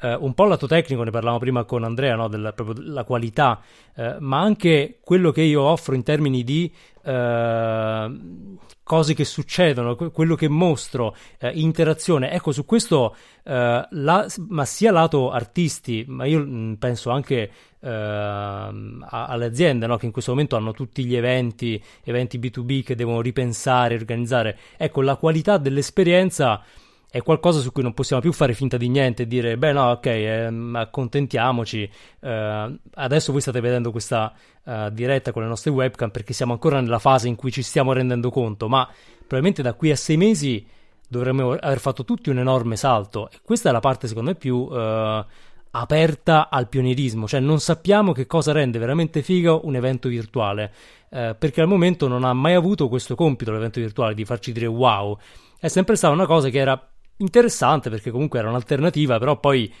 Uh, 0.00 0.16
un 0.24 0.32
po' 0.32 0.44
il 0.44 0.50
lato 0.50 0.68
tecnico, 0.68 1.02
ne 1.02 1.10
parlavamo 1.10 1.40
prima 1.40 1.64
con 1.64 1.82
Andrea, 1.82 2.14
no? 2.14 2.28
della 2.28 2.52
proprio, 2.52 3.04
qualità, 3.04 3.60
uh, 3.96 4.14
ma 4.20 4.38
anche 4.38 5.00
quello 5.02 5.32
che 5.32 5.42
io 5.42 5.62
offro 5.62 5.96
in 5.96 6.04
termini 6.04 6.44
di 6.44 6.72
uh, 7.02 8.58
cose 8.84 9.14
che 9.14 9.24
succedono, 9.24 9.96
quello 9.96 10.36
che 10.36 10.48
mostro, 10.48 11.16
interazione. 11.52 12.30
Ecco, 12.30 12.52
su 12.52 12.64
questo, 12.64 13.14
la, 13.42 14.26
ma 14.48 14.64
sia 14.64 14.92
lato 14.92 15.30
artisti, 15.30 16.04
ma 16.08 16.24
io 16.24 16.38
mh, 16.40 16.76
penso 16.78 17.10
anche 17.10 17.50
alle 17.80 19.44
aziende 19.44 19.86
no? 19.86 19.98
che 19.98 20.06
in 20.06 20.12
questo 20.12 20.30
momento 20.30 20.56
hanno 20.56 20.72
tutti 20.72 21.04
gli 21.04 21.14
eventi, 21.14 21.82
eventi 22.02 22.38
B2B 22.38 22.82
che 22.82 22.94
devono 22.94 23.20
ripensare, 23.20 23.94
organizzare. 23.94 24.56
Ecco, 24.78 25.02
la 25.02 25.16
qualità 25.16 25.58
dell'esperienza 25.58 26.62
è 27.10 27.22
qualcosa 27.22 27.60
su 27.60 27.72
cui 27.72 27.82
non 27.82 27.94
possiamo 27.94 28.20
più 28.20 28.32
fare 28.32 28.52
finta 28.52 28.76
di 28.76 28.88
niente 28.88 29.22
e 29.22 29.26
dire, 29.26 29.56
beh 29.56 29.72
no, 29.72 29.90
ok, 29.92 30.06
eh, 30.06 30.52
accontentiamoci. 30.74 31.90
Eh, 32.20 32.78
adesso 32.94 33.32
voi 33.32 33.40
state 33.40 33.60
vedendo 33.60 33.90
questa 33.90 34.32
uh, 34.64 34.90
diretta 34.90 35.32
con 35.32 35.42
le 35.42 35.48
nostre 35.48 35.70
webcam 35.70 36.10
perché 36.10 36.34
siamo 36.34 36.52
ancora 36.52 36.80
nella 36.80 36.98
fase 36.98 37.28
in 37.28 37.36
cui 37.36 37.50
ci 37.50 37.62
stiamo 37.62 37.92
rendendo 37.92 38.30
conto, 38.30 38.68
ma 38.68 38.86
probabilmente 39.18 39.62
da 39.62 39.72
qui 39.72 39.90
a 39.90 39.96
sei 39.96 40.18
mesi 40.18 40.66
dovremmo 41.08 41.52
aver 41.52 41.80
fatto 41.80 42.04
tutti 42.04 42.28
un 42.28 42.38
enorme 42.38 42.76
salto. 42.76 43.30
E 43.30 43.38
questa 43.42 43.70
è 43.70 43.72
la 43.72 43.80
parte, 43.80 44.06
secondo 44.06 44.30
me, 44.30 44.36
più 44.36 44.56
uh, 44.56 45.24
aperta 45.70 46.50
al 46.50 46.68
pionierismo, 46.68 47.26
cioè 47.26 47.40
non 47.40 47.58
sappiamo 47.58 48.12
che 48.12 48.26
cosa 48.26 48.52
rende 48.52 48.78
veramente 48.78 49.22
figo 49.22 49.62
un 49.64 49.76
evento 49.76 50.10
virtuale, 50.10 50.72
uh, 51.08 51.34
perché 51.38 51.62
al 51.62 51.68
momento 51.68 52.06
non 52.06 52.24
ha 52.24 52.34
mai 52.34 52.52
avuto 52.52 52.88
questo 52.88 53.14
compito 53.14 53.50
l'evento 53.50 53.80
virtuale 53.80 54.12
di 54.12 54.26
farci 54.26 54.52
dire 54.52 54.66
wow. 54.66 55.18
È 55.58 55.68
sempre 55.68 55.96
stata 55.96 56.12
una 56.12 56.26
cosa 56.26 56.50
che 56.50 56.58
era 56.58 56.88
interessante 57.18 57.90
perché 57.90 58.10
comunque 58.10 58.38
era 58.38 58.48
un'alternativa, 58.48 59.18
però 59.18 59.38
poi 59.38 59.72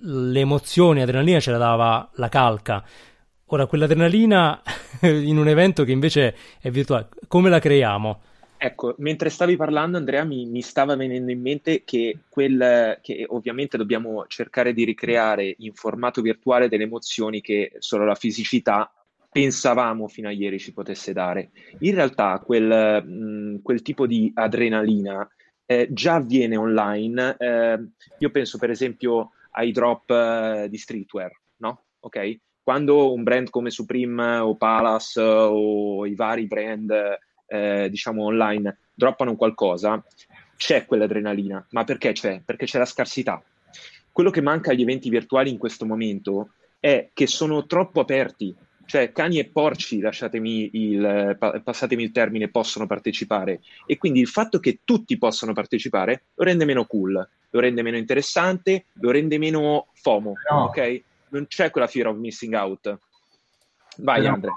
l'emozione, 0.00 1.02
adrenalina 1.02 1.40
ce 1.40 1.50
la 1.50 1.58
dava 1.58 2.10
la 2.14 2.28
calca. 2.28 2.84
Ora, 3.46 3.66
quell'adrenalina 3.66 4.62
in 5.02 5.36
un 5.36 5.48
evento 5.48 5.84
che 5.84 5.92
invece 5.92 6.36
è 6.60 6.70
virtuale, 6.70 7.08
come 7.28 7.50
la 7.50 7.58
creiamo? 7.58 8.22
Ecco, 8.56 8.94
mentre 8.98 9.28
stavi 9.28 9.56
parlando, 9.56 9.96
Andrea, 9.96 10.22
mi, 10.22 10.46
mi 10.46 10.62
stava 10.62 10.94
venendo 10.94 11.32
in 11.32 11.40
mente 11.40 11.82
che, 11.84 12.18
quel, 12.28 12.98
che 13.02 13.26
ovviamente 13.28 13.76
dobbiamo 13.76 14.24
cercare 14.28 14.72
di 14.72 14.84
ricreare 14.84 15.56
in 15.58 15.72
formato 15.74 16.22
virtuale 16.22 16.68
delle 16.68 16.84
emozioni 16.84 17.40
che 17.40 17.72
solo 17.80 18.04
la 18.04 18.14
fisicità 18.14 18.88
pensavamo 19.32 20.06
fino 20.06 20.28
a 20.28 20.30
ieri 20.30 20.60
ci 20.60 20.72
potesse 20.72 21.12
dare. 21.12 21.50
In 21.80 21.94
realtà 21.94 22.38
quel, 22.38 23.04
mh, 23.04 23.62
quel 23.62 23.82
tipo 23.82 24.06
di 24.06 24.30
adrenalina 24.32 25.28
eh, 25.72 25.88
già 25.90 26.14
avviene 26.14 26.56
online. 26.56 27.36
Eh, 27.38 27.78
io 28.18 28.30
penso 28.30 28.58
per 28.58 28.70
esempio 28.70 29.32
ai 29.52 29.72
drop 29.72 30.10
eh, 30.10 30.66
di 30.68 30.76
streetwear, 30.76 31.30
no? 31.58 31.84
Ok? 32.00 32.38
Quando 32.62 33.12
un 33.12 33.22
brand 33.22 33.50
come 33.50 33.70
Supreme 33.70 34.36
o 34.36 34.56
Palace 34.56 35.20
o 35.20 36.06
i 36.06 36.14
vari 36.14 36.46
brand, 36.46 36.92
eh, 37.46 37.88
diciamo 37.90 38.24
online, 38.24 38.78
droppano 38.94 39.34
qualcosa, 39.34 40.02
c'è 40.56 40.86
quell'adrenalina. 40.86 41.66
Ma 41.70 41.84
perché 41.84 42.12
c'è? 42.12 42.40
Perché 42.44 42.66
c'è 42.66 42.78
la 42.78 42.84
scarsità. 42.84 43.42
Quello 44.12 44.30
che 44.30 44.42
manca 44.42 44.70
agli 44.70 44.82
eventi 44.82 45.08
virtuali 45.08 45.50
in 45.50 45.58
questo 45.58 45.86
momento 45.86 46.50
è 46.78 47.10
che 47.12 47.26
sono 47.26 47.66
troppo 47.66 48.00
aperti, 48.00 48.54
cioè 48.92 49.10
cani 49.10 49.38
e 49.38 49.46
porci, 49.46 50.00
lasciatemi 50.00 50.68
il, 50.74 51.38
passatemi 51.64 52.02
il 52.02 52.12
termine, 52.12 52.50
possono 52.50 52.86
partecipare. 52.86 53.62
E 53.86 53.96
quindi 53.96 54.20
il 54.20 54.28
fatto 54.28 54.58
che 54.58 54.80
tutti 54.84 55.16
possano 55.16 55.54
partecipare 55.54 56.24
lo 56.34 56.44
rende 56.44 56.66
meno 56.66 56.84
cool, 56.84 57.26
lo 57.48 57.58
rende 57.58 57.80
meno 57.80 57.96
interessante, 57.96 58.84
lo 58.96 59.10
rende 59.10 59.38
meno 59.38 59.86
FOMO, 59.94 60.34
no. 60.50 60.64
ok? 60.64 61.02
Non 61.30 61.46
c'è 61.46 61.70
quella 61.70 61.86
fear 61.86 62.08
of 62.08 62.18
missing 62.18 62.52
out. 62.52 62.98
Vai, 63.96 64.26
no, 64.26 64.34
Andre. 64.34 64.50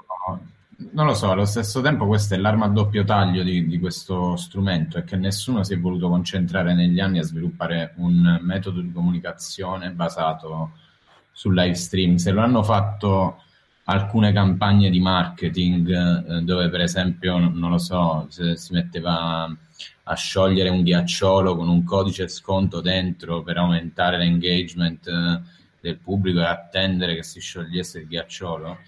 Non 0.90 1.06
lo 1.06 1.14
so, 1.14 1.30
allo 1.30 1.46
stesso 1.46 1.80
tempo 1.80 2.06
questa 2.06 2.34
è 2.34 2.38
l'arma 2.38 2.66
a 2.66 2.68
doppio 2.68 3.04
taglio 3.04 3.42
di, 3.42 3.66
di, 3.66 3.78
questo 3.78 4.36
strumento, 4.36 4.98
è 4.98 5.04
che 5.04 5.16
nessuno 5.16 5.64
si 5.64 5.72
è 5.72 5.78
voluto 5.80 6.10
concentrare 6.10 6.74
negli 6.74 7.00
anni 7.00 7.20
a 7.20 7.22
sviluppare 7.22 7.94
un 7.96 8.38
metodo 8.42 8.82
di 8.82 8.92
comunicazione 8.92 9.92
basato 9.92 10.72
sul 11.32 11.54
live 11.54 11.74
stream. 11.74 12.16
Se 12.16 12.30
lo 12.32 12.42
hanno 12.42 12.62
fatto 12.62 13.40
alcune 13.88 14.32
campagne 14.32 14.90
di 14.90 15.00
marketing 15.00 15.90
eh, 15.90 16.40
dove 16.42 16.68
per 16.68 16.80
esempio, 16.80 17.38
non 17.38 17.70
lo 17.70 17.78
so, 17.78 18.26
si 18.28 18.72
metteva 18.72 19.54
a 20.08 20.14
sciogliere 20.14 20.68
un 20.68 20.82
ghiacciolo 20.82 21.56
con 21.56 21.68
un 21.68 21.84
codice 21.84 22.28
sconto 22.28 22.80
dentro 22.80 23.42
per 23.42 23.58
aumentare 23.58 24.18
l'engagement 24.18 25.06
eh, 25.06 25.40
del 25.80 25.98
pubblico 25.98 26.40
e 26.40 26.44
attendere 26.44 27.14
che 27.14 27.22
si 27.22 27.40
sciogliesse 27.40 28.00
il 28.00 28.06
ghiacciolo. 28.06 28.78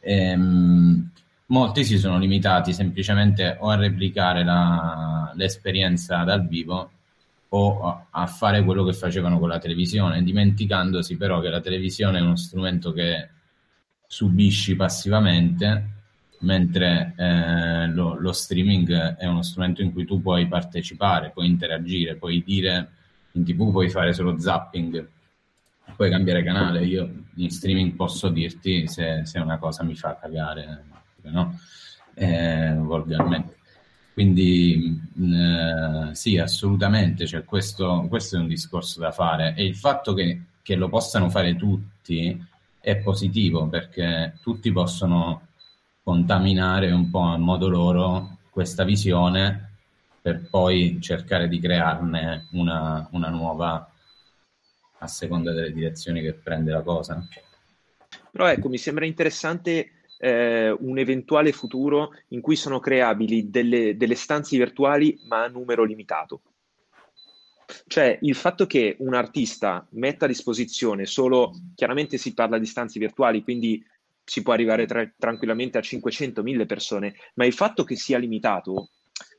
Ehm, 0.00 1.10
molti 1.46 1.84
si 1.84 1.98
sono 1.98 2.18
limitati 2.18 2.72
semplicemente 2.72 3.56
o 3.60 3.68
a 3.68 3.76
replicare 3.76 4.44
la, 4.44 5.32
l'esperienza 5.34 6.24
dal 6.24 6.46
vivo 6.46 6.90
o 7.48 7.86
a, 7.86 8.06
a 8.10 8.26
fare 8.26 8.64
quello 8.64 8.84
che 8.84 8.92
facevano 8.94 9.38
con 9.38 9.48
la 9.48 9.58
televisione, 9.58 10.22
dimenticandosi 10.22 11.16
però 11.16 11.40
che 11.40 11.48
la 11.48 11.60
televisione 11.60 12.18
è 12.18 12.22
uno 12.22 12.36
strumento 12.36 12.92
che 12.92 13.28
subisci 14.12 14.76
passivamente, 14.76 15.88
mentre 16.40 17.14
eh, 17.16 17.86
lo, 17.86 18.20
lo, 18.20 18.32
streaming 18.32 19.16
è 19.16 19.24
uno 19.24 19.40
strumento 19.40 19.80
in 19.80 19.90
cui 19.90 20.04
tu 20.04 20.20
puoi 20.20 20.46
partecipare, 20.48 21.30
puoi 21.30 21.46
interagire, 21.46 22.16
puoi 22.16 22.42
dire 22.44 22.90
in 23.32 23.42
tv 23.42 23.70
puoi 23.70 23.88
fare 23.88 24.12
solo 24.12 24.38
zapping, 24.38 25.08
puoi 25.96 26.10
cambiare 26.10 26.44
canale. 26.44 26.84
Io 26.84 27.10
in 27.36 27.50
streaming 27.50 27.94
posso 27.94 28.28
dirti 28.28 28.86
se, 28.86 29.22
se 29.24 29.38
una 29.38 29.56
cosa 29.56 29.82
mi 29.82 29.94
fa 29.94 30.18
cagare, 30.20 30.84
no? 31.22 31.58
Eh, 32.12 32.74
volgarmente. 32.76 33.56
Quindi 34.12 35.00
eh, 35.22 36.14
sì, 36.14 36.36
assolutamente, 36.36 37.26
cioè, 37.26 37.44
questo, 37.44 38.04
questo, 38.10 38.36
è 38.36 38.40
un 38.40 38.48
discorso 38.48 39.00
da 39.00 39.10
fare 39.10 39.54
e 39.56 39.64
il 39.64 39.74
fatto 39.74 40.12
che, 40.12 40.42
che 40.60 40.76
lo 40.76 40.90
possano 40.90 41.30
fare 41.30 41.56
tutti 41.56 42.50
è 42.82 42.96
positivo 42.96 43.68
perché 43.68 44.38
tutti 44.42 44.72
possono 44.72 45.48
contaminare 46.02 46.90
un 46.90 47.10
po' 47.10 47.20
a 47.20 47.38
modo 47.38 47.68
loro 47.68 48.38
questa 48.50 48.84
visione 48.84 49.70
per 50.20 50.48
poi 50.50 50.98
cercare 51.00 51.48
di 51.48 51.60
crearne 51.60 52.48
una, 52.52 53.08
una 53.12 53.28
nuova 53.28 53.88
a 54.98 55.06
seconda 55.06 55.52
delle 55.52 55.72
direzioni 55.72 56.20
che 56.20 56.34
prende 56.34 56.70
la 56.72 56.82
cosa. 56.82 57.26
Però 58.30 58.46
ecco, 58.46 58.68
mi 58.68 58.78
sembra 58.78 59.04
interessante 59.04 59.90
eh, 60.18 60.70
un 60.70 60.98
eventuale 60.98 61.52
futuro 61.52 62.12
in 62.28 62.40
cui 62.40 62.56
sono 62.56 62.78
creabili 62.78 63.50
delle, 63.50 63.96
delle 63.96 64.14
stanze 64.14 64.56
virtuali 64.56 65.20
ma 65.26 65.44
a 65.44 65.48
numero 65.48 65.84
limitato. 65.84 66.40
Cioè 67.86 68.18
il 68.22 68.34
fatto 68.34 68.66
che 68.66 68.96
un 68.98 69.14
artista 69.14 69.86
metta 69.92 70.24
a 70.24 70.28
disposizione 70.28 71.06
solo, 71.06 71.52
chiaramente 71.74 72.18
si 72.18 72.34
parla 72.34 72.58
di 72.58 72.66
stanze 72.66 72.98
virtuali, 72.98 73.42
quindi 73.42 73.84
si 74.24 74.42
può 74.42 74.52
arrivare 74.52 74.86
tra, 74.86 75.10
tranquillamente 75.16 75.78
a 75.78 75.82
500.000 75.82 76.66
persone, 76.66 77.14
ma 77.34 77.44
il 77.44 77.52
fatto 77.52 77.84
che 77.84 77.96
sia 77.96 78.18
limitato, 78.18 78.90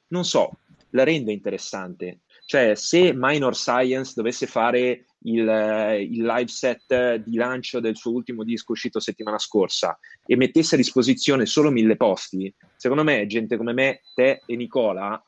non 0.07 0.25
so, 0.25 0.59
la 0.91 1.03
rende 1.03 1.31
interessante. 1.31 2.21
Cioè 2.45 2.75
se 2.75 3.13
Minor 3.15 3.55
Science 3.55 4.13
dovesse 4.15 4.47
fare 4.47 5.05
il, 5.23 5.39
il, 5.39 6.25
live 6.25 6.47
set 6.47 7.15
di 7.15 7.35
lancio 7.35 7.79
del 7.79 7.95
suo 7.95 8.11
ultimo 8.11 8.43
disco 8.43 8.73
uscito 8.73 8.99
settimana 8.99 9.37
scorsa 9.37 9.97
e 10.25 10.35
mettesse 10.35 10.75
a 10.75 10.77
disposizione 10.77 11.45
solo 11.45 11.71
mille 11.71 11.95
posti, 11.95 12.53
secondo 12.75 13.03
me 13.03 13.25
gente 13.27 13.55
come 13.55 13.71
me, 13.71 14.01
te 14.13 14.41
e 14.45 14.55
Nicola, 14.55 15.21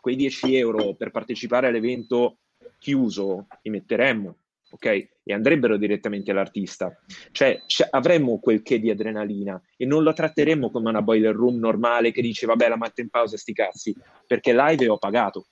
quei 0.00 0.16
10 0.16 0.56
euro 0.56 0.94
per 0.94 1.10
partecipare 1.10 1.66
all'evento 1.66 2.38
chiuso 2.78 3.46
li 3.62 3.70
metteremmo, 3.70 4.36
ok? 4.70 4.86
E 5.22 5.32
andrebbero 5.32 5.76
direttamente 5.76 6.30
all'artista. 6.30 6.96
Cioè, 7.30 7.62
cioè, 7.66 7.88
avremmo 7.90 8.38
quel 8.38 8.62
che 8.62 8.80
di 8.80 8.90
adrenalina 8.90 9.60
e 9.76 9.86
non 9.86 10.02
lo 10.02 10.12
tratteremmo 10.12 10.70
come 10.70 10.88
una 10.88 11.02
boiler 11.02 11.34
room 11.34 11.58
normale 11.58 12.12
che 12.12 12.22
dice 12.22 12.46
vabbè 12.46 12.68
la 12.68 12.76
metto 12.76 13.00
in 13.00 13.10
pausa 13.10 13.36
sti 13.36 13.52
cazzi, 13.52 13.96
perché 14.26 14.52
live 14.52 14.88
ho 14.88 14.98
pagato. 14.98 15.46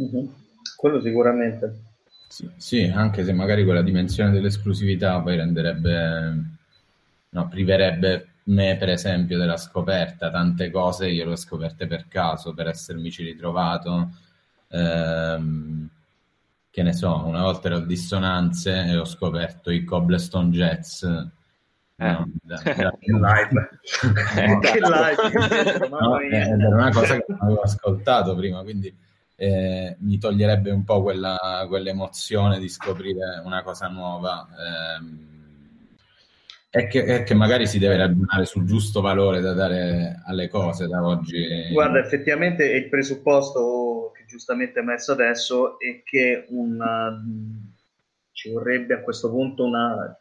Mm-hmm. 0.00 0.26
Quello 0.76 1.00
sicuramente. 1.00 1.84
Sì, 2.28 2.48
sì, 2.56 2.84
anche 2.84 3.24
se 3.24 3.32
magari 3.32 3.64
quella 3.64 3.82
dimensione 3.82 4.30
dell'esclusività 4.30 5.20
poi 5.20 5.36
renderebbe, 5.36 6.34
no, 7.30 7.48
priverebbe 7.48 8.28
me 8.44 8.76
per 8.76 8.88
esempio 8.88 9.36
della 9.36 9.56
scoperta, 9.56 10.30
tante 10.30 10.70
cose 10.70 11.08
io 11.08 11.24
le 11.24 11.32
ho 11.32 11.36
scoperte 11.36 11.86
per 11.86 12.06
caso, 12.08 12.54
per 12.54 12.68
essermici 12.68 13.24
ritrovato. 13.24 14.10
Ehm, 14.68 15.88
che 16.70 16.82
ne 16.82 16.92
so, 16.92 17.24
una 17.26 17.42
volta 17.42 17.68
ero 17.68 17.76
a 17.78 17.84
dissonanze 17.84 18.84
e 18.86 18.96
ho 18.96 19.04
scoperto 19.04 19.70
i 19.70 19.84
Cobblestone 19.84 20.50
Jets. 20.50 21.02
Eh. 21.02 22.12
No, 22.12 22.30
da, 22.42 22.62
da... 22.64 22.96
che 22.98 23.12
live! 23.12 23.80
che 24.60 24.78
live! 24.78 25.88
no, 25.88 26.18
eh, 26.18 26.36
era 26.36 26.68
una 26.68 26.90
cosa 26.90 27.16
che 27.16 27.24
non 27.28 27.38
avevo 27.40 27.60
ascoltato 27.60 28.34
prima, 28.36 28.62
quindi 28.62 28.96
eh, 29.36 29.96
mi 30.00 30.18
toglierebbe 30.18 30.70
un 30.70 30.84
po' 30.84 31.02
quella, 31.02 31.64
quell'emozione 31.66 32.58
di 32.58 32.68
scoprire 32.68 33.42
una 33.44 33.62
cosa 33.62 33.88
nuova. 33.88 34.46
Eh, 34.48 35.28
e 36.72 36.86
che, 36.86 37.02
e 37.02 37.22
che, 37.24 37.34
magari 37.34 37.66
si 37.66 37.80
deve 37.80 37.96
ragionare 37.96 38.44
sul 38.44 38.64
giusto 38.64 39.00
valore 39.00 39.40
da 39.40 39.54
dare 39.54 40.22
alle 40.24 40.48
cose 40.48 40.86
da 40.86 41.04
oggi. 41.04 41.68
Guarda, 41.72 41.98
effettivamente 41.98 42.64
il 42.64 42.88
presupposto 42.88 43.89
giustamente 44.30 44.80
messo 44.80 45.12
adesso 45.12 45.78
è 45.78 46.02
che 46.04 46.46
una, 46.48 47.20
ci 48.32 48.50
vorrebbe 48.52 48.94
a 48.94 49.00
questo 49.00 49.28
punto 49.28 49.64
una, 49.64 50.18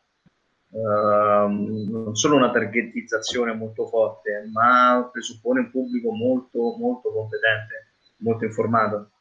uh, 0.70 1.48
non 1.48 2.16
solo 2.16 2.36
una 2.36 2.52
targetizzazione 2.52 3.54
molto 3.54 3.88
forte, 3.88 4.50
ma 4.52 5.08
presuppone 5.12 5.60
un 5.60 5.70
pubblico 5.70 6.12
molto, 6.12 6.76
molto 6.78 7.12
competente, 7.14 7.94
molto 8.18 8.46
informato. 8.46 9.12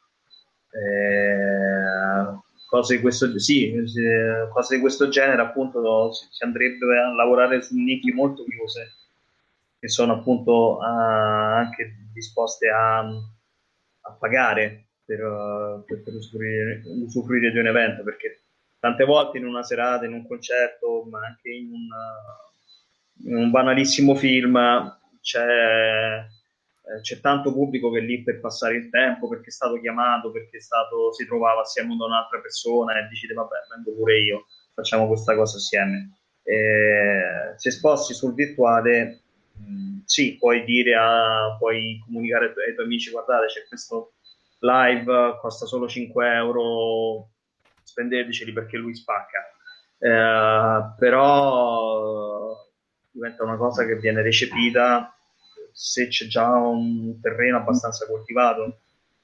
Eh, 0.71 2.39
cose, 2.67 2.97
di 2.97 3.03
questo, 3.03 3.39
sì, 3.39 3.75
cose 4.53 4.75
di 4.75 4.81
questo 4.81 5.09
genere 5.09 5.43
appunto 5.43 6.13
si 6.13 6.43
andrebbe 6.45 6.99
a 6.99 7.15
lavorare 7.15 7.63
su 7.63 7.75
nicchie 7.77 8.13
molto 8.13 8.45
chiuse 8.45 8.93
che 9.79 9.89
sono 9.89 10.15
appunto 10.15 10.79
uh, 10.79 10.83
anche 10.83 12.09
disposte 12.13 12.69
a 12.69 13.07
a 14.09 14.17
pagare 14.19 14.89
per, 15.05 15.85
per, 15.87 16.03
per 16.03 16.15
usufruire, 16.15 16.83
usufruire, 16.85 17.51
di 17.51 17.59
un 17.59 17.67
evento, 17.67 18.03
perché 18.03 18.43
tante 18.79 19.05
volte 19.05 19.39
in 19.39 19.47
una 19.47 19.63
serata, 19.63 20.05
in 20.05 20.13
un 20.13 20.27
concerto, 20.27 21.07
ma 21.11 21.21
anche 21.27 21.51
in, 21.51 21.71
una, 21.73 23.31
in 23.31 23.37
un 23.37 23.51
banalissimo 23.51 24.15
film 24.15 24.57
c'è, 25.21 26.27
c'è, 27.01 27.21
tanto 27.21 27.53
pubblico 27.53 27.91
che 27.91 27.99
è 27.99 28.03
lì 28.03 28.23
per 28.23 28.41
passare 28.41 28.77
il 28.77 28.91
tempo, 28.91 29.29
perché 29.29 29.49
è 29.49 29.53
stato 29.53 29.81
chiamato, 29.81 30.31
perché 30.31 30.61
stato, 30.61 31.13
si 31.13 31.27
trovava 31.27 31.63
assieme 31.63 31.95
ad 31.95 32.01
un'altra 32.01 32.41
persona 32.41 32.99
e 32.99 33.09
decide 33.09 33.35
vabbè, 33.35 33.57
vengo 33.75 33.95
pure 33.97 34.19
io, 34.21 34.47
facciamo 34.75 35.07
questa 35.07 35.35
cosa 35.35 35.57
assieme. 35.57 36.13
E 36.43 37.55
se 37.57 37.71
sposti 37.71 38.15
sul 38.15 38.35
virtuale 38.35 39.23
sì, 40.05 40.37
puoi 40.39 40.65
dire 40.65 40.95
a, 40.95 41.57
puoi 41.59 42.01
comunicare 42.05 42.55
ai 42.67 42.75
tuoi 42.75 42.87
amici, 42.87 43.11
guardate, 43.11 43.47
c'è 43.47 43.67
questo 43.69 44.13
live, 44.61 45.39
costa 45.41 45.67
solo 45.67 45.87
5 45.87 46.35
euro, 46.35 47.29
spendeteceli 47.83 48.53
perché 48.53 48.77
lui 48.77 48.95
spacca. 48.95 49.39
Eh, 49.99 50.95
però 50.99 52.57
diventa 53.11 53.45
una 53.45 53.57
cosa 53.57 53.85
che 53.85 53.97
viene 53.97 54.23
recepita 54.23 55.13
se 55.73 56.09
c'è 56.09 56.27
già 56.27 56.49
un 56.49 57.21
terreno 57.21 57.59
abbastanza 57.59 58.07
coltivato. 58.07 58.81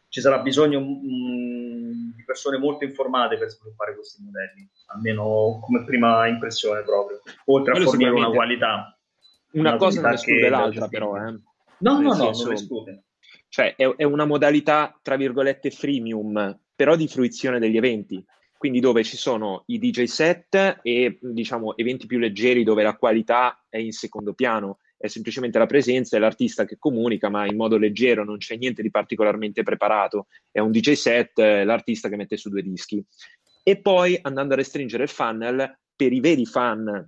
Ci 0.08 0.20
sarà 0.20 0.38
bisogno 0.38 0.80
mh, 0.80 2.14
di 2.14 2.22
persone 2.24 2.58
molto 2.58 2.84
informate 2.84 3.36
per 3.36 3.48
sviluppare 3.48 3.94
questi 3.94 4.22
modelli, 4.22 4.68
almeno 4.86 5.58
come 5.60 5.84
prima 5.84 6.26
impressione 6.28 6.82
proprio, 6.82 7.20
oltre 7.46 7.72
a 7.72 7.80
fornire 7.82 8.10
una 8.10 8.30
qualità. 8.30 8.93
Una, 9.54 9.76
cosa 9.76 10.00
non 10.00 10.12
esclude 10.12 10.48
l'altra, 10.48 10.88
però. 10.88 11.16
Eh. 11.16 11.38
No, 11.78 12.00
no, 12.00 12.14
no, 12.14 12.30
non 12.30 12.52
esclude. 12.52 13.04
Cioè, 13.48 13.74
è, 13.76 13.88
è 13.96 14.04
una 14.04 14.24
modalità, 14.24 14.98
tra 15.02 15.16
virgolette, 15.16 15.70
freemium, 15.70 16.58
però 16.74 16.96
di 16.96 17.08
fruizione 17.08 17.58
degli 17.58 17.76
eventi. 17.76 18.24
Quindi 18.56 18.80
dove 18.80 19.04
ci 19.04 19.16
sono 19.16 19.64
i 19.66 19.78
DJ 19.78 20.04
set 20.04 20.80
e, 20.82 21.18
diciamo, 21.20 21.76
eventi 21.76 22.06
più 22.06 22.18
leggeri 22.18 22.64
dove 22.64 22.82
la 22.82 22.96
qualità 22.96 23.64
è 23.68 23.78
in 23.78 23.92
secondo 23.92 24.32
piano 24.32 24.78
è 25.04 25.08
semplicemente 25.08 25.58
la 25.58 25.66
presenza 25.66 26.16
e 26.16 26.18
l'artista 26.18 26.64
che 26.64 26.78
comunica, 26.78 27.28
ma 27.28 27.44
in 27.44 27.56
modo 27.56 27.76
leggero, 27.76 28.24
non 28.24 28.38
c'è 28.38 28.56
niente 28.56 28.80
di 28.80 28.90
particolarmente 28.90 29.62
preparato. 29.62 30.28
È 30.50 30.60
un 30.60 30.70
DJ 30.70 30.92
set, 30.92 31.38
l'artista 31.38 32.08
che 32.08 32.16
mette 32.16 32.38
su 32.38 32.48
due 32.48 32.62
dischi. 32.62 33.04
E 33.62 33.80
poi 33.82 34.18
andando 34.22 34.54
a 34.54 34.56
restringere 34.56 35.02
il 35.02 35.10
funnel 35.10 35.78
per 35.94 36.10
i 36.10 36.20
veri 36.20 36.46
fan 36.46 37.06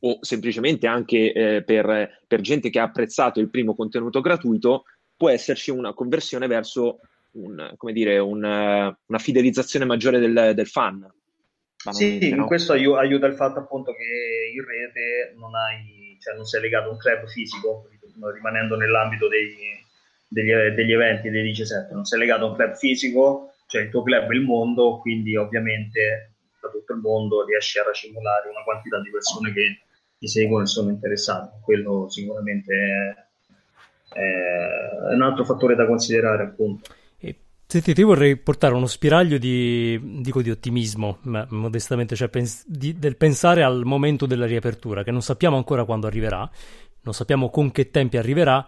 o 0.00 0.18
semplicemente 0.20 0.86
anche 0.86 1.32
eh, 1.32 1.62
per, 1.62 2.20
per, 2.26 2.40
gente 2.40 2.70
che 2.70 2.78
ha 2.78 2.84
apprezzato 2.84 3.40
il 3.40 3.50
primo 3.50 3.74
contenuto 3.74 4.20
gratuito, 4.20 4.84
può 5.16 5.28
esserci 5.28 5.70
una 5.70 5.92
conversione 5.92 6.46
verso 6.46 7.00
un, 7.32 7.74
dire, 7.92 8.18
un, 8.18 8.42
una 8.42 9.18
fidelizzazione 9.18 9.84
maggiore 9.84 10.18
del, 10.18 10.52
del 10.54 10.66
fan. 10.66 11.06
Sì, 11.90 12.28
in 12.28 12.44
questo 12.44 12.72
aiu- 12.72 12.96
aiuta 12.96 13.26
il 13.26 13.34
fatto 13.34 13.58
appunto 13.58 13.92
che 13.92 14.52
in 14.54 14.64
rete 14.64 15.34
non, 15.38 15.54
hai, 15.54 16.18
cioè 16.20 16.34
non 16.34 16.44
sei 16.44 16.60
legato 16.60 16.88
a 16.88 16.92
un 16.92 16.98
club 16.98 17.26
fisico, 17.26 17.88
rimanendo 18.34 18.76
nell'ambito 18.76 19.28
dei, 19.28 19.56
degli, 20.28 20.52
degli, 20.74 20.92
eventi 20.92 21.30
dei 21.30 21.42
17, 21.42 21.94
non 21.94 22.04
sei 22.04 22.18
legato 22.18 22.44
a 22.44 22.48
un 22.50 22.54
club 22.54 22.74
fisico, 22.74 23.54
cioè 23.66 23.82
il 23.82 23.90
tuo 23.90 24.02
club 24.02 24.30
è 24.30 24.34
il 24.34 24.42
mondo, 24.42 24.98
quindi 24.98 25.36
ovviamente 25.36 26.29
tutto 26.70 26.92
il 26.92 27.00
mondo 27.00 27.44
riesci 27.44 27.78
a 27.78 27.84
racimolare 27.84 28.48
una 28.48 28.62
quantità 28.62 29.00
di 29.00 29.10
persone 29.10 29.52
che 29.52 29.80
ti 30.18 30.28
seguono 30.28 30.64
e 30.64 30.66
sono 30.66 30.90
interessate. 30.90 31.60
Quello 31.62 32.08
sicuramente 32.08 32.74
è, 34.14 34.18
è 35.10 35.14
un 35.14 35.22
altro 35.22 35.44
fattore 35.44 35.74
da 35.74 35.86
considerare, 35.86 36.44
appunto. 36.44 36.94
Senti, 37.70 37.94
ti 37.94 38.02
vorrei 38.02 38.36
portare 38.36 38.74
uno 38.74 38.88
spiraglio 38.88 39.38
di, 39.38 40.18
dico, 40.20 40.42
di 40.42 40.50
ottimismo, 40.50 41.18
ma 41.22 41.46
modestamente, 41.50 42.16
cioè 42.16 42.28
pens- 42.28 42.64
di, 42.66 42.98
del 42.98 43.16
pensare 43.16 43.62
al 43.62 43.84
momento 43.84 44.26
della 44.26 44.46
riapertura, 44.46 45.04
che 45.04 45.12
non 45.12 45.22
sappiamo 45.22 45.56
ancora 45.56 45.84
quando 45.84 46.08
arriverà, 46.08 46.50
non 47.02 47.14
sappiamo 47.14 47.48
con 47.48 47.70
che 47.70 47.90
tempi 47.92 48.16
arriverà, 48.16 48.66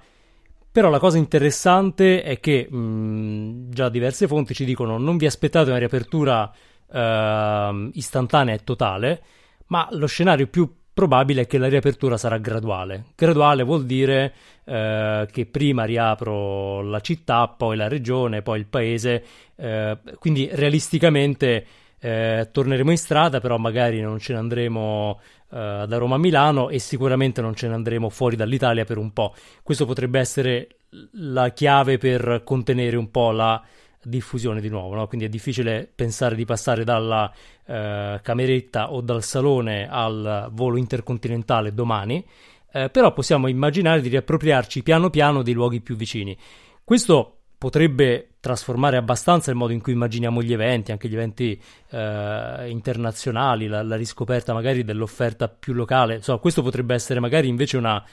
però 0.70 0.88
la 0.88 1.00
cosa 1.00 1.18
interessante 1.18 2.22
è 2.22 2.38
che 2.38 2.70
mh, 2.70 3.70
già 3.70 3.88
diverse 3.88 4.28
fonti 4.28 4.54
ci 4.54 4.64
dicono 4.64 4.98
non 4.98 5.16
vi 5.16 5.26
aspettate 5.26 5.70
una 5.70 5.80
riapertura 5.80 6.48
uh, 6.92 7.90
istantanea 7.94 8.54
e 8.54 8.64
totale, 8.64 9.22
ma 9.66 9.88
lo 9.92 10.06
scenario 10.06 10.46
più 10.46 10.70
probabile 10.92 11.42
è 11.42 11.46
che 11.46 11.58
la 11.58 11.68
riapertura 11.68 12.16
sarà 12.16 12.38
graduale. 12.38 13.06
Graduale 13.16 13.62
vuol 13.62 13.84
dire 13.84 14.32
uh, 14.64 15.26
che 15.30 15.48
prima 15.50 15.84
riapro 15.84 16.82
la 16.82 17.00
città, 17.00 17.48
poi 17.48 17.76
la 17.76 17.88
regione, 17.88 18.42
poi 18.42 18.58
il 18.58 18.66
paese, 18.66 19.24
uh, 19.56 19.98
quindi 20.18 20.48
realisticamente 20.52 21.66
eh, 22.04 22.48
torneremo 22.50 22.90
in 22.90 22.98
strada, 22.98 23.38
però 23.38 23.58
magari 23.58 24.00
non 24.00 24.18
ce 24.18 24.32
ne 24.32 24.40
andremo 24.40 25.20
da 25.52 25.98
Roma 25.98 26.14
a 26.14 26.18
Milano 26.18 26.70
e 26.70 26.78
sicuramente 26.78 27.42
non 27.42 27.54
ce 27.54 27.68
ne 27.68 27.74
andremo 27.74 28.08
fuori 28.08 28.36
dall'Italia 28.36 28.84
per 28.86 28.96
un 28.96 29.12
po'. 29.12 29.34
Questo 29.62 29.84
potrebbe 29.84 30.18
essere 30.18 30.78
la 31.12 31.50
chiave 31.50 31.98
per 31.98 32.40
contenere 32.42 32.96
un 32.96 33.10
po' 33.10 33.30
la 33.30 33.62
diffusione 34.02 34.60
di 34.60 34.68
nuovo, 34.68 34.94
no? 34.94 35.06
quindi 35.06 35.26
è 35.26 35.28
difficile 35.28 35.90
pensare 35.94 36.34
di 36.34 36.44
passare 36.44 36.84
dalla 36.84 37.32
eh, 37.66 38.20
cameretta 38.22 38.92
o 38.92 39.00
dal 39.00 39.22
salone 39.22 39.88
al 39.88 40.48
volo 40.52 40.76
intercontinentale 40.76 41.72
domani, 41.72 42.24
eh, 42.72 42.90
però 42.90 43.12
possiamo 43.12 43.48
immaginare 43.48 44.00
di 44.00 44.08
riappropriarci 44.08 44.82
piano 44.82 45.10
piano 45.10 45.42
dei 45.42 45.54
luoghi 45.54 45.80
più 45.80 45.94
vicini. 45.94 46.36
Questo 46.84 47.36
potrebbe 47.62 48.38
trasformare 48.40 48.96
abbastanza 48.96 49.52
il 49.52 49.56
modo 49.56 49.72
in 49.72 49.80
cui 49.80 49.92
immaginiamo 49.92 50.42
gli 50.42 50.52
eventi, 50.52 50.90
anche 50.90 51.08
gli 51.08 51.14
eventi 51.14 51.62
eh, 51.90 52.68
internazionali, 52.68 53.68
la, 53.68 53.84
la, 53.84 53.94
riscoperta 53.94 54.52
magari 54.52 54.82
dell'offerta 54.82 55.46
più 55.46 55.72
locale. 55.72 56.16
Insomma, 56.16 56.38
questo 56.38 56.60
potrebbe 56.60 56.94
essere 56.94 57.20
magari 57.20 57.46
invece 57.46 57.76
una 57.76 58.04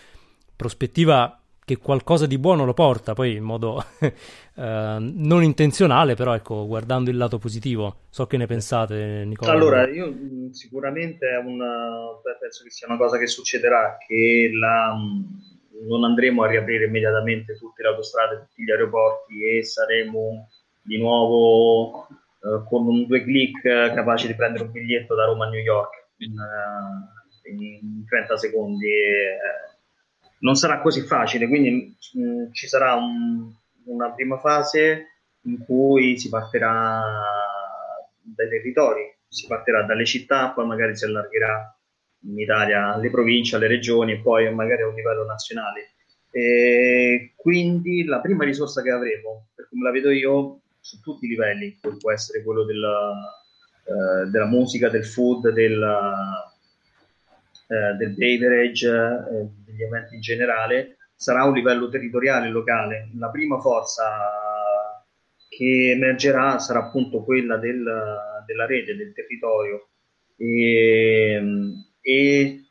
prospettiva 0.55 1.41
che 1.69 1.77
qualcosa 1.77 2.25
di 2.25 2.39
buono 2.39 2.65
lo 2.65 2.73
porta, 2.73 3.13
poi 3.13 3.35
in 3.35 3.43
modo 3.43 3.83
eh, 4.01 4.11
non 4.55 5.43
intenzionale, 5.43 6.15
però 6.15 6.33
ecco, 6.33 6.65
guardando 6.65 7.11
il 7.11 7.17
lato 7.17 7.37
positivo. 7.37 8.07
So 8.09 8.25
che 8.25 8.37
ne 8.37 8.47
pensate, 8.47 9.23
Nicola. 9.23 9.51
Allora, 9.51 9.87
io 9.87 10.11
sicuramente 10.49 11.29
è 11.29 11.37
una, 11.37 12.19
penso 12.39 12.63
che 12.63 12.71
sia 12.71 12.87
una 12.87 12.97
cosa 12.97 13.19
che 13.19 13.27
succederà, 13.27 13.97
che 13.99 14.49
la 14.51 14.95
non 15.87 16.03
andremo 16.03 16.41
a 16.41 16.47
riaprire 16.47 16.85
immediatamente 16.85 17.55
tutte 17.55 17.83
le 17.83 17.89
autostrade, 17.89 18.47
tutti 18.47 18.63
gli 18.63 18.71
aeroporti 18.71 19.45
e 19.45 19.63
saremo 19.63 20.49
di 20.81 20.97
nuovo 20.97 22.07
eh, 22.07 22.63
con 22.67 22.87
un 22.87 23.05
due 23.05 23.21
clic 23.21 23.63
eh, 23.63 23.93
capaci 23.93 24.25
di 24.25 24.35
prendere 24.35 24.65
un 24.65 24.71
biglietto 24.71 25.13
da 25.13 25.25
Roma 25.25 25.45
a 25.45 25.49
New 25.49 25.61
York 25.61 26.07
in, 26.17 26.33
uh, 26.33 27.53
in 27.53 28.05
30 28.07 28.37
secondi. 28.37 28.87
E, 28.87 29.35
uh, 29.35 29.68
non 30.39 30.55
sarà 30.55 30.81
così 30.81 31.01
facile, 31.01 31.47
quindi 31.47 31.95
mh, 32.13 32.21
mm, 32.21 32.51
ci 32.51 32.67
sarà 32.67 32.93
un, 32.95 33.51
una 33.85 34.11
prima 34.11 34.37
fase 34.37 35.07
in 35.43 35.63
cui 35.65 36.17
si 36.17 36.29
partirà 36.29 37.01
dai 38.21 38.49
territori, 38.49 39.03
si 39.27 39.47
partirà 39.47 39.83
dalle 39.83 40.05
città, 40.05 40.49
poi 40.51 40.65
magari 40.65 40.95
si 40.95 41.05
allargherà 41.05 41.73
in 42.23 42.39
Italia 42.39 42.93
alle 42.93 43.09
province, 43.09 43.55
alle 43.55 43.67
regioni 43.67 44.13
e 44.13 44.21
poi 44.21 44.53
magari 44.53 44.81
a 44.81 44.87
un 44.87 44.95
livello 44.95 45.25
nazionale. 45.25 45.93
E 46.31 47.33
quindi 47.35 48.03
la 48.05 48.19
prima 48.19 48.43
risorsa 48.43 48.81
che 48.81 48.91
avremo, 48.91 49.47
per 49.55 49.67
come 49.69 49.83
la 49.83 49.91
vedo 49.91 50.11
io, 50.11 50.61
su 50.79 50.99
tutti 51.01 51.25
i 51.25 51.29
livelli, 51.29 51.77
può 51.99 52.11
essere 52.11 52.43
quello 52.43 52.63
della, 52.65 53.13
eh, 53.85 54.29
della 54.29 54.45
musica, 54.45 54.89
del 54.89 55.05
food, 55.05 55.49
del, 55.49 55.81
eh, 57.67 57.93
del 57.97 58.13
beverage, 58.13 58.87
eh, 58.87 59.47
degli 59.79 59.83
eventi 59.83 60.15
in 60.15 60.21
generale, 60.21 60.97
sarà 61.15 61.45
un 61.45 61.53
livello 61.53 61.87
territoriale, 61.87 62.49
locale. 62.49 63.09
La 63.17 63.29
prima 63.29 63.59
forza 63.59 64.03
che 65.47 65.91
emergerà 65.91 66.59
sarà 66.59 66.79
appunto 66.79 67.23
quella 67.23 67.57
del, 67.57 67.83
della 68.45 68.65
rete, 68.65 68.95
del 68.95 69.13
territorio. 69.13 69.89
E, 70.35 71.41
e 72.01 72.63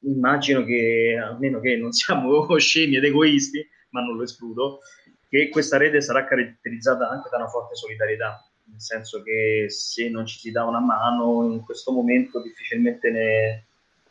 immagino 0.00 0.64
che, 0.64 1.20
a 1.20 1.36
meno 1.38 1.60
che 1.60 1.76
non 1.76 1.92
siamo 1.92 2.46
scemi 2.56 2.96
ed 2.96 3.04
egoisti, 3.04 3.66
ma 3.90 4.00
non 4.02 4.16
lo 4.16 4.22
escludo, 4.22 4.80
che 5.28 5.48
questa 5.48 5.76
rete 5.76 6.00
sarà 6.00 6.24
caratterizzata 6.24 7.08
anche 7.08 7.28
da 7.30 7.38
una 7.38 7.48
forte 7.48 7.74
solidarietà, 7.74 8.48
nel 8.70 8.80
senso 8.80 9.22
che 9.22 9.66
se 9.68 10.08
non 10.08 10.26
ci 10.26 10.38
si 10.38 10.50
dà 10.50 10.64
una 10.64 10.80
mano 10.80 11.50
in 11.52 11.60
questo 11.62 11.92
momento 11.92 12.40
difficilmente 12.42 13.10
ne, 13.10 13.66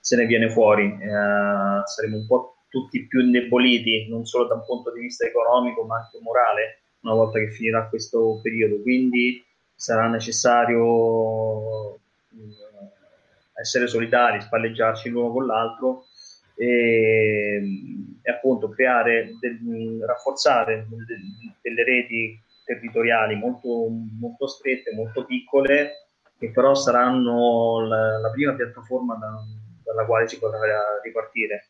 se 0.05 0.15
ne 0.17 0.27
viene 0.27 0.51
fuori, 0.51 0.85
eh, 0.85 1.81
saremo 1.83 2.17
un 2.17 2.27
po' 2.27 2.57
tutti 2.69 3.07
più 3.07 3.21
indeboliti, 3.21 4.07
non 4.07 4.23
solo 4.23 4.45
da 4.45 4.53
un 4.53 4.63
punto 4.63 4.93
di 4.93 4.99
vista 4.99 5.25
economico, 5.25 5.83
ma 5.83 5.95
anche 5.95 6.19
morale, 6.21 6.81
una 7.01 7.15
volta 7.15 7.39
che 7.39 7.49
finirà 7.49 7.89
questo 7.89 8.39
periodo. 8.43 8.83
Quindi 8.83 9.43
sarà 9.73 10.07
necessario 10.07 11.97
essere 13.59 13.87
solidari, 13.87 14.41
spalleggiarci 14.41 15.09
l'uno 15.09 15.31
con 15.31 15.47
l'altro 15.47 16.05
e, 16.55 17.63
e 18.21 18.31
appunto 18.31 18.69
creare, 18.69 19.31
del, 19.39 20.03
rafforzare 20.05 20.85
del, 20.87 21.57
delle 21.63 21.83
reti 21.83 22.39
territoriali 22.63 23.33
molto, 23.37 23.87
molto 24.19 24.45
strette, 24.45 24.93
molto 24.93 25.25
piccole, 25.25 26.09
che 26.37 26.51
però 26.51 26.75
saranno 26.75 27.87
la, 27.87 28.19
la 28.19 28.29
prima 28.29 28.53
piattaforma 28.53 29.15
da, 29.15 29.43
dalla 29.86 30.05
quale 30.05 30.27
si 30.27 30.39
potrà 30.39 30.59
ripartire, 31.03 31.69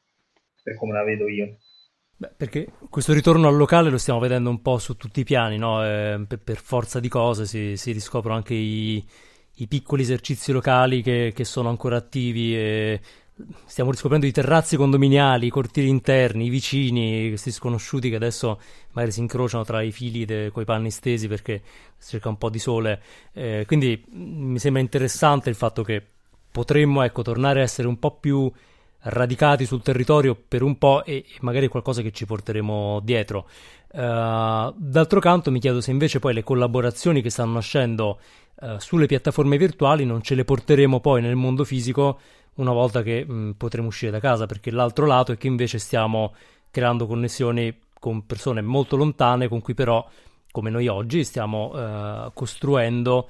per 0.63 0.75
come 0.77 0.93
la 0.93 1.03
vedo 1.03 1.27
io. 1.27 1.57
Beh, 2.17 2.31
perché 2.37 2.71
questo 2.89 3.11
ritorno 3.11 3.49
al 3.49 3.57
locale 3.57 3.89
lo 3.89 3.97
stiamo 3.97 4.19
vedendo 4.19 4.49
un 4.49 4.61
po' 4.61 4.77
su 4.77 4.95
tutti 4.95 5.19
i 5.19 5.25
piani, 5.25 5.57
no? 5.57 5.85
eh, 5.85 6.25
per, 6.41 6.55
forza 6.55 7.01
di 7.01 7.09
cose 7.09 7.45
si, 7.45 7.75
si 7.75 7.91
riscoprono 7.91 8.37
anche 8.37 8.53
i, 8.53 9.05
i 9.55 9.67
piccoli 9.67 10.03
esercizi 10.03 10.53
locali 10.53 11.01
che, 11.01 11.33
che 11.35 11.43
sono 11.43 11.67
ancora 11.67 11.97
attivi 11.97 12.55
e 12.55 13.01
stiamo 13.65 13.91
riscoprendo 13.91 14.25
i 14.25 14.31
terrazzi 14.31 14.77
condominiali, 14.77 15.47
i 15.47 15.49
cortili 15.49 15.89
interni, 15.89 16.45
i 16.45 16.49
vicini, 16.49 17.27
questi 17.27 17.51
sconosciuti 17.51 18.09
che 18.09 18.15
adesso 18.15 18.61
magari 18.91 19.11
si 19.11 19.19
incrociano 19.19 19.65
tra 19.65 19.81
i 19.81 19.91
fili 19.91 20.25
con 20.51 20.61
i 20.61 20.65
panni 20.65 20.91
stesi 20.91 21.27
perché 21.27 21.61
cerca 22.01 22.29
un 22.29 22.37
po' 22.37 22.49
di 22.49 22.59
sole. 22.59 23.01
Eh, 23.33 23.65
quindi 23.67 24.05
mm, 24.09 24.51
mi 24.51 24.59
sembra 24.59 24.81
interessante 24.81 25.49
il 25.49 25.55
fatto 25.55 25.83
che 25.83 26.01
potremmo 26.55 27.01
ecco, 27.01 27.21
tornare 27.21 27.59
a 27.59 27.63
essere 27.63 27.85
un 27.89 27.99
po' 27.99 28.17
più 28.17 28.49
radicati 28.99 29.65
sul 29.65 29.81
territorio 29.81 30.35
per 30.35 30.63
un 30.63 30.77
po' 30.77 31.03
e, 31.03 31.17
e 31.17 31.37
magari 31.41 31.67
qualcosa 31.67 32.01
che 32.01 32.13
ci 32.13 32.25
porteremo 32.25 33.01
dietro. 33.03 33.49
Uh, 33.91 34.73
d'altro 34.73 35.19
canto 35.19 35.51
mi 35.51 35.59
chiedo 35.59 35.81
se 35.81 35.91
invece 35.91 36.19
poi 36.19 36.33
le 36.33 36.43
collaborazioni 36.43 37.21
che 37.21 37.29
stanno 37.29 37.53
nascendo 37.53 38.19
uh, 38.61 38.77
sulle 38.77 39.05
piattaforme 39.05 39.57
virtuali 39.57 40.05
non 40.05 40.21
ce 40.21 40.35
le 40.35 40.43
porteremo 40.43 40.99
poi 40.99 41.21
nel 41.21 41.35
mondo 41.35 41.63
fisico 41.63 42.19
una 42.55 42.71
volta 42.71 43.03
che 43.03 43.25
mh, 43.25 43.33
mm, 43.33 43.51
potremo 43.51 43.87
uscire 43.87 44.11
da 44.11 44.21
casa, 44.21 44.45
perché 44.45 44.71
l'altro 44.71 45.05
lato 45.05 45.33
è 45.33 45.37
che 45.37 45.47
invece 45.47 45.77
stiamo 45.77 46.33
creando 46.71 47.05
connessioni 47.05 47.77
con 47.99 48.25
persone 48.25 48.61
molto 48.61 48.95
lontane 48.95 49.49
con 49.49 49.59
cui 49.59 49.73
però, 49.73 50.07
come 50.51 50.69
noi 50.69 50.87
oggi, 50.87 51.25
stiamo 51.25 51.73
uh, 51.73 52.31
costruendo 52.33 53.29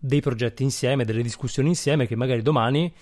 dei 0.00 0.20
progetti 0.20 0.62
insieme, 0.62 1.04
delle 1.04 1.22
discussioni 1.22 1.68
insieme 1.68 2.06
che 2.06 2.16
magari 2.16 2.40
domani 2.40 2.92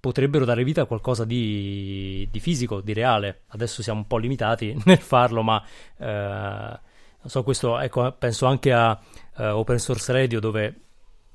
potrebbero 0.00 0.44
dare 0.44 0.64
vita 0.64 0.82
a 0.82 0.86
qualcosa 0.86 1.24
di, 1.24 2.26
di, 2.30 2.40
fisico, 2.40 2.80
di 2.80 2.94
reale. 2.94 3.42
Adesso 3.48 3.82
siamo 3.82 4.00
un 4.00 4.06
po' 4.06 4.16
limitati 4.16 4.76
nel 4.86 5.00
farlo, 5.00 5.42
ma 5.42 5.62
eh, 5.98 6.80
so, 7.24 7.42
questo, 7.42 7.78
ecco, 7.78 8.10
penso 8.12 8.46
anche 8.46 8.72
a 8.72 8.98
eh, 9.36 9.48
Open 9.48 9.78
Source 9.78 10.12
Radio 10.12 10.40
dove 10.40 10.80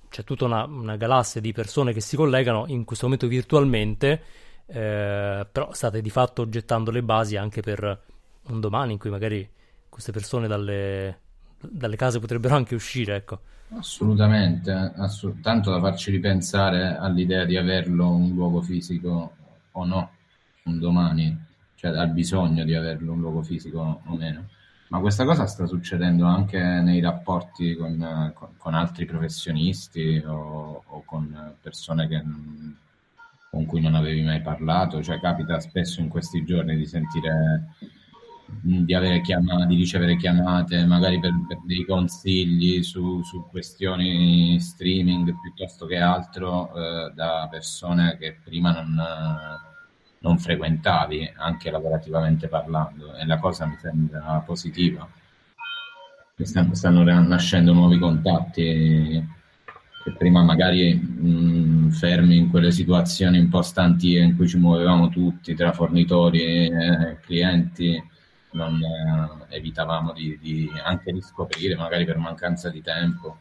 c'è 0.10 0.24
tutta 0.24 0.46
una, 0.46 0.66
una, 0.66 0.98
galassia 0.98 1.40
di 1.40 1.54
persone 1.54 1.94
che 1.94 2.02
si 2.02 2.16
collegano 2.16 2.66
in 2.68 2.84
questo 2.84 3.06
momento 3.06 3.28
virtualmente, 3.28 4.22
eh, 4.66 5.48
però 5.50 5.72
state 5.72 6.02
di 6.02 6.10
fatto 6.10 6.50
gettando 6.50 6.92
le 6.92 7.04
basi 7.04 7.38
anche 7.38 7.62
per 7.62 8.02
un 8.48 8.60
domani 8.60 8.94
in 8.94 8.98
cui 8.98 9.10
magari 9.10 9.48
queste 9.88 10.12
persone 10.12 10.48
dalle, 10.48 11.20
dalle 11.70 11.96
case 11.96 12.20
potrebbero 12.20 12.56
anche 12.56 12.76
uscire, 12.76 13.16
ecco. 13.16 13.40
Assolutamente, 13.78 14.72
assolut- 14.72 15.42
tanto 15.42 15.72
da 15.72 15.80
farci 15.80 16.12
ripensare 16.12 16.98
all'idea 16.98 17.46
di 17.46 17.56
averlo 17.56 18.10
un 18.10 18.32
luogo 18.32 18.62
fisico 18.62 19.36
o 19.72 19.86
no, 19.86 20.12
un 20.64 20.80
domani, 20.80 21.38
cioè 21.76 21.98
al 21.98 22.10
bisogno 22.10 22.64
di 22.66 22.76
averlo 22.76 23.14
un 23.14 23.20
luogo 23.20 23.42
fisico 23.42 24.02
o 24.06 24.16
meno. 24.16 24.48
Ma 24.90 25.00
questa 25.00 25.24
cosa 25.24 25.46
sta 25.46 25.66
succedendo 25.68 26.26
anche 26.26 26.60
nei 26.60 27.00
rapporti 27.00 27.76
con, 27.76 28.34
con, 28.36 28.50
con 28.58 28.74
altri 28.74 29.06
professionisti 29.06 30.22
o, 30.26 30.84
o, 30.86 31.04
con 31.06 31.56
persone 31.62 32.10
che, 32.10 32.22
con 33.50 33.66
cui 33.66 33.80
non 33.80 33.96
avevi 33.96 34.22
mai 34.22 34.42
parlato. 34.42 35.02
Cioè, 35.02 35.22
capita 35.22 35.62
spesso 35.62 36.02
in 36.02 36.10
questi 36.10 36.44
giorni 36.44 36.76
di 36.76 36.86
sentire 36.86 37.70
di, 38.62 38.94
avere 38.94 39.22
chiamate, 39.22 39.66
di 39.68 39.76
ricevere 39.76 40.18
chiamate 40.18 40.86
magari 40.86 41.20
per, 41.20 41.32
per 41.48 41.60
dei 41.64 41.86
consigli 41.86 42.84
su, 42.84 43.22
su, 43.24 43.46
questioni 43.50 44.60
streaming 44.60 45.34
piuttosto 45.42 45.86
che 45.86 45.98
altro 45.98 46.74
eh, 46.74 47.12
da 47.14 47.48
persone 47.50 48.18
che 48.20 48.38
prima 48.44 48.72
non, 48.72 49.02
non, 50.20 50.38
frequentavi, 50.38 51.34
anche 51.38 51.72
lavorativamente 51.72 52.48
parlando, 52.48 53.16
e 53.16 53.26
la 53.26 53.40
cosa 53.40 53.66
mi 53.66 53.78
sembra 53.80 54.44
positiva. 54.46 55.08
Stanno, 56.36 56.74
stanno 56.74 57.04
nascendo 57.04 57.72
nuovi 57.72 58.00
contatti 58.00 59.40
che 60.04 60.12
prima 60.18 60.42
magari 60.42 60.96
mh, 60.96 61.92
fermi 61.92 62.38
in 62.38 62.50
quelle 62.50 62.72
situazioni 62.72 63.38
un 63.38 63.50
po' 63.50 63.62
stantie 63.62 64.24
in 64.24 64.36
cui 64.36 64.48
ci 64.48 64.58
muovevamo 64.58 65.10
tutti 65.10 65.54
tra 65.54 65.72
fornitori 65.72 66.42
e 66.42 67.20
clienti 67.22 68.04
non 68.52 68.80
eh, 68.82 69.56
evitavamo 69.56 70.14
di, 70.14 70.38
di, 70.40 70.70
anche 70.84 71.12
di 71.12 71.22
scoprire, 71.22 71.76
magari 71.76 72.06
per 72.06 72.18
mancanza 72.18 72.70
di 72.70 72.82
tempo. 72.82 73.38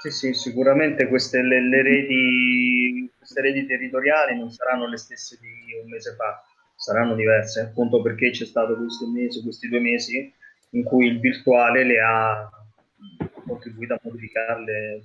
Sì, 0.00 0.10
sì, 0.10 0.34
sicuramente 0.34 1.08
queste 1.08 1.40
le, 1.40 1.62
le 1.62 1.82
reti, 1.82 3.10
queste 3.16 3.40
reti 3.40 3.66
territoriali 3.66 4.36
non 4.36 4.50
saranno 4.50 4.86
le 4.86 4.98
stesse 4.98 5.38
di 5.40 5.80
un 5.82 5.88
mese 5.88 6.14
fa, 6.14 6.42
saranno 6.76 7.14
diverse, 7.14 7.60
appunto 7.60 8.02
perché 8.02 8.30
c'è 8.30 8.44
stato 8.44 8.76
questo 8.76 9.08
mese, 9.08 9.42
questi 9.42 9.68
due 9.68 9.80
mesi 9.80 10.32
in 10.70 10.82
cui 10.82 11.06
il 11.06 11.20
virtuale 11.20 11.84
le 11.84 12.00
ha 12.00 12.50
contribuito 13.46 13.94
a 13.94 14.00
modificarle 14.02 15.04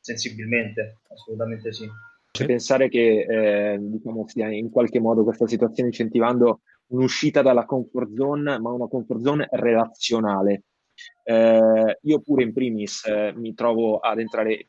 sensibilmente, 0.00 0.98
assolutamente 1.08 1.72
sì. 1.72 1.88
Sì. 2.30 2.44
pensare 2.44 2.88
che 2.88 3.26
eh, 3.28 3.78
diciamo, 3.80 4.26
stia 4.28 4.48
in 4.48 4.70
qualche 4.70 5.00
modo 5.00 5.24
questa 5.24 5.46
situazione 5.46 5.88
incentivando 5.88 6.60
un'uscita 6.88 7.42
dalla 7.42 7.64
comfort 7.64 8.14
zone, 8.14 8.58
ma 8.58 8.70
una 8.70 8.88
comfort 8.88 9.22
zone 9.22 9.48
relazionale. 9.50 10.64
Eh, 11.24 11.98
io 12.00 12.20
pure 12.20 12.42
in 12.42 12.52
primis 12.52 13.04
eh, 13.04 13.32
mi 13.36 13.54
trovo 13.54 13.98
ad 13.98 14.18
entrare 14.18 14.68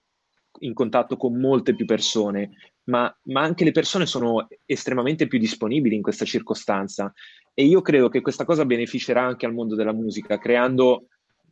in 0.60 0.74
contatto 0.74 1.18
con 1.18 1.40
molte 1.40 1.76
più 1.76 1.86
persone, 1.86 2.52
ma, 2.86 3.14
ma, 3.24 3.42
anche 3.42 3.64
le 3.64 3.72
persone 3.72 4.06
sono 4.06 4.48
estremamente 4.66 5.28
più 5.28 5.40
disponibili 5.40 5.96
in 5.96 6.02
questa 6.02 6.26
circostanza 6.26 7.14
e 7.54 7.66
io 7.66 7.82
credo 7.82 8.10
che 8.10 8.22
questa 8.22 8.46
cosa 8.46 8.66
beneficerà 8.66 9.24
anche 9.24 9.46
al 9.46 9.54
mondo 9.54 9.76
della 9.76 9.94
musica, 9.94 10.38
creando, 10.38 11.08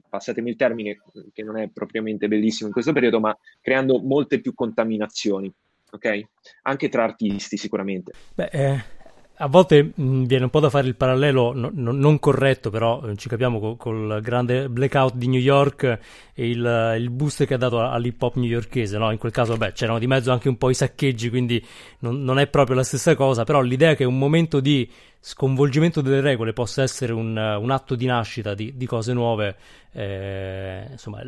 passatemi 0.10 0.52
il 0.52 0.56
termine 0.56 1.02
che 1.34 1.44
non 1.44 1.58
è 1.58 1.70
propriamente 1.70 2.28
bellissimo 2.28 2.68
in 2.68 2.74
questo 2.74 2.94
periodo, 2.94 3.20
ma 3.20 3.38
creando 3.62 4.00
molte 4.02 4.40
più 4.40 4.54
contaminazioni, 4.54 5.52
ok? 5.92 6.22
Anche 6.64 6.90
tra 6.90 7.04
artisti 7.04 7.58
sicuramente. 7.58 8.14
Beh, 8.34 8.50
eh, 8.52 8.84
a 9.38 9.48
volte 9.48 9.92
mh, 9.96 10.04
mm, 10.04 10.24
viene 10.24 10.46
un 10.46 10.50
po' 10.50 10.60
da 10.60 10.70
fare 10.70 10.88
il 10.88 10.96
parallelo 10.96 11.54
no, 11.54 11.70
no, 11.74 11.92
non 11.92 12.20
corretto, 12.20 12.70
però 12.70 13.02
eh, 13.06 13.16
ci 13.18 13.28
capiamo 13.28 13.60
co- 13.60 13.76
col 13.76 14.22
grande 14.22 14.70
blackout 14.70 15.16
di 15.16 15.28
New 15.28 15.40
York 15.40 15.84
e 16.34 16.50
il, 16.50 16.96
il 16.98 17.10
boost 17.10 17.46
che 17.46 17.56
ha 17.56 17.58
dato 17.58 17.82
all'hip 17.82 18.22
hop 18.22 18.36
newyorkese. 18.36 18.98
No? 18.98 19.12
In 19.12 19.18
quel 19.18 19.32
caso, 19.32 19.58
beh, 19.58 19.74
c'erano 19.74 20.00
di 20.00 20.08
mezzo 20.08 20.32
anche 20.32 20.48
un 20.48 20.58
po' 20.58 20.70
i 20.70 20.74
saccheggi, 20.74 21.30
quindi 21.30 21.64
non, 22.00 22.22
non, 22.24 22.40
è 22.40 22.48
proprio 22.48 22.76
la 22.76 22.84
stessa 22.84 23.16
cosa. 23.16 23.44
Però 23.44 23.62
l'idea 23.62 23.94
che 23.96 24.06
un 24.06 24.18
momento 24.18 24.60
di 24.60 24.90
sconvolgimento 25.20 26.02
delle 26.02 26.22
regole 26.22 26.54
possa 26.54 26.84
essere 26.84 27.12
un, 27.12 27.36
un 27.36 27.72
atto 27.72 27.96
di 27.96 28.06
nascita 28.06 28.54
di, 28.54 28.78
di 28.78 28.86
cose 28.86 29.12
nuove, 29.12 29.56
eh, 29.92 30.88
insomma, 30.92 31.22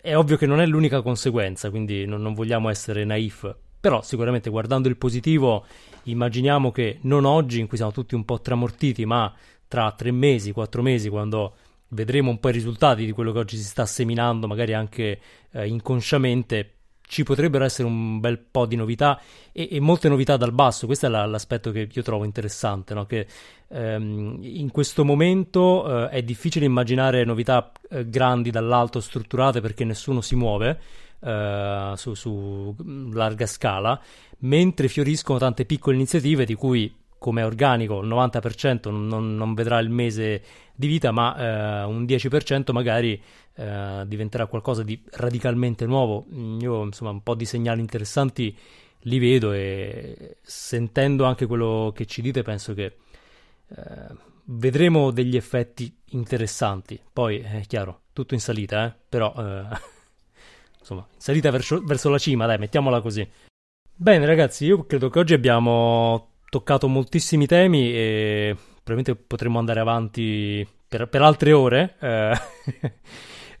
è 0.00 0.16
ovvio 0.16 0.36
che 0.36 0.46
non 0.46 0.60
è 0.60 0.66
l'unica 0.66 1.02
conseguenza, 1.02 1.70
quindi 1.70 2.06
non, 2.06 2.22
non 2.22 2.34
vogliamo 2.34 2.68
essere 2.70 3.04
naif. 3.04 3.54
Però 3.82 4.00
sicuramente 4.00 4.48
guardando 4.48 4.86
il 4.86 4.96
positivo 4.96 5.66
immaginiamo 6.04 6.70
che 6.70 6.98
non 7.02 7.24
oggi 7.24 7.58
in 7.58 7.66
cui 7.66 7.76
siamo 7.76 7.90
tutti 7.90 8.14
un 8.14 8.24
po' 8.24 8.40
tramortiti, 8.40 9.04
ma 9.04 9.34
tra 9.66 9.90
tre 9.90 10.12
mesi, 10.12 10.52
quattro 10.52 10.82
mesi, 10.82 11.08
quando 11.08 11.54
vedremo 11.88 12.30
un 12.30 12.38
po' 12.38 12.50
i 12.50 12.52
risultati 12.52 13.04
di 13.04 13.10
quello 13.10 13.32
che 13.32 13.40
oggi 13.40 13.56
si 13.56 13.64
sta 13.64 13.84
seminando, 13.84 14.46
magari 14.46 14.72
anche 14.72 15.18
eh, 15.50 15.66
inconsciamente, 15.66 16.74
ci 17.08 17.24
potrebbero 17.24 17.64
essere 17.64 17.88
un 17.88 18.20
bel 18.20 18.38
po' 18.38 18.66
di 18.66 18.76
novità 18.76 19.20
e, 19.50 19.66
e 19.72 19.80
molte 19.80 20.08
novità 20.08 20.36
dal 20.36 20.52
basso. 20.52 20.86
Questo 20.86 21.06
è 21.06 21.08
la, 21.08 21.26
l'aspetto 21.26 21.72
che 21.72 21.88
io 21.92 22.02
trovo 22.02 22.22
interessante, 22.22 22.94
no? 22.94 23.04
che 23.04 23.26
ehm, 23.66 24.38
in 24.42 24.70
questo 24.70 25.04
momento 25.04 26.04
eh, 26.04 26.08
è 26.10 26.22
difficile 26.22 26.66
immaginare 26.66 27.24
novità 27.24 27.72
eh, 27.90 28.08
grandi 28.08 28.52
dall'alto, 28.52 29.00
strutturate, 29.00 29.60
perché 29.60 29.84
nessuno 29.84 30.20
si 30.20 30.36
muove 30.36 30.78
eh, 31.22 31.92
su, 31.96 32.14
su 32.14 32.74
larga 33.12 33.46
scala 33.46 34.00
mentre 34.40 34.88
fioriscono 34.88 35.38
tante 35.38 35.64
piccole 35.64 35.96
iniziative 35.96 36.44
di 36.44 36.54
cui 36.54 36.94
come 37.18 37.44
organico 37.44 38.00
il 38.00 38.08
90% 38.08 38.90
non, 38.90 39.36
non, 39.36 39.54
vedrà 39.54 39.78
il 39.78 39.90
mese 39.90 40.42
di 40.74 40.88
vita, 40.88 41.12
ma 41.12 41.36
eh, 41.36 41.84
un 41.84 42.02
10% 42.04 42.72
magari 42.72 43.22
eh, 43.54 44.02
diventerà 44.06 44.46
qualcosa 44.46 44.82
di 44.82 45.00
radicalmente 45.12 45.86
nuovo. 45.86 46.26
Io 46.58 46.82
insomma 46.82 47.10
un 47.10 47.22
po' 47.22 47.36
di 47.36 47.44
segnali 47.44 47.80
interessanti 47.80 48.56
li 49.02 49.18
vedo 49.20 49.52
e 49.52 50.38
sentendo 50.42 51.24
anche 51.24 51.46
quello 51.46 51.92
che 51.94 52.06
ci 52.06 52.22
dite 52.22 52.42
penso 52.42 52.74
che 52.74 52.96
eh, 53.68 54.14
vedremo 54.46 55.12
degli 55.12 55.36
effetti 55.36 55.94
interessanti. 56.10 57.00
Poi 57.12 57.38
è 57.38 57.62
chiaro, 57.68 58.00
tutto 58.12 58.34
in 58.34 58.40
salita, 58.40 58.86
eh? 58.86 58.94
però 59.08 59.32
eh, 59.36 59.64
insomma, 60.82 61.06
in 61.12 61.20
salita 61.20 61.50
verso, 61.50 61.80
verso 61.84 62.10
la 62.10 62.18
cima, 62.18 62.46
dai, 62.46 62.58
mettiamola 62.58 63.00
così. 63.00 63.26
Bene 63.94 64.26
ragazzi, 64.26 64.66
io 64.66 64.84
credo 64.84 65.08
che 65.08 65.18
oggi 65.18 65.32
abbiamo 65.32 66.32
toccato 66.48 66.88
moltissimi 66.88 67.46
temi 67.46 67.94
e 67.94 68.56
probabilmente 68.82 69.14
potremmo 69.26 69.58
andare 69.58 69.80
avanti 69.80 70.66
per, 70.88 71.08
per 71.08 71.22
altre 71.22 71.52
ore. 71.52 71.94
Eh, 72.00 72.38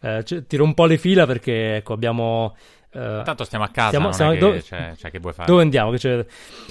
eh, 0.00 0.44
tiro 0.46 0.64
un 0.64 0.74
po' 0.74 0.86
le 0.86 0.98
fila 0.98 1.26
perché 1.26 1.76
ecco, 1.76 1.92
abbiamo... 1.94 2.56
Uh, 2.92 3.22
Tanto 3.22 3.44
stiamo 3.44 3.64
a 3.64 3.68
casa, 3.68 3.88
stiamo, 3.88 4.12
stiamo, 4.12 4.32
che, 4.32 4.38
dove, 4.38 4.62
cioè, 4.62 4.92
cioè, 4.98 5.10
che 5.10 5.18
vuoi 5.18 5.32
fare? 5.32 5.48
Dove 5.48 5.62
andiamo? 5.62 5.94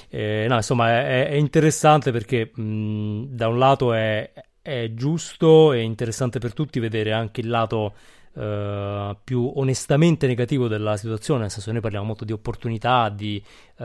Eh, 0.09 0.45
no, 0.47 0.55
insomma, 0.55 0.89
è, 0.89 1.29
è 1.29 1.33
interessante 1.33 2.11
perché 2.11 2.51
mh, 2.53 3.23
da 3.29 3.47
un 3.47 3.57
lato 3.57 3.93
è, 3.93 4.31
è 4.61 4.91
giusto 4.93 5.73
e 5.73 5.81
interessante 5.81 6.37
per 6.37 6.53
tutti 6.53 6.79
vedere 6.79 7.11
anche 7.11 7.41
il 7.41 7.49
lato 7.49 7.93
Uh, 8.33 9.17
più 9.25 9.51
onestamente 9.55 10.25
negativo 10.25 10.69
della 10.69 10.95
situazione, 10.95 11.41
nel 11.41 11.49
senso 11.49 11.65
che 11.65 11.73
noi 11.73 11.81
parliamo 11.81 12.05
molto 12.05 12.23
di 12.23 12.31
opportunità, 12.31 13.09
di 13.09 13.43
uh, 13.77 13.83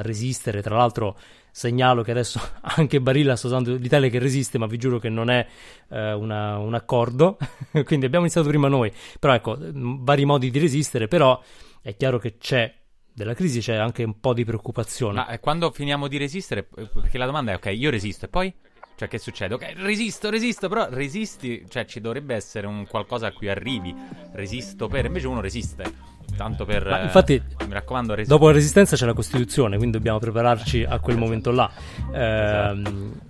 resistere, 0.00 0.62
tra 0.62 0.76
l'altro 0.76 1.18
segnalo 1.50 2.02
che 2.02 2.10
adesso 2.10 2.40
anche 2.76 3.00
Barilla 3.00 3.36
sta 3.36 3.48
usando 3.48 3.74
l'Italia 3.74 4.08
che 4.08 4.18
resiste, 4.18 4.56
ma 4.56 4.66
vi 4.66 4.78
giuro 4.78 4.98
che 4.98 5.10
non 5.10 5.28
è 5.28 5.46
uh, 5.88 5.96
una, 5.96 6.58
un 6.58 6.74
accordo, 6.74 7.36
quindi 7.84 8.06
abbiamo 8.06 8.24
iniziato 8.24 8.48
prima 8.48 8.68
noi, 8.68 8.90
però 9.20 9.34
ecco, 9.34 9.58
vari 9.60 10.24
modi 10.24 10.50
di 10.50 10.58
resistere, 10.58 11.06
però 11.06 11.38
è 11.82 11.96
chiaro 11.96 12.18
che 12.18 12.38
c'è 12.38 12.74
della 13.16 13.32
crisi 13.32 13.60
c'è 13.60 13.76
anche 13.76 14.02
un 14.02 14.20
po' 14.20 14.34
di 14.34 14.44
preoccupazione. 14.44 15.24
Ma 15.26 15.38
quando 15.38 15.70
finiamo 15.70 16.06
di 16.06 16.18
resistere, 16.18 16.64
perché 16.64 17.16
la 17.16 17.24
domanda 17.24 17.52
è 17.52 17.54
ok, 17.54 17.72
io 17.74 17.88
resisto 17.88 18.26
e 18.26 18.28
poi? 18.28 18.54
Cioè, 18.96 19.08
che 19.08 19.18
succede? 19.18 19.52
Ok, 19.54 19.74
resisto, 19.76 20.30
resisto, 20.30 20.68
però 20.68 20.88
resisti, 20.88 21.66
cioè 21.68 21.84
ci 21.84 22.00
dovrebbe 22.00 22.34
essere 22.34 22.66
un 22.66 22.86
qualcosa 22.88 23.26
a 23.26 23.32
cui 23.32 23.48
arrivi. 23.50 23.94
Resisto 24.32 24.88
per, 24.88 25.04
invece 25.04 25.26
uno 25.26 25.42
resiste. 25.42 26.14
Tanto 26.34 26.64
per. 26.64 26.86
Ma 26.86 27.02
infatti, 27.02 27.34
eh, 27.34 27.66
mi 27.66 27.74
raccomando, 27.74 28.14
resist- 28.14 28.30
dopo 28.30 28.46
la 28.46 28.54
resistenza 28.54 28.96
c'è 28.96 29.04
la 29.04 29.12
Costituzione, 29.12 29.76
quindi 29.76 29.98
dobbiamo 29.98 30.18
prepararci 30.18 30.84
a 30.88 30.98
quel 30.98 31.18
momento 31.18 31.50
là. 31.50 31.70
Esatto. 32.10 32.88
Ehm, 32.88 33.20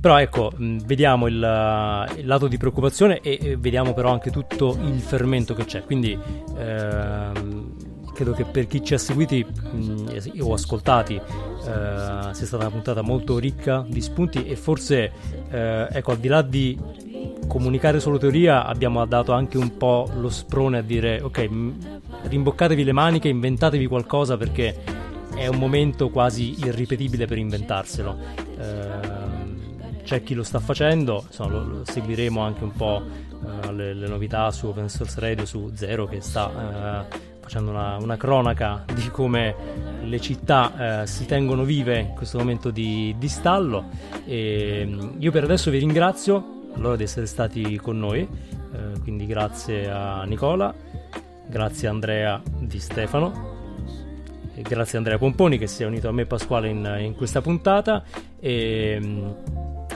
però 0.00 0.18
ecco, 0.18 0.52
vediamo 0.56 1.26
il, 1.26 1.34
il, 1.34 2.26
lato 2.26 2.46
di 2.46 2.56
preoccupazione 2.56 3.20
e, 3.20 3.38
e, 3.42 3.56
vediamo 3.56 3.92
però 3.92 4.12
anche 4.12 4.30
tutto 4.30 4.78
il 4.80 5.00
fermento 5.00 5.52
che 5.52 5.64
c'è. 5.64 5.84
Quindi 5.84 6.16
ehm, 6.56 7.74
credo 8.20 8.32
che 8.32 8.44
per 8.44 8.66
chi 8.66 8.84
ci 8.84 8.92
ha 8.92 8.98
seguiti 8.98 9.42
mh, 9.42 10.40
o 10.40 10.52
ascoltati 10.52 11.14
eh, 11.14 11.20
sia 11.62 12.46
stata 12.46 12.64
una 12.64 12.70
puntata 12.70 13.00
molto 13.00 13.38
ricca 13.38 13.82
di 13.88 14.02
spunti 14.02 14.44
e 14.44 14.56
forse 14.56 15.10
eh, 15.50 15.88
ecco 15.90 16.10
al 16.10 16.18
di 16.18 16.28
là 16.28 16.42
di 16.42 16.78
comunicare 17.48 17.98
solo 17.98 18.18
teoria 18.18 18.66
abbiamo 18.66 19.04
dato 19.06 19.32
anche 19.32 19.56
un 19.56 19.78
po' 19.78 20.06
lo 20.14 20.28
sprone 20.28 20.78
a 20.78 20.82
dire 20.82 21.22
ok 21.22 21.48
rimboccatevi 22.24 22.84
le 22.84 22.92
maniche 22.92 23.28
inventatevi 23.28 23.86
qualcosa 23.86 24.36
perché 24.36 24.76
è 25.34 25.46
un 25.46 25.56
momento 25.56 26.10
quasi 26.10 26.58
irripetibile 26.58 27.24
per 27.24 27.38
inventarselo. 27.38 28.18
Eh, 28.58 29.20
c'è 30.02 30.22
chi 30.22 30.34
lo 30.34 30.42
sta 30.42 30.58
facendo 30.58 31.24
insomma, 31.26 31.50
lo, 31.52 31.64
lo 31.64 31.84
seguiremo 31.84 32.40
anche 32.40 32.64
un 32.64 32.72
po' 32.72 33.00
uh, 33.40 33.70
le, 33.70 33.94
le, 33.94 34.08
novità 34.08 34.50
su 34.50 34.66
Open 34.66 34.88
Source 34.88 35.20
Radio 35.20 35.46
su 35.46 35.70
Zero 35.74 36.06
che 36.06 36.20
sta 36.20 37.06
uh, 37.08 37.29
facendo 37.50 37.72
una, 37.72 37.96
una 37.96 38.16
cronaca 38.16 38.84
di 38.94 39.08
come 39.10 39.56
le 40.02 40.20
città 40.20 41.02
eh, 41.02 41.06
si 41.08 41.26
tengono 41.26 41.64
vive 41.64 41.98
in 41.98 42.14
questo 42.14 42.38
momento 42.38 42.70
di, 42.70 43.12
di 43.18 43.28
stallo. 43.28 43.88
E 44.24 44.84
mm, 44.86 45.16
io 45.18 45.32
per 45.32 45.42
adesso 45.42 45.68
vi 45.72 45.78
ringrazio 45.78 46.68
allora 46.76 46.94
di 46.94 47.02
essere 47.02 47.26
stati 47.26 47.76
con 47.78 47.98
noi, 47.98 48.20
eh, 48.20 49.00
quindi 49.02 49.26
grazie 49.26 49.90
a 49.90 50.22
Nicola, 50.22 50.72
grazie 51.48 51.88
a 51.88 51.90
Andrea 51.90 52.40
Di 52.60 52.78
Stefano. 52.78 53.58
Grazie 54.54 54.94
a 54.94 54.98
Andrea 54.98 55.16
Pomponi 55.16 55.56
che 55.56 55.66
si 55.66 55.82
è 55.82 55.86
unito 55.86 56.08
a 56.08 56.12
me 56.12 56.26
Pasquale 56.26 56.68
in, 56.68 56.98
in 57.00 57.14
questa 57.16 57.40
puntata 57.40 58.04
e 58.38 59.00
mm, 59.02 59.30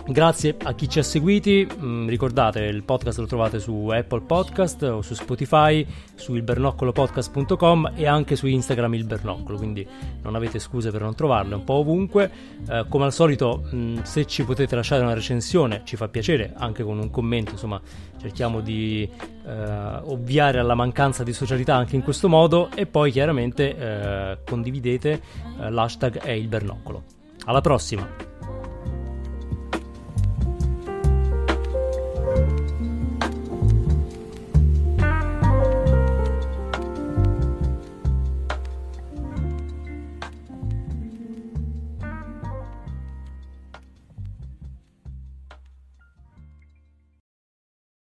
Grazie 0.06 0.54
a 0.62 0.74
chi 0.74 0.86
ci 0.86 0.98
ha 0.98 1.02
seguiti, 1.02 1.66
mm, 1.66 2.08
ricordate 2.08 2.60
il 2.60 2.82
podcast 2.82 3.18
lo 3.20 3.26
trovate 3.26 3.58
su 3.58 3.88
Apple 3.88 4.20
Podcast 4.20 4.82
o 4.82 5.00
su 5.00 5.14
Spotify, 5.14 5.84
su 6.14 6.34
ilbernoccolopodcast.com 6.34 7.92
e 7.94 8.06
anche 8.06 8.36
su 8.36 8.46
Instagram 8.46 8.92
il 8.94 9.04
Bernoccolo, 9.04 9.56
quindi 9.56 9.86
non 10.20 10.34
avete 10.34 10.58
scuse 10.58 10.90
per 10.90 11.00
non 11.00 11.14
trovarlo, 11.14 11.54
è 11.54 11.56
un 11.56 11.64
po' 11.64 11.74
ovunque. 11.74 12.30
Eh, 12.68 12.84
come 12.86 13.06
al 13.06 13.14
solito, 13.14 13.64
mm, 13.74 14.02
se 14.02 14.26
ci 14.26 14.44
potete 14.44 14.76
lasciare 14.76 15.02
una 15.02 15.14
recensione 15.14 15.80
ci 15.84 15.96
fa 15.96 16.06
piacere, 16.08 16.52
anche 16.54 16.82
con 16.82 16.98
un 16.98 17.08
commento, 17.10 17.52
insomma 17.52 17.80
cerchiamo 18.20 18.60
di 18.60 19.08
eh, 19.46 20.00
ovviare 20.02 20.58
alla 20.58 20.74
mancanza 20.74 21.24
di 21.24 21.32
socialità 21.32 21.76
anche 21.76 21.96
in 21.96 22.02
questo 22.02 22.28
modo 22.28 22.68
e 22.74 22.84
poi 22.84 23.10
chiaramente 23.10 23.74
eh, 23.74 24.38
condividete 24.44 25.22
eh, 25.60 25.70
l'hashtag 25.70 26.18
è 26.18 26.32
il 26.32 26.48
Bernoccolo. 26.48 27.04
Alla 27.46 27.62
prossima! 27.62 28.33